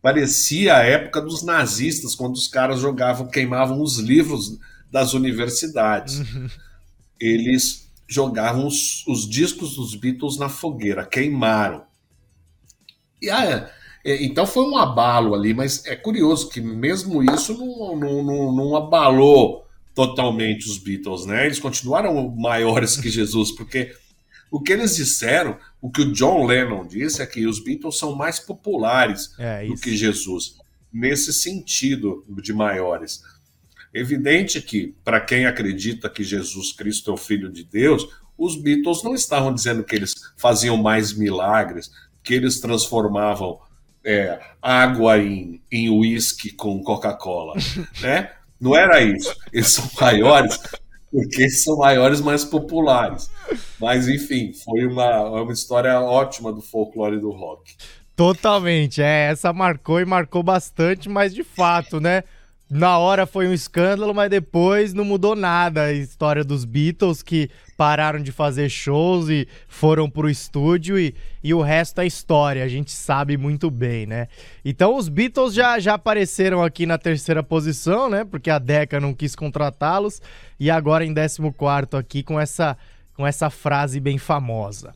Parecia 0.00 0.76
a 0.76 0.82
época 0.82 1.20
dos 1.20 1.42
nazistas, 1.42 2.14
quando 2.14 2.36
os 2.36 2.46
caras 2.46 2.80
jogavam, 2.80 3.28
queimavam 3.28 3.82
os 3.82 3.98
livros 3.98 4.58
das 4.90 5.12
universidades. 5.12 6.20
Uhum. 6.20 6.48
Eles 7.20 7.90
jogavam 8.06 8.66
os, 8.66 9.06
os, 9.06 9.28
discos 9.28 9.74
dos 9.74 9.94
Beatles 9.94 10.38
na 10.38 10.48
fogueira, 10.48 11.04
queimaram. 11.04 11.84
E 13.20 13.28
é, 13.28 13.70
então 14.24 14.46
foi 14.46 14.64
um 14.64 14.76
abalo 14.76 15.34
ali, 15.34 15.52
mas 15.52 15.84
é 15.86 15.96
curioso 15.96 16.48
que 16.48 16.60
mesmo 16.60 17.22
isso 17.22 17.56
não, 17.56 17.96
não, 17.96 18.22
não, 18.22 18.52
não 18.52 18.76
abalou 18.76 19.66
totalmente 19.94 20.68
os 20.68 20.78
Beatles, 20.78 21.26
né? 21.26 21.46
Eles 21.46 21.58
continuaram 21.58 22.30
maiores 22.30 22.96
que 22.96 23.10
Jesus, 23.10 23.50
porque 23.50 23.92
o 24.50 24.60
que 24.60 24.72
eles 24.72 24.96
disseram, 24.96 25.58
o 25.80 25.90
que 25.90 26.02
o 26.02 26.12
John 26.12 26.46
Lennon 26.46 26.86
disse 26.86 27.20
é 27.20 27.26
que 27.26 27.46
os 27.46 27.62
Beatles 27.62 27.98
são 27.98 28.14
mais 28.14 28.38
populares 28.38 29.34
é, 29.38 29.66
do 29.66 29.74
que 29.74 29.96
Jesus, 29.96 30.56
nesse 30.92 31.32
sentido 31.32 32.24
de 32.28 32.52
maiores. 32.52 33.22
Evidente 33.92 34.62
que, 34.62 34.94
para 35.04 35.20
quem 35.20 35.46
acredita 35.46 36.08
que 36.08 36.22
Jesus 36.22 36.72
Cristo 36.72 37.10
é 37.10 37.14
o 37.14 37.16
Filho 37.16 37.50
de 37.50 37.64
Deus, 37.64 38.08
os 38.36 38.54
Beatles 38.54 39.02
não 39.02 39.14
estavam 39.14 39.52
dizendo 39.52 39.82
que 39.82 39.96
eles 39.96 40.14
faziam 40.36 40.76
mais 40.76 41.12
milagres, 41.12 41.90
que 42.22 42.34
eles 42.34 42.60
transformavam 42.60 43.58
é, 44.04 44.38
água 44.62 45.18
em 45.18 45.90
uísque 45.90 46.52
com 46.52 46.82
Coca-Cola, 46.82 47.54
né? 48.00 48.30
Não 48.60 48.74
era 48.74 49.00
isso. 49.00 49.34
Eles 49.52 49.68
são 49.68 49.88
maiores 50.00 50.58
porque 51.10 51.48
são 51.48 51.78
maiores, 51.78 52.20
mais 52.20 52.44
populares. 52.44 53.30
Mas, 53.80 54.08
enfim, 54.08 54.52
foi 54.52 54.86
uma, 54.86 55.42
uma 55.42 55.52
história 55.52 55.98
ótima 56.00 56.52
do 56.52 56.60
folclore 56.60 57.18
do 57.18 57.30
rock. 57.30 57.76
Totalmente, 58.14 59.00
é, 59.00 59.30
essa 59.30 59.52
marcou 59.52 60.00
e 60.00 60.04
marcou 60.04 60.42
bastante, 60.42 61.08
mas 61.08 61.32
de 61.32 61.44
fato, 61.44 62.00
né? 62.00 62.24
Na 62.70 62.98
hora 62.98 63.26
foi 63.26 63.48
um 63.48 63.52
escândalo, 63.52 64.14
mas 64.14 64.28
depois 64.28 64.92
não 64.92 65.04
mudou 65.04 65.34
nada 65.34 65.84
a 65.84 65.92
história 65.92 66.44
dos 66.44 66.66
Beatles 66.66 67.22
que 67.22 67.48
pararam 67.78 68.20
de 68.20 68.30
fazer 68.30 68.68
shows 68.68 69.30
e 69.30 69.48
foram 69.66 70.10
pro 70.10 70.28
estúdio 70.28 70.98
e, 70.98 71.14
e 71.42 71.54
o 71.54 71.62
resto 71.62 72.00
é 72.00 72.06
história, 72.06 72.62
a 72.62 72.68
gente 72.68 72.90
sabe 72.90 73.38
muito 73.38 73.70
bem, 73.70 74.04
né? 74.04 74.28
Então 74.62 74.96
os 74.96 75.08
Beatles 75.08 75.54
já, 75.54 75.78
já 75.78 75.94
apareceram 75.94 76.62
aqui 76.62 76.84
na 76.84 76.98
terceira 76.98 77.42
posição, 77.42 78.10
né? 78.10 78.24
Porque 78.24 78.50
a 78.50 78.58
Deca 78.58 79.00
não 79.00 79.14
quis 79.14 79.34
contratá-los 79.34 80.20
e 80.60 80.70
agora 80.70 81.06
em 81.06 81.14
14 81.14 81.40
aqui 81.98 82.22
com 82.22 82.38
essa, 82.38 82.76
com 83.14 83.26
essa 83.26 83.48
frase 83.48 83.98
bem 83.98 84.18
famosa. 84.18 84.94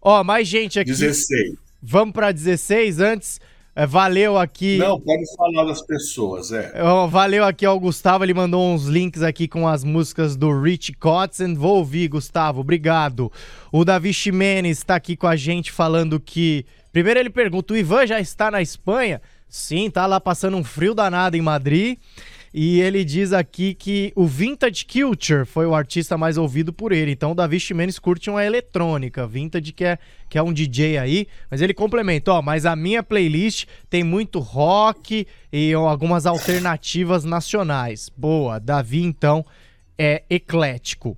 Ó, 0.00 0.24
mais 0.24 0.48
gente 0.48 0.80
aqui. 0.80 0.90
16. 0.90 1.54
Vamos 1.80 2.12
para 2.12 2.32
16 2.32 2.98
antes. 2.98 3.40
É, 3.74 3.86
valeu 3.86 4.36
aqui. 4.36 4.76
Não, 4.76 5.00
pode 5.00 5.22
falar 5.34 5.64
das 5.64 5.80
pessoas, 5.80 6.52
é. 6.52 6.72
Valeu 7.08 7.42
aqui 7.42 7.64
ao 7.64 7.80
Gustavo, 7.80 8.22
ele 8.22 8.34
mandou 8.34 8.62
uns 8.62 8.84
links 8.84 9.22
aqui 9.22 9.48
com 9.48 9.66
as 9.66 9.82
músicas 9.82 10.36
do 10.36 10.60
Rich 10.60 10.92
Kotzen. 10.94 11.54
Vou 11.54 11.78
ouvir, 11.78 12.08
Gustavo, 12.08 12.60
obrigado. 12.60 13.32
O 13.72 13.82
Davi 13.82 14.12
Ximenes 14.12 14.78
está 14.78 14.96
aqui 14.96 15.16
com 15.16 15.26
a 15.26 15.36
gente 15.36 15.72
falando 15.72 16.20
que. 16.20 16.66
Primeiro 16.92 17.18
ele 17.18 17.30
pergunta: 17.30 17.72
o 17.72 17.76
Ivan 17.76 18.06
já 18.06 18.20
está 18.20 18.50
na 18.50 18.60
Espanha? 18.60 19.22
Sim, 19.48 19.90
tá 19.90 20.06
lá 20.06 20.20
passando 20.20 20.56
um 20.56 20.64
frio 20.64 20.94
danado 20.94 21.36
em 21.36 21.42
Madrid. 21.42 21.98
E 22.54 22.80
ele 22.82 23.02
diz 23.02 23.32
aqui 23.32 23.72
que 23.72 24.12
o 24.14 24.26
Vintage 24.26 24.84
Culture 24.84 25.46
foi 25.46 25.64
o 25.64 25.74
artista 25.74 26.18
mais 26.18 26.36
ouvido 26.36 26.70
por 26.70 26.92
ele. 26.92 27.12
Então 27.12 27.32
o 27.32 27.34
Davi 27.34 27.58
Ximenes 27.58 27.98
curte 27.98 28.28
uma 28.28 28.44
eletrônica. 28.44 29.26
Vintage 29.26 29.72
que 29.72 29.84
é, 29.84 29.98
que 30.28 30.36
é 30.36 30.42
um 30.42 30.52
DJ 30.52 30.98
aí. 30.98 31.26
Mas 31.50 31.62
ele 31.62 31.72
complementa, 31.72 32.32
ó, 32.32 32.42
mas 32.42 32.66
a 32.66 32.76
minha 32.76 33.02
playlist 33.02 33.66
tem 33.88 34.04
muito 34.04 34.38
rock 34.38 35.26
e 35.50 35.72
algumas 35.72 36.26
alternativas 36.26 37.24
nacionais. 37.24 38.10
Boa, 38.14 38.60
Davi 38.60 39.02
então 39.02 39.44
é 39.96 40.22
eclético. 40.28 41.16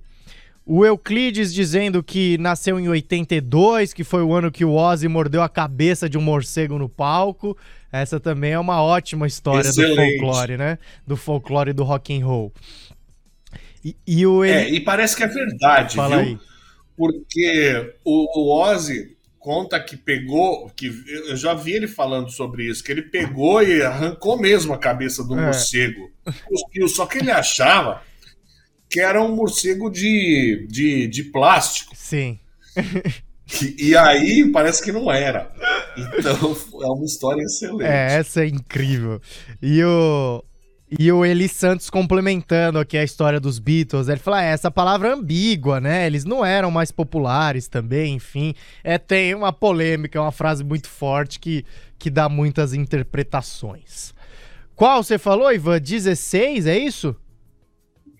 O 0.67 0.83
Euclides 0.83 1.53
dizendo 1.53 2.01
que 2.01 2.39
nasceu 2.39 2.79
em 2.79 2.87
82, 2.87 3.93
que 3.93 4.03
foi 4.03 4.23
o 4.23 4.33
ano 4.33 4.51
que 4.51 4.65
o 4.65 4.73
Ozzy 4.73 5.07
mordeu 5.07 5.43
a 5.43 5.49
cabeça 5.49 6.09
de 6.09 6.17
um 6.17 6.21
morcego 6.21 6.79
no 6.79 6.89
palco. 6.89 7.55
Essa 8.01 8.19
também 8.19 8.51
é 8.51 8.59
uma 8.59 8.81
ótima 8.81 9.27
história 9.27 9.67
Excelente. 9.67 10.17
do 10.17 10.25
folclore, 10.25 10.57
né? 10.57 10.77
Do 11.05 11.17
folclore 11.17 11.73
do 11.73 11.83
rock 11.83 12.15
and 12.15 12.25
roll. 12.25 12.53
E, 13.83 13.95
e 14.05 14.25
o 14.25 14.43
ele... 14.43 14.53
É, 14.53 14.69
e 14.69 14.79
parece 14.79 15.15
que 15.15 15.23
é 15.23 15.27
verdade, 15.27 15.95
Fala 15.95 16.17
viu? 16.17 16.25
Aí. 16.25 16.39
Porque 16.97 17.93
o, 18.03 18.39
o 18.39 18.61
Ozzy 18.61 19.15
conta 19.37 19.79
que 19.79 19.95
pegou, 19.95 20.69
que 20.75 20.87
eu 21.27 21.37
já 21.37 21.53
vi 21.53 21.73
ele 21.73 21.87
falando 21.87 22.31
sobre 22.31 22.67
isso, 22.67 22.83
que 22.83 22.91
ele 22.91 23.03
pegou 23.03 23.61
e 23.61 23.83
arrancou 23.83 24.39
mesmo 24.39 24.73
a 24.73 24.77
cabeça 24.77 25.23
do 25.23 25.37
é. 25.37 25.45
morcego. 25.45 26.09
Só 26.87 27.05
que 27.05 27.19
ele 27.19 27.29
achava 27.29 28.01
que 28.89 28.99
era 28.99 29.21
um 29.21 29.35
morcego 29.35 29.89
de, 29.89 30.65
de, 30.67 31.07
de 31.07 31.23
plástico. 31.25 31.93
Sim. 31.95 32.39
E, 33.77 33.95
aí 33.95 34.49
parece 34.51 34.83
que 34.83 34.91
não 34.91 35.11
era. 35.11 35.51
Então 35.97 36.57
é 36.81 36.87
uma 36.87 37.05
história 37.05 37.41
excelente. 37.43 37.83
É, 37.83 38.15
essa 38.15 38.43
é 38.43 38.47
incrível. 38.47 39.21
E 39.61 39.83
o. 39.83 40.43
E 40.97 41.11
o 41.11 41.25
Eli 41.25 41.49
Santos 41.49 41.89
complementando 41.89 42.77
aqui 42.77 42.95
a 42.95 43.03
história 43.03 43.39
dos 43.39 43.57
Beatles, 43.59 44.07
ele 44.07 44.19
fala: 44.19 44.37
ah, 44.37 44.43
essa 44.43 44.69
palavra 44.69 45.09
é 45.09 45.11
ambígua, 45.13 45.79
né? 45.79 46.05
Eles 46.05 46.23
não 46.25 46.45
eram 46.45 46.69
mais 46.69 46.91
populares 46.91 47.67
também, 47.67 48.15
enfim. 48.15 48.53
É, 48.83 48.97
tem 48.97 49.33
uma 49.33 49.51
polêmica, 49.51 50.17
é 50.17 50.21
uma 50.21 50.31
frase 50.31 50.63
muito 50.63 50.87
forte 50.87 51.39
que, 51.39 51.65
que 51.97 52.09
dá 52.09 52.29
muitas 52.29 52.73
interpretações. 52.73 54.13
Qual 54.75 55.03
você 55.03 55.17
falou, 55.17 55.51
Ivan? 55.51 55.79
16, 55.79 56.67
é 56.67 56.77
isso? 56.77 57.15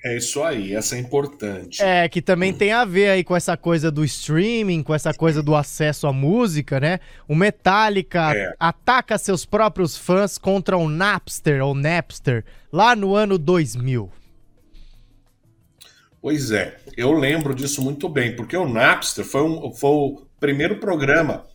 É 0.05 0.15
isso 0.15 0.43
aí, 0.43 0.75
essa 0.75 0.95
é 0.95 0.99
importante. 0.99 1.81
É, 1.81 2.07
que 2.07 2.21
também 2.21 2.53
tem 2.53 2.71
a 2.71 2.85
ver 2.85 3.09
aí 3.09 3.23
com 3.23 3.35
essa 3.35 3.57
coisa 3.57 3.89
do 3.89 4.05
streaming, 4.05 4.83
com 4.83 4.93
essa 4.93 5.11
coisa 5.11 5.41
do 5.41 5.55
acesso 5.55 6.05
à 6.05 6.13
música, 6.13 6.79
né? 6.79 6.99
O 7.27 7.33
Metallica 7.33 8.31
é. 8.35 8.53
ataca 8.59 9.17
seus 9.17 9.47
próprios 9.47 9.97
fãs 9.97 10.37
contra 10.37 10.77
o 10.77 10.87
Napster 10.87 11.65
ou 11.65 11.73
Napster 11.73 12.45
lá 12.71 12.95
no 12.95 13.15
ano 13.15 13.39
2000. 13.39 14.11
Pois 16.21 16.51
é, 16.51 16.77
eu 16.95 17.11
lembro 17.11 17.55
disso 17.55 17.81
muito 17.81 18.07
bem, 18.07 18.35
porque 18.35 18.55
o 18.55 18.69
Napster 18.69 19.25
foi, 19.25 19.41
um, 19.41 19.73
foi 19.73 19.89
o 19.89 20.21
primeiro 20.39 20.79
programa 20.79 21.47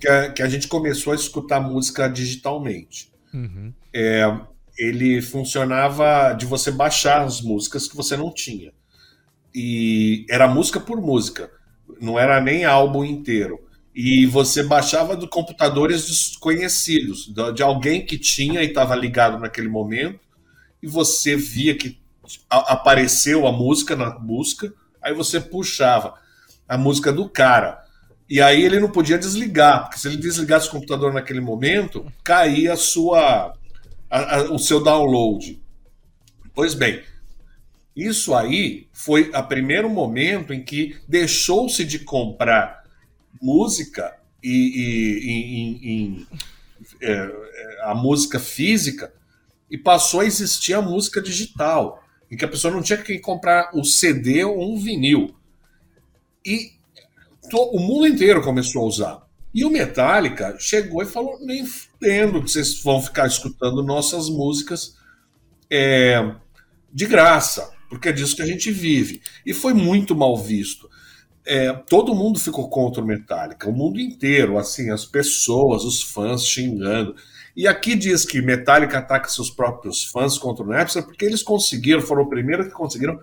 que 0.00 0.08
a, 0.08 0.32
que 0.32 0.42
a 0.42 0.48
gente 0.48 0.66
começou 0.66 1.12
a 1.12 1.16
escutar 1.16 1.60
música 1.60 2.08
digitalmente. 2.08 3.12
Uhum. 3.32 3.72
É, 3.94 4.24
ele 4.80 5.20
funcionava 5.20 6.32
de 6.32 6.46
você 6.46 6.70
baixar 6.70 7.22
as 7.22 7.42
músicas 7.42 7.86
que 7.86 7.94
você 7.94 8.16
não 8.16 8.32
tinha. 8.32 8.72
E 9.54 10.24
era 10.30 10.48
música 10.48 10.80
por 10.80 11.02
música, 11.02 11.50
não 12.00 12.18
era 12.18 12.40
nem 12.40 12.64
álbum 12.64 13.04
inteiro. 13.04 13.60
E 13.94 14.24
você 14.24 14.62
baixava 14.62 15.14
de 15.14 15.28
computadores 15.28 16.06
desconhecidos, 16.06 17.30
de 17.54 17.62
alguém 17.62 18.06
que 18.06 18.16
tinha 18.16 18.62
e 18.62 18.68
estava 18.68 18.96
ligado 18.96 19.38
naquele 19.38 19.68
momento, 19.68 20.20
e 20.82 20.86
você 20.86 21.36
via 21.36 21.76
que 21.76 22.00
apareceu 22.48 23.46
a 23.46 23.52
música 23.52 23.94
na 23.94 24.08
busca, 24.08 24.72
aí 25.02 25.12
você 25.12 25.38
puxava 25.38 26.14
a 26.66 26.78
música 26.78 27.12
do 27.12 27.28
cara. 27.28 27.84
E 28.30 28.40
aí 28.40 28.62
ele 28.62 28.80
não 28.80 28.90
podia 28.90 29.18
desligar, 29.18 29.82
porque 29.82 29.98
se 29.98 30.08
ele 30.08 30.16
desligasse 30.16 30.68
o 30.68 30.70
computador 30.70 31.12
naquele 31.12 31.40
momento, 31.40 32.10
caía 32.24 32.72
a 32.72 32.78
sua 32.78 33.52
a, 34.10 34.36
a, 34.36 34.42
o 34.52 34.58
seu 34.58 34.82
download. 34.82 35.62
Pois 36.54 36.74
bem, 36.74 37.02
isso 37.94 38.34
aí 38.34 38.88
foi 38.92 39.30
o 39.30 39.42
primeiro 39.44 39.88
momento 39.88 40.52
em 40.52 40.62
que 40.62 40.96
deixou-se 41.08 41.84
de 41.84 42.00
comprar 42.00 42.84
música 43.40 44.16
e, 44.42 44.50
e 44.50 45.30
em, 45.30 45.90
em, 45.90 46.26
é, 47.00 47.12
é, 47.12 47.80
a 47.84 47.94
música 47.94 48.38
física 48.38 49.12
e 49.70 49.78
passou 49.78 50.20
a 50.20 50.24
existir 50.24 50.74
a 50.74 50.82
música 50.82 51.22
digital, 51.22 52.02
em 52.30 52.36
que 52.36 52.44
a 52.44 52.48
pessoa 52.48 52.74
não 52.74 52.82
tinha 52.82 52.98
que 52.98 53.18
comprar 53.18 53.70
o 53.74 53.84
CD 53.84 54.44
ou 54.44 54.74
um 54.74 54.78
vinil. 54.78 55.34
E 56.44 56.72
to, 57.48 57.58
o 57.72 57.78
mundo 57.78 58.06
inteiro 58.06 58.42
começou 58.42 58.82
a 58.82 58.86
usar. 58.86 59.30
E 59.54 59.64
o 59.64 59.70
Metallica 59.70 60.56
chegou 60.58 61.02
e 61.02 61.06
falou: 61.06 61.38
nem 61.40 61.64
fudendo 62.00 62.42
que 62.42 62.50
vocês 62.50 62.82
vão 62.82 63.02
ficar 63.02 63.26
escutando 63.26 63.82
nossas 63.82 64.30
músicas 64.30 64.96
é, 65.70 66.34
de 66.90 67.06
graça, 67.06 67.70
porque 67.90 68.08
é 68.08 68.12
disso 68.12 68.34
que 68.34 68.42
a 68.42 68.46
gente 68.46 68.72
vive. 68.72 69.20
E 69.44 69.52
foi 69.52 69.74
muito 69.74 70.16
mal 70.16 70.36
visto. 70.36 70.88
É, 71.44 71.72
todo 71.72 72.14
mundo 72.14 72.38
ficou 72.38 72.68
contra 72.70 73.02
o 73.02 73.06
Metallica, 73.06 73.68
o 73.68 73.72
mundo 73.72 74.00
inteiro, 74.00 74.58
assim, 74.58 74.90
as 74.90 75.04
pessoas, 75.04 75.84
os 75.84 76.02
fãs 76.02 76.46
xingando. 76.46 77.14
E 77.54 77.68
aqui 77.68 77.94
diz 77.94 78.24
que 78.24 78.40
Metallica 78.40 78.98
ataca 78.98 79.28
seus 79.28 79.50
próprios 79.50 80.04
fãs 80.04 80.38
contra 80.38 80.64
o 80.64 80.68
Napster 80.68 81.02
porque 81.02 81.24
eles 81.24 81.42
conseguiram, 81.42 82.00
foram 82.00 82.22
o 82.22 82.28
primeiro 82.28 82.64
que 82.64 82.70
conseguiram 82.70 83.20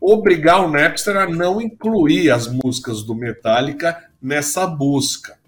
obrigar 0.00 0.64
o 0.64 0.70
Napster 0.70 1.16
a 1.16 1.26
não 1.26 1.60
incluir 1.60 2.30
as 2.30 2.46
músicas 2.46 3.02
do 3.02 3.14
Metallica 3.14 4.10
nessa 4.20 4.66
busca. 4.66 5.41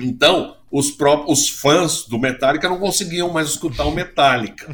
Então, 0.00 0.56
os 0.70 0.90
próprios 0.90 1.48
fãs 1.48 2.04
do 2.04 2.18
Metallica 2.18 2.68
não 2.68 2.78
conseguiam 2.78 3.30
mais 3.30 3.48
escutar 3.48 3.84
o 3.84 3.94
Metallica. 3.94 4.70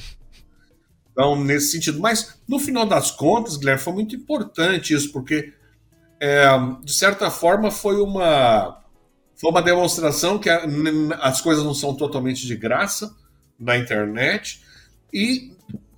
Então, 1.13 1.37
nesse 1.43 1.71
sentido. 1.71 2.01
Mas, 2.01 2.41
no 2.47 2.59
final 2.59 2.85
das 2.85 3.11
contas, 3.11 3.57
Guilherme, 3.57 3.81
foi 3.81 3.93
muito 3.93 4.17
importante 4.17 4.93
isso, 4.93 5.13
porque, 5.13 5.53
é, 6.21 6.47
de 6.83 6.93
certa 6.93 7.31
forma, 7.31 7.71
foi 7.71 8.01
uma, 8.01 8.83
foi 9.37 9.51
uma 9.51 9.63
demonstração 9.63 10.39
que 10.39 10.51
a, 10.51 10.65
as 11.21 11.41
coisas 11.41 11.65
não 11.65 11.75
são 11.75 11.95
totalmente 11.95 12.47
de 12.47 12.57
graça 12.57 13.15
na 13.59 13.79
internet 13.79 14.61
e 15.13 15.53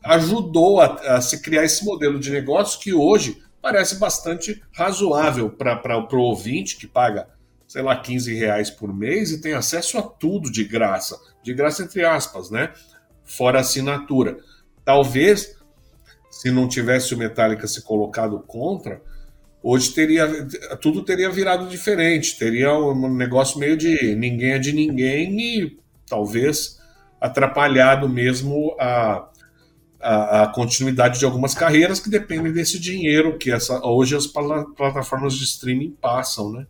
ajudou 0.05 0.81
a, 0.81 1.17
a 1.17 1.21
se 1.21 1.41
criar 1.41 1.65
esse 1.65 1.85
modelo 1.85 2.21
de 2.21 2.31
negócio 2.31 2.79
que 2.79 2.93
hoje 2.93 3.43
parece 3.63 3.97
bastante 3.99 4.63
razoável 4.71 5.51
para 5.51 5.99
o 5.99 6.21
ouvinte 6.21 6.77
que 6.77 6.87
paga 6.87 7.29
sei 7.77 7.83
lá, 7.83 7.95
15 7.95 8.35
reais 8.35 8.71
por 8.71 8.91
mês 8.91 9.31
e 9.31 9.39
tem 9.39 9.53
acesso 9.53 9.99
a 9.99 10.03
tudo 10.03 10.51
de 10.51 10.65
graça. 10.65 11.15
De 11.43 11.53
graça, 11.53 11.83
entre 11.83 12.03
aspas, 12.07 12.51
né? 12.51 12.73
Fora 13.23 13.61
assinatura. 13.61 14.39
Talvez, 14.83 15.59
se 16.31 16.51
não 16.51 16.67
tivesse 16.67 17.15
o 17.15 17.19
Metallica 17.19 17.67
se 17.67 17.83
colocado 17.83 18.43
contra, 18.47 19.03
hoje 19.63 19.93
teria 19.93 20.27
tudo 20.81 21.05
teria 21.05 21.29
virado 21.29 21.69
diferente. 21.69 22.39
Teria 22.39 22.73
um 22.73 23.15
negócio 23.15 23.61
meio 23.61 23.77
de 23.77 24.15
ninguém 24.15 24.53
é 24.53 24.59
de 24.59 24.73
ninguém 24.73 25.39
e 25.39 25.79
talvez 26.09 26.81
atrapalhado 27.21 28.09
mesmo 28.09 28.75
a, 28.81 29.29
a, 30.01 30.45
a, 30.45 30.47
continuidade 30.47 31.19
de 31.19 31.27
algumas 31.27 31.55
carreiras 31.55 32.01
que 32.01 32.09
dependem 32.09 32.55
desse 32.55 32.79
dinheiro 32.81 33.37
que 33.37 33.53
essa, 33.53 33.85
hoje 33.87 34.17
as 34.17 34.27
plataformas 34.27 35.35
de 35.35 35.45
streaming 35.45 35.91
passam, 36.01 36.51
né? 36.51 36.67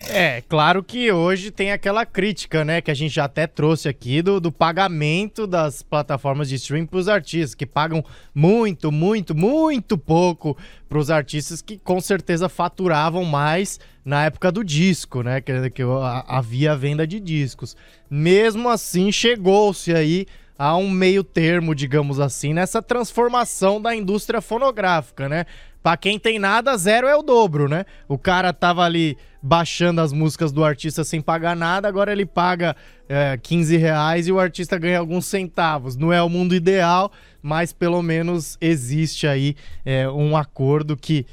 É, 0.00 0.42
claro 0.42 0.82
que 0.82 1.10
hoje 1.10 1.50
tem 1.50 1.72
aquela 1.72 2.04
crítica, 2.04 2.64
né, 2.64 2.80
que 2.80 2.90
a 2.90 2.94
gente 2.94 3.14
já 3.14 3.24
até 3.24 3.46
trouxe 3.46 3.88
aqui 3.88 4.20
do, 4.20 4.38
do 4.38 4.52
pagamento 4.52 5.46
das 5.46 5.82
plataformas 5.82 6.48
de 6.48 6.56
streaming 6.56 6.86
para 6.86 6.98
os 6.98 7.08
artistas, 7.08 7.54
que 7.54 7.64
pagam 7.64 8.04
muito, 8.34 8.92
muito, 8.92 9.34
muito 9.34 9.96
pouco 9.96 10.56
para 10.88 10.98
os 10.98 11.10
artistas 11.10 11.62
que 11.62 11.78
com 11.78 12.00
certeza 12.00 12.48
faturavam 12.48 13.24
mais 13.24 13.80
na 14.04 14.26
época 14.26 14.52
do 14.52 14.62
disco, 14.62 15.22
né, 15.22 15.40
que, 15.40 15.70
que 15.70 15.82
havia 16.26 16.76
venda 16.76 17.06
de 17.06 17.18
discos. 17.18 17.74
Mesmo 18.10 18.68
assim, 18.68 19.10
chegou-se 19.10 19.94
aí 19.94 20.26
a 20.58 20.76
um 20.76 20.88
meio 20.88 21.24
termo, 21.24 21.74
digamos 21.74 22.20
assim, 22.20 22.52
nessa 22.52 22.80
transformação 22.80 23.80
da 23.80 23.94
indústria 23.94 24.40
fonográfica, 24.40 25.28
né? 25.28 25.46
Pra 25.84 25.98
quem 25.98 26.18
tem 26.18 26.38
nada, 26.38 26.74
zero 26.78 27.06
é 27.06 27.14
o 27.14 27.20
dobro, 27.20 27.68
né? 27.68 27.84
O 28.08 28.16
cara 28.16 28.54
tava 28.54 28.82
ali 28.82 29.18
baixando 29.42 30.00
as 30.00 30.14
músicas 30.14 30.50
do 30.50 30.64
artista 30.64 31.04
sem 31.04 31.20
pagar 31.20 31.54
nada, 31.54 31.86
agora 31.86 32.10
ele 32.10 32.24
paga 32.24 32.74
é, 33.06 33.36
15 33.36 33.76
reais 33.76 34.26
e 34.26 34.32
o 34.32 34.40
artista 34.40 34.78
ganha 34.78 34.98
alguns 34.98 35.26
centavos. 35.26 35.94
Não 35.94 36.10
é 36.10 36.22
o 36.22 36.28
mundo 36.30 36.54
ideal, 36.54 37.12
mas 37.42 37.70
pelo 37.70 38.00
menos 38.00 38.56
existe 38.62 39.26
aí 39.26 39.54
é, 39.84 40.08
um 40.08 40.34
acordo 40.34 40.96
que 40.96 41.26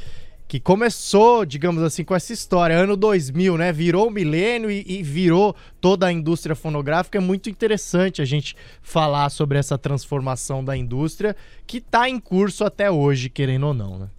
que 0.49 0.59
começou, 0.59 1.45
digamos 1.45 1.81
assim, 1.81 2.03
com 2.03 2.13
essa 2.13 2.33
história, 2.33 2.75
ano 2.75 2.97
2000, 2.97 3.57
né? 3.57 3.71
Virou 3.71 4.09
o 4.09 4.11
milênio 4.11 4.69
e, 4.69 4.83
e, 4.85 5.01
virou 5.01 5.55
toda 5.79 6.07
a 6.07 6.11
indústria 6.11 6.57
fonográfica. 6.57 7.17
É 7.17 7.21
muito 7.21 7.49
interessante 7.49 8.21
a 8.21 8.25
gente 8.25 8.53
falar 8.81 9.29
sobre 9.29 9.57
essa 9.57 9.77
transformação 9.77 10.61
da 10.61 10.75
indústria 10.75 11.37
que 11.65 11.77
está 11.77 12.09
em 12.09 12.19
curso 12.19 12.65
até 12.65 12.91
hoje, 12.91 13.29
querendo 13.29 13.67
ou 13.67 13.73
não, 13.73 13.97
né? 13.97 14.09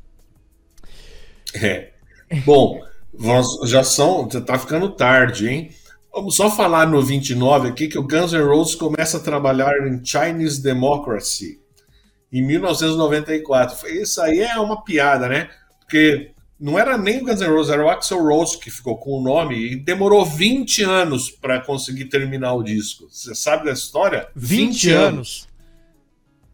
É. 1.55 1.90
Bom, 2.44 2.80
já 3.64 3.84
são, 3.84 4.28
já 4.30 4.40
tá 4.40 4.59
ficando 4.59 4.90
tarde, 4.90 5.48
hein? 5.48 5.70
Vamos 6.12 6.36
só 6.36 6.50
falar 6.50 6.86
no 6.86 7.03
29 7.03 7.68
aqui 7.68 7.88
que 7.88 7.98
o 7.98 8.07
Guns 8.07 8.32
N' 8.32 8.42
Roses 8.42 8.74
começa 8.74 9.16
a 9.16 9.20
trabalhar 9.20 9.86
em 9.86 10.05
Chinese 10.05 10.62
Democracy 10.62 11.61
em 12.32 12.42
1994. 12.42 13.88
Isso 13.88 14.20
aí 14.20 14.40
é 14.40 14.59
uma 14.59 14.82
piada, 14.82 15.28
né? 15.28 15.48
porque 15.92 16.30
não 16.59 16.78
era 16.78 16.96
nem 16.96 17.18
o 17.18 17.24
Guns 17.26 17.40
N' 17.40 17.48
Roses, 17.48 17.72
era 17.72 17.84
o 17.84 17.88
Axel 17.90 18.22
Rose 18.22 18.59
que 18.59 18.70
ficou 18.70 18.96
com 18.96 19.18
o 19.18 19.22
nome 19.22 19.72
e 19.72 19.76
demorou 19.76 20.24
20 20.24 20.82
anos 20.84 21.30
para 21.30 21.61
conseguir 21.61 22.07
terminar 22.07 22.55
o 22.55 22.62
disco. 22.62 23.09
Você 23.11 23.34
sabe 23.34 23.66
da 23.66 23.72
história? 23.72 24.28
20, 24.34 24.72
20 24.72 24.90
anos. 24.90 25.05
anos. 25.05 25.48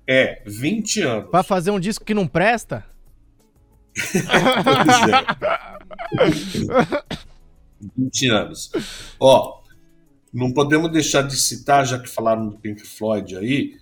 É, 0.08 0.42
20 0.44 1.02
anos. 1.02 1.30
Para 1.30 1.44
fazer 1.44 1.70
um 1.70 1.78
disco 1.78 2.04
que 2.04 2.14
não 2.14 2.26
presta? 2.26 2.84
Pois 4.64 6.38
é. 6.38 7.18
20 7.96 8.28
anos. 8.30 8.72
Ó, 9.20 9.60
não 10.32 10.52
podemos 10.52 10.90
deixar 10.90 11.22
de 11.22 11.36
citar, 11.36 11.86
já 11.86 11.98
que 11.98 12.08
falaram 12.08 12.48
do 12.48 12.58
Pink 12.58 12.82
Floyd 12.82 13.36
aí, 13.36 13.76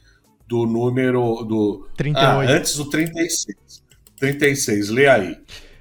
do 0.46 0.66
número 0.66 1.44
do 1.44 1.88
38. 1.96 2.50
Ah, 2.50 2.54
antes 2.54 2.76
do 2.76 2.88
36. 2.88 3.56
36, 4.18 4.88
lê 4.90 5.08
aí. 5.08 5.36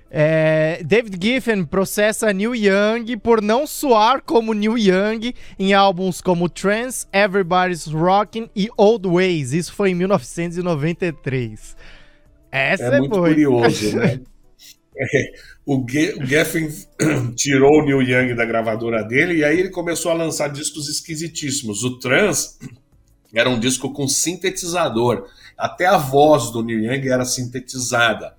É, 0.10 0.82
David 0.84 1.18
Giffen 1.22 1.66
processa 1.66 2.32
Neil 2.32 2.56
Young 2.56 3.18
por 3.22 3.42
não 3.42 3.68
soar 3.68 4.22
como 4.22 4.54
Neil 4.54 4.78
Young 4.78 5.34
em 5.60 5.74
álbuns 5.74 6.22
como 6.22 6.48
Trance, 6.48 7.06
Everybody's 7.12 7.86
Rockin' 7.86 8.50
e 8.56 8.70
Old 8.78 9.08
Ways. 9.08 9.52
Isso 9.52 9.74
foi 9.74 9.90
em 9.90 9.96
1993. 9.96 11.76
Essa 12.56 12.84
é, 12.84 12.96
é 12.96 13.00
muito 13.00 13.16
foi. 13.16 13.30
curioso, 13.30 13.96
né? 13.96 14.20
É, 14.98 15.34
o, 15.66 15.86
Geffen 16.24 16.70
tirou 17.36 17.82
o 17.82 17.86
Neil 17.86 18.02
Young 18.02 18.34
da 18.34 18.46
gravadora 18.46 19.04
dele 19.04 19.40
e 19.40 19.44
aí 19.44 19.60
ele 19.60 19.70
começou 19.70 20.10
a 20.10 20.14
lançar 20.14 20.48
discos 20.48 20.88
esquisitíssimos. 20.88 21.84
O 21.84 22.00
Trance 22.00 22.58
era 23.36 23.50
um 23.50 23.60
disco 23.60 23.92
com 23.92 24.08
sintetizador. 24.08 25.28
Até 25.58 25.86
a 25.86 25.98
voz 25.98 26.50
do 26.50 26.64
Neil 26.64 26.94
Young 26.94 27.10
era 27.10 27.26
sintetizada. 27.26 28.36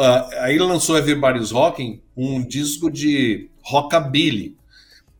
Uh, 0.00 0.40
aí 0.40 0.54
ele 0.54 0.64
lançou 0.64 0.96
Everybody's 0.96 1.50
Rocking, 1.50 2.00
um 2.16 2.42
disco 2.42 2.90
de 2.90 3.50
rockabilly. 3.60 4.56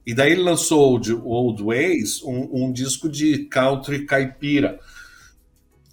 E 0.07 0.15
daí 0.15 0.33
ele 0.33 0.43
lançou 0.43 0.99
o 0.99 1.29
Old 1.29 1.63
Ways, 1.63 2.23
um, 2.23 2.65
um 2.65 2.73
disco 2.73 3.09
de 3.09 3.45
country 3.45 4.05
caipira. 4.05 4.81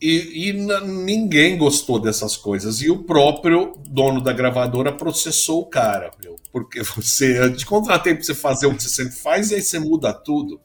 E, 0.01 0.49
e 0.49 0.53
ninguém 0.53 1.57
gostou 1.57 1.99
dessas 1.99 2.35
coisas. 2.35 2.81
E 2.81 2.89
o 2.89 3.03
próprio 3.03 3.73
dono 3.87 4.19
da 4.19 4.33
gravadora 4.33 4.91
processou 4.91 5.61
o 5.61 5.65
cara, 5.67 6.11
meu. 6.23 6.35
Porque 6.51 6.81
você, 6.95 7.39
eu 7.39 7.55
te 7.55 7.65
contratei 7.65 8.15
para 8.15 8.23
você 8.23 8.33
fazer 8.33 8.65
o 8.65 8.73
que 8.73 8.81
você 8.81 8.89
sempre 8.89 9.15
faz 9.15 9.51
e 9.51 9.55
aí 9.55 9.61
você 9.61 9.77
muda 9.77 10.11
tudo. 10.11 10.59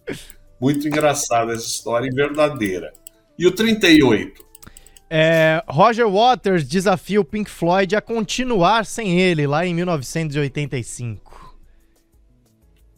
Muito 0.58 0.88
engraçada 0.88 1.52
essa 1.52 1.66
história 1.66 2.08
e 2.10 2.14
verdadeira. 2.14 2.94
E 3.38 3.46
o 3.46 3.52
38? 3.52 4.46
É, 5.10 5.62
Roger 5.68 6.08
Waters 6.08 6.64
desafia 6.64 7.20
o 7.20 7.24
Pink 7.24 7.50
Floyd 7.50 7.94
a 7.94 8.00
continuar 8.00 8.86
sem 8.86 9.20
ele 9.20 9.46
lá 9.46 9.66
em 9.66 9.74
1985. 9.74 11.56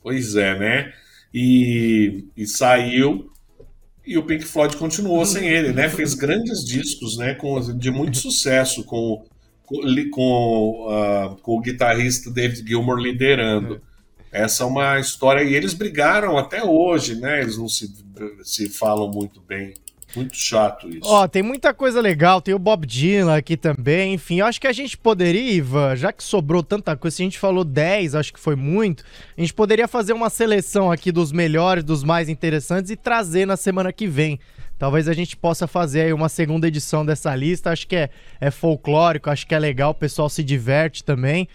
Pois 0.01 0.37
é, 0.37 0.59
né? 0.59 0.93
E, 1.35 2.25
e 2.37 2.47
saiu 2.47 3.31
e 4.09 4.17
o 4.17 4.23
Pink 4.23 4.45
Floyd 4.45 4.75
continuou 4.79 5.25
sem 5.27 5.47
ele, 5.47 5.73
né? 5.73 5.89
Fez 5.91 6.15
grandes 6.15 6.65
discos, 6.65 7.19
né? 7.19 7.35
Com, 7.35 7.61
de 7.77 7.91
muito 7.91 8.17
sucesso 8.17 8.83
com, 8.83 9.23
com, 9.67 9.81
com, 10.11 10.87
uh, 10.89 11.37
com 11.43 11.59
o 11.59 11.61
guitarrista 11.61 12.31
David 12.31 12.67
Gilmour 12.67 12.97
liderando. 12.99 13.83
Essa 14.33 14.65
é 14.65 14.67
uma 14.67 14.99
história 14.99 15.43
e 15.43 15.55
eles 15.55 15.75
brigaram 15.75 16.39
até 16.39 16.65
hoje, 16.65 17.17
né? 17.17 17.43
Eles 17.43 17.59
não 17.59 17.69
se, 17.69 17.93
se 18.43 18.69
falam 18.71 19.11
muito 19.11 19.43
bem. 19.43 19.75
Muito 20.17 20.37
chato 20.37 20.89
isso. 20.89 21.01
Ó, 21.05 21.29
tem 21.29 21.43
muita 21.43 21.75
coisa 21.75 22.01
legal, 22.01 22.41
tem 22.41 22.55
o 22.55 22.59
Bob 22.59 22.87
Dylan 22.87 23.37
aqui 23.37 23.57
também, 23.57 24.15
enfim, 24.15 24.41
eu 24.41 24.47
acho 24.47 24.61
que 24.61 24.67
a 24.67 24.73
gente 24.73 24.97
poderia, 24.97 25.53
Ivan, 25.53 25.95
já 25.97 26.13
que 26.13 26.25
sobrou 26.25 26.63
tanta 26.63 26.97
coisa, 26.97 27.17
se 27.17 27.23
a 27.23 27.27
gente 27.27 27.39
falou 27.39 27.65
10, 27.65 28.15
acho 28.15 28.33
que 28.33 28.41
foi 28.41 28.57
muito, 28.57 29.05
a 29.37 29.41
gente 29.41 29.53
poderia 29.53 29.87
fazer 29.87 30.13
uma 30.13 30.31
seleção 30.31 30.91
aqui 30.91 31.13
dos 31.13 31.31
melhores, 31.31 31.85
dos 31.85 32.03
mais 32.03 32.29
interessantes 32.29 32.91
e 32.91 32.97
trazer 32.97 33.47
na 33.47 33.57
semana 33.57 33.93
que 33.93 34.07
vem. 34.07 34.41
Talvez 34.79 35.09
a 35.09 35.13
gente 35.13 35.37
possa 35.37 35.67
fazer 35.67 36.03
aí 36.03 36.13
uma 36.13 36.29
segunda 36.29 36.69
edição 36.69 37.05
dessa 37.05 37.35
lista, 37.35 37.71
acho 37.71 37.87
que 37.87 37.97
é, 37.97 38.11
é 38.41 38.51
folclórico, 38.51 39.29
acho 39.29 39.47
que 39.47 39.55
é 39.55 39.59
legal, 39.59 39.91
o 39.91 39.95
pessoal 39.95 40.29
se 40.29 40.43
diverte 40.45 41.03
também. 41.03 41.49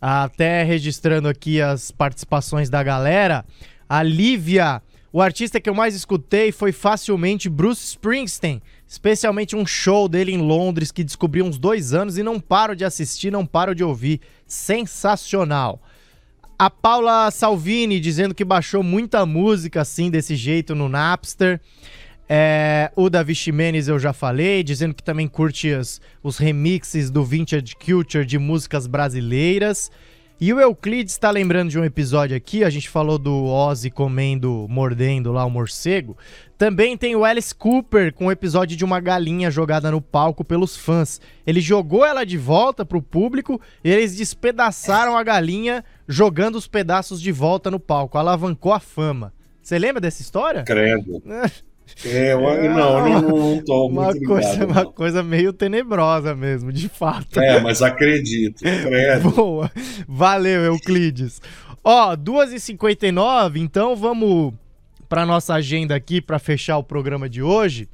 Até 0.00 0.62
registrando 0.62 1.28
aqui 1.28 1.60
as 1.60 1.90
participações 1.90 2.68
da 2.68 2.82
galera, 2.82 3.44
a 3.88 4.02
Lívia 4.02 4.82
o 5.12 5.22
artista 5.22 5.60
que 5.60 5.70
eu 5.70 5.74
mais 5.74 5.94
escutei 5.94 6.52
foi 6.52 6.70
facilmente 6.70 7.48
Bruce 7.48 7.82
Springsteen, 7.82 8.60
especialmente 8.86 9.56
um 9.56 9.66
show 9.66 10.08
dele 10.08 10.32
em 10.32 10.38
Londres 10.38 10.92
que 10.92 11.02
descobri 11.02 11.40
uns 11.42 11.58
dois 11.58 11.94
anos 11.94 12.18
e 12.18 12.22
não 12.22 12.38
paro 12.38 12.76
de 12.76 12.84
assistir, 12.84 13.30
não 13.30 13.46
paro 13.46 13.74
de 13.74 13.82
ouvir. 13.82 14.20
Sensacional. 14.46 15.80
A 16.58 16.68
Paula 16.68 17.30
Salvini 17.30 18.00
dizendo 18.00 18.34
que 18.34 18.44
baixou 18.44 18.82
muita 18.82 19.24
música 19.24 19.80
assim, 19.80 20.10
desse 20.10 20.36
jeito 20.36 20.74
no 20.74 20.88
Napster. 20.88 21.60
É, 22.28 22.92
o 22.94 23.08
Davi 23.08 23.34
Ximenes 23.34 23.88
eu 23.88 23.98
já 23.98 24.12
falei, 24.12 24.62
dizendo 24.62 24.92
que 24.92 25.02
também 25.02 25.26
curte 25.26 25.72
as, 25.72 26.00
os 26.22 26.36
remixes 26.36 27.10
do 27.10 27.24
Vintage 27.24 27.74
Culture 27.76 28.26
de 28.26 28.38
músicas 28.38 28.86
brasileiras. 28.86 29.90
E 30.40 30.52
o 30.52 30.60
Euclides 30.60 31.14
está 31.14 31.32
lembrando 31.32 31.68
de 31.68 31.80
um 31.80 31.84
episódio 31.84 32.36
aqui, 32.36 32.62
a 32.62 32.70
gente 32.70 32.88
falou 32.88 33.18
do 33.18 33.46
Ozzy 33.46 33.90
comendo, 33.90 34.66
mordendo 34.68 35.32
lá 35.32 35.44
o 35.44 35.50
morcego. 35.50 36.16
Também 36.56 36.96
tem 36.96 37.16
o 37.16 37.24
Alice 37.24 37.52
Cooper 37.52 38.14
com 38.14 38.26
o 38.26 38.28
um 38.28 38.30
episódio 38.30 38.76
de 38.76 38.84
uma 38.84 39.00
galinha 39.00 39.50
jogada 39.50 39.90
no 39.90 40.00
palco 40.00 40.44
pelos 40.44 40.76
fãs. 40.76 41.20
Ele 41.44 41.60
jogou 41.60 42.06
ela 42.06 42.24
de 42.24 42.38
volta 42.38 42.84
pro 42.86 43.02
público 43.02 43.60
e 43.82 43.90
eles 43.90 44.14
despedaçaram 44.14 45.16
a 45.16 45.24
galinha 45.24 45.84
jogando 46.06 46.54
os 46.54 46.68
pedaços 46.68 47.20
de 47.20 47.32
volta 47.32 47.68
no 47.68 47.80
palco. 47.80 48.16
Alavancou 48.16 48.72
a 48.72 48.78
fama. 48.78 49.34
Você 49.60 49.76
lembra 49.76 50.00
dessa 50.00 50.22
história? 50.22 50.62
Credo. 50.62 51.20
É, 52.04 52.32
eu, 52.32 52.40
não, 52.70 53.08
não, 53.08 53.22
não 53.22 53.64
tô 53.64 53.86
uma 53.86 54.06
muito 54.06 54.26
coisa, 54.26 54.52
ligado, 54.52 54.70
Uma 54.70 54.86
coisa 54.86 55.22
meio 55.22 55.52
tenebrosa 55.52 56.34
mesmo, 56.34 56.72
de 56.72 56.88
fato. 56.88 57.40
É, 57.40 57.60
mas 57.60 57.82
acredito. 57.82 58.62
Credo. 58.62 59.30
Boa. 59.34 59.70
Valeu, 60.06 60.62
Euclides. 60.64 61.40
Ó, 61.82 62.16
2h59, 62.16 63.56
então 63.56 63.96
vamos 63.96 64.52
para 65.08 65.24
nossa 65.24 65.54
agenda 65.54 65.94
aqui 65.94 66.20
para 66.20 66.38
fechar 66.38 66.78
o 66.78 66.84
programa 66.84 67.28
de 67.28 67.42
hoje. 67.42 67.88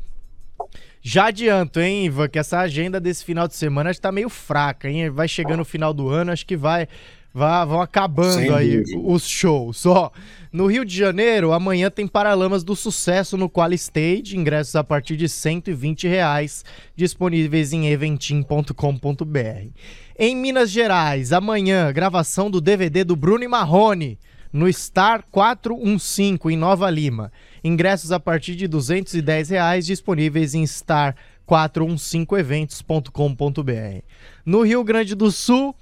Já 1.00 1.26
adianto, 1.26 1.80
hein, 1.80 2.06
Ivan, 2.06 2.28
que 2.28 2.38
essa 2.38 2.58
agenda 2.60 2.98
desse 2.98 3.24
final 3.24 3.46
de 3.46 3.54
semana 3.54 3.90
está 3.90 4.10
meio 4.10 4.30
fraca, 4.30 4.88
hein? 4.88 5.10
Vai 5.10 5.28
chegando 5.28 5.60
o 5.60 5.64
final 5.64 5.92
do 5.92 6.08
ano, 6.08 6.32
acho 6.32 6.46
que 6.46 6.56
vai 6.56 6.88
Vá, 7.34 7.64
vão 7.64 7.82
acabando 7.82 8.34
Sem 8.34 8.54
aí 8.54 8.76
dúvida. 8.78 8.98
os 9.00 9.26
shows. 9.26 9.84
Ó, 9.86 10.12
no 10.52 10.66
Rio 10.66 10.84
de 10.84 10.96
Janeiro, 10.96 11.52
amanhã 11.52 11.90
tem 11.90 12.06
Paralamas 12.06 12.62
do 12.62 12.76
Sucesso 12.76 13.36
no 13.36 13.48
Quali 13.48 13.74
Stage, 13.74 14.36
ingressos 14.36 14.76
a 14.76 14.84
partir 14.84 15.16
de 15.16 15.28
120 15.28 16.06
reais, 16.06 16.64
disponíveis 16.94 17.72
em 17.72 17.88
eventim.com.br. 17.88 19.68
Em 20.16 20.36
Minas 20.36 20.70
Gerais, 20.70 21.32
amanhã, 21.32 21.92
gravação 21.92 22.48
do 22.48 22.60
DVD 22.60 23.02
do 23.02 23.16
Bruno 23.16 23.42
e 23.42 23.48
Marrone 23.48 24.16
no 24.52 24.72
Star 24.72 25.24
415 25.32 26.38
em 26.52 26.56
Nova 26.56 26.88
Lima. 26.88 27.32
Ingressos 27.64 28.12
a 28.12 28.20
partir 28.20 28.54
de 28.54 28.68
210 28.68 29.50
reais, 29.50 29.84
disponíveis 29.84 30.54
em 30.54 30.64
Star 30.64 31.16
415eventos.com.br. 31.48 34.04
No 34.46 34.62
Rio 34.62 34.84
Grande 34.84 35.16
do 35.16 35.32
Sul, 35.32 35.74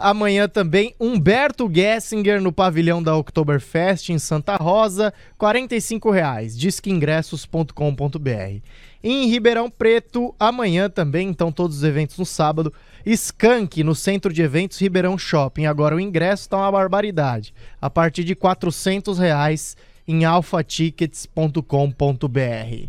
Amanhã 0.00 0.48
também 0.48 0.94
Humberto 0.98 1.70
Gessinger 1.70 2.40
no 2.40 2.50
pavilhão 2.50 3.02
da 3.02 3.14
Oktoberfest 3.14 4.08
em 4.08 4.18
Santa 4.18 4.56
Rosa, 4.56 5.12
R$ 5.38 5.38
45,00. 5.38 6.56
Disqueingressos.com.br. 6.56 8.62
Em 9.04 9.28
Ribeirão 9.28 9.70
Preto, 9.70 10.34
amanhã 10.40 10.88
também, 10.88 11.28
então 11.28 11.52
todos 11.52 11.76
os 11.78 11.84
eventos 11.84 12.16
no 12.16 12.24
sábado, 12.24 12.72
Skank 13.04 13.84
no 13.84 13.94
Centro 13.94 14.32
de 14.32 14.40
Eventos 14.40 14.78
Ribeirão 14.78 15.18
Shopping. 15.18 15.66
Agora 15.66 15.96
o 15.96 16.00
ingresso 16.00 16.44
está 16.44 16.56
uma 16.56 16.72
barbaridade, 16.72 17.52
a 17.80 17.90
partir 17.90 18.24
de 18.24 18.34
400 18.34 19.18
reais 19.18 19.76
em 20.08 20.24
alfatickets.com.br. 20.24 22.88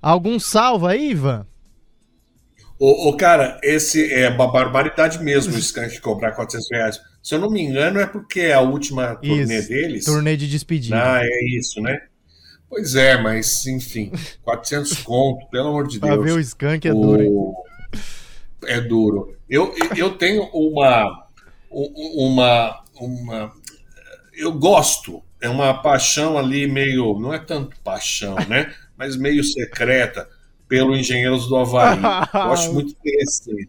Algum 0.00 0.40
salva 0.40 0.90
aí, 0.90 1.12
Ivan? 1.12 1.46
O, 2.78 3.10
o, 3.10 3.16
cara, 3.16 3.60
esse 3.62 4.12
é 4.12 4.28
uma 4.28 4.50
barbaridade 4.50 5.22
mesmo, 5.22 5.54
o 5.54 5.58
Skank 5.58 6.00
cobrar 6.00 6.32
400 6.32 6.68
reais. 6.70 7.00
Se 7.22 7.34
eu 7.34 7.38
não 7.38 7.50
me 7.50 7.62
engano, 7.62 8.00
é 8.00 8.06
porque 8.06 8.40
é 8.40 8.54
a 8.54 8.60
última 8.60 9.14
turnê 9.14 9.58
isso, 9.58 9.68
deles. 9.68 10.04
Turnê 10.04 10.36
de 10.36 10.48
despedida. 10.48 10.96
Ah, 10.96 11.20
é 11.22 11.44
isso, 11.56 11.80
né? 11.80 12.02
Pois 12.68 12.94
é, 12.94 13.20
mas 13.20 13.66
enfim, 13.66 14.10
400 14.42 14.98
conto, 15.04 15.46
pelo 15.50 15.68
amor 15.68 15.86
de 15.86 16.00
Deus. 16.00 16.14
Pra 16.14 16.22
ver 16.22 16.32
o 16.32 16.40
Skank 16.40 16.88
é 16.88 16.92
duro. 16.92 17.22
Hein? 17.22 17.54
É 18.66 18.80
duro. 18.80 19.36
Eu, 19.48 19.74
eu 19.96 20.16
tenho 20.16 20.44
uma, 20.44 21.26
uma, 21.70 22.82
uma. 22.98 23.52
Eu 24.32 24.52
gosto, 24.52 25.22
é 25.40 25.48
uma 25.48 25.82
paixão 25.82 26.38
ali 26.38 26.66
meio. 26.66 27.18
Não 27.20 27.32
é 27.32 27.38
tanto 27.38 27.76
paixão, 27.84 28.34
né? 28.48 28.72
Mas 28.96 29.16
meio 29.16 29.44
secreta 29.44 30.26
pelo 30.72 30.96
Engenheiros 30.96 31.46
do 31.48 31.56
Havaí. 31.56 31.98
Eu 32.32 32.40
acho 32.50 32.72
muito 32.72 32.96
interessante. 32.98 33.68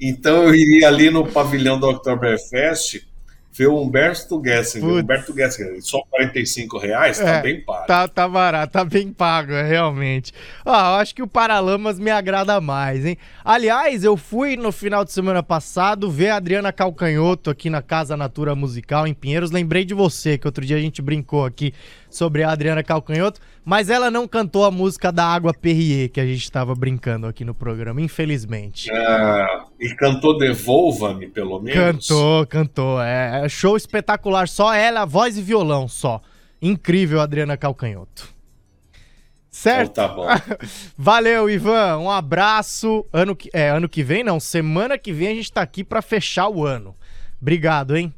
Então 0.00 0.44
eu 0.44 0.54
iria 0.54 0.88
ali 0.88 1.10
no 1.10 1.30
pavilhão 1.30 1.78
do 1.78 1.86
Oktoberfest 1.86 3.06
ver 3.52 3.66
o 3.66 3.78
Humberto 3.78 4.42
Gessinger. 4.42 4.88
Putz. 4.88 5.02
Humberto 5.02 5.34
Gessinger, 5.34 5.82
só 5.82 6.00
45 6.08 6.78
reais, 6.78 7.18
tá 7.18 7.28
é, 7.28 7.42
bem 7.42 7.60
pago. 7.60 7.73
Tá, 7.86 8.08
tá 8.08 8.28
barato, 8.28 8.72
tá 8.72 8.84
bem 8.84 9.12
pago, 9.12 9.52
é, 9.52 9.62
realmente. 9.62 10.32
Ah, 10.64 10.92
eu 10.92 11.00
acho 11.00 11.14
que 11.14 11.22
o 11.22 11.26
Paralamas 11.26 11.98
me 11.98 12.10
agrada 12.10 12.60
mais, 12.60 13.04
hein? 13.04 13.16
Aliás, 13.44 14.04
eu 14.04 14.16
fui 14.16 14.56
no 14.56 14.72
final 14.72 15.04
de 15.04 15.12
semana 15.12 15.42
passado 15.42 16.10
ver 16.10 16.30
a 16.30 16.36
Adriana 16.36 16.72
Calcanhoto 16.72 17.50
aqui 17.50 17.68
na 17.68 17.82
Casa 17.82 18.16
Natura 18.16 18.54
Musical 18.54 19.06
em 19.06 19.14
Pinheiros. 19.14 19.50
Lembrei 19.50 19.84
de 19.84 19.94
você, 19.94 20.38
que 20.38 20.46
outro 20.46 20.64
dia 20.64 20.76
a 20.76 20.80
gente 20.80 21.02
brincou 21.02 21.44
aqui 21.44 21.72
sobre 22.08 22.44
a 22.44 22.52
Adriana 22.52 22.82
Calcanhoto, 22.82 23.40
mas 23.64 23.90
ela 23.90 24.10
não 24.10 24.28
cantou 24.28 24.64
a 24.64 24.70
música 24.70 25.10
da 25.10 25.24
Água 25.24 25.52
Perrier, 25.52 26.10
que 26.10 26.20
a 26.20 26.26
gente 26.26 26.42
estava 26.42 26.74
brincando 26.74 27.26
aqui 27.26 27.44
no 27.44 27.54
programa, 27.54 28.00
infelizmente. 28.00 28.90
Ah, 28.92 29.64
e 29.80 29.88
cantou 29.94 30.38
Devolva-me, 30.38 31.28
pelo 31.28 31.60
menos? 31.60 32.06
Cantou, 32.08 32.46
cantou. 32.46 33.02
É, 33.02 33.44
é 33.44 33.48
show 33.48 33.76
espetacular, 33.76 34.48
só 34.48 34.72
ela, 34.72 35.04
voz 35.04 35.36
e 35.36 35.42
violão 35.42 35.88
só. 35.88 36.20
Incrível, 36.64 37.20
Adriana 37.20 37.58
Calcanhoto. 37.58 38.32
Certo? 39.50 39.90
Então 39.92 40.08
tá 40.08 40.14
bom. 40.14 40.26
Valeu, 40.96 41.50
Ivan. 41.50 41.98
Um 41.98 42.10
abraço. 42.10 43.06
Ano 43.12 43.36
que, 43.36 43.50
é, 43.52 43.68
ano 43.68 43.86
que 43.86 44.02
vem, 44.02 44.24
não. 44.24 44.40
Semana 44.40 44.96
que 44.96 45.12
vem 45.12 45.28
a 45.28 45.34
gente 45.34 45.52
tá 45.52 45.60
aqui 45.60 45.84
para 45.84 46.00
fechar 46.00 46.48
o 46.48 46.64
ano. 46.64 46.96
Obrigado, 47.38 47.94
hein? 47.94 48.12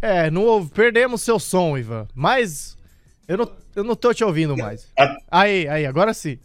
É, 0.00 0.30
não 0.30 0.44
ouve, 0.44 0.70
perdemos 0.70 1.20
seu 1.20 1.38
som, 1.38 1.76
Ivan. 1.76 2.08
Mas 2.14 2.78
eu 3.28 3.36
não, 3.36 3.52
eu 3.74 3.84
não 3.84 3.94
tô 3.94 4.14
te 4.14 4.24
ouvindo 4.24 4.56
mais. 4.56 4.90
Aí, 5.30 5.68
aí, 5.68 5.84
agora 5.84 6.14
sim. 6.14 6.38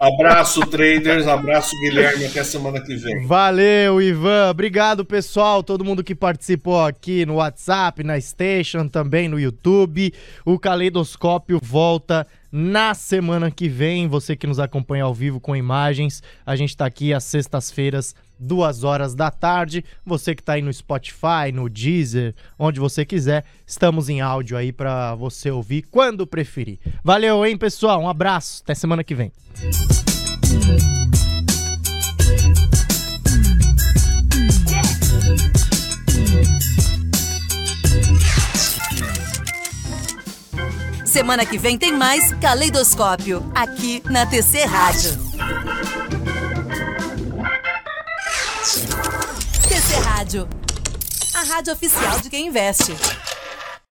Abraço, 0.00 0.60
traders. 0.62 1.26
Abraço, 1.26 1.78
Guilherme. 1.82 2.24
Até 2.24 2.42
semana 2.42 2.80
que 2.80 2.96
vem. 2.96 3.26
Valeu, 3.26 4.00
Ivan. 4.00 4.48
Obrigado, 4.48 5.04
pessoal. 5.04 5.62
Todo 5.62 5.84
mundo 5.84 6.02
que 6.02 6.14
participou 6.14 6.82
aqui 6.82 7.26
no 7.26 7.34
WhatsApp, 7.34 8.02
na 8.02 8.18
Station, 8.18 8.88
também 8.88 9.28
no 9.28 9.38
YouTube. 9.38 10.14
O 10.42 10.58
Caleidoscópio 10.58 11.60
volta 11.62 12.26
na 12.50 12.94
semana 12.94 13.50
que 13.50 13.68
vem. 13.68 14.08
Você 14.08 14.36
que 14.36 14.46
nos 14.46 14.58
acompanha 14.58 15.04
ao 15.04 15.14
vivo 15.14 15.40
com 15.40 15.54
imagens, 15.54 16.22
a 16.44 16.56
gente 16.56 16.76
tá 16.76 16.86
aqui 16.86 17.12
às 17.12 17.24
sextas-feiras 17.24 18.14
duas 18.38 18.84
horas 18.84 19.14
da 19.14 19.30
tarde. 19.30 19.84
Você 20.04 20.34
que 20.34 20.42
está 20.42 20.54
aí 20.54 20.62
no 20.62 20.72
Spotify, 20.72 21.52
no 21.52 21.68
Deezer, 21.68 22.34
onde 22.58 22.80
você 22.80 23.04
quiser, 23.04 23.44
estamos 23.66 24.08
em 24.08 24.20
áudio 24.20 24.56
aí 24.56 24.72
para 24.72 25.14
você 25.14 25.50
ouvir 25.50 25.82
quando 25.90 26.26
preferir. 26.26 26.78
Valeu, 27.04 27.44
hein, 27.44 27.56
pessoal? 27.56 28.00
Um 28.00 28.08
abraço, 28.08 28.62
até 28.64 28.74
semana 28.74 29.04
que 29.04 29.14
vem. 29.14 29.30
Semana 41.10 41.44
que 41.44 41.58
vem 41.58 41.76
tem 41.76 41.90
mais 41.90 42.32
Caleidoscópio, 42.34 43.42
aqui 43.52 44.00
na 44.08 44.24
TC 44.24 44.64
Rádio. 44.64 45.10
TC 49.68 49.94
Rádio, 50.04 50.48
a 51.34 51.42
rádio 51.52 51.72
oficial 51.72 52.20
de 52.20 52.30
quem 52.30 52.46
investe. 52.46 52.94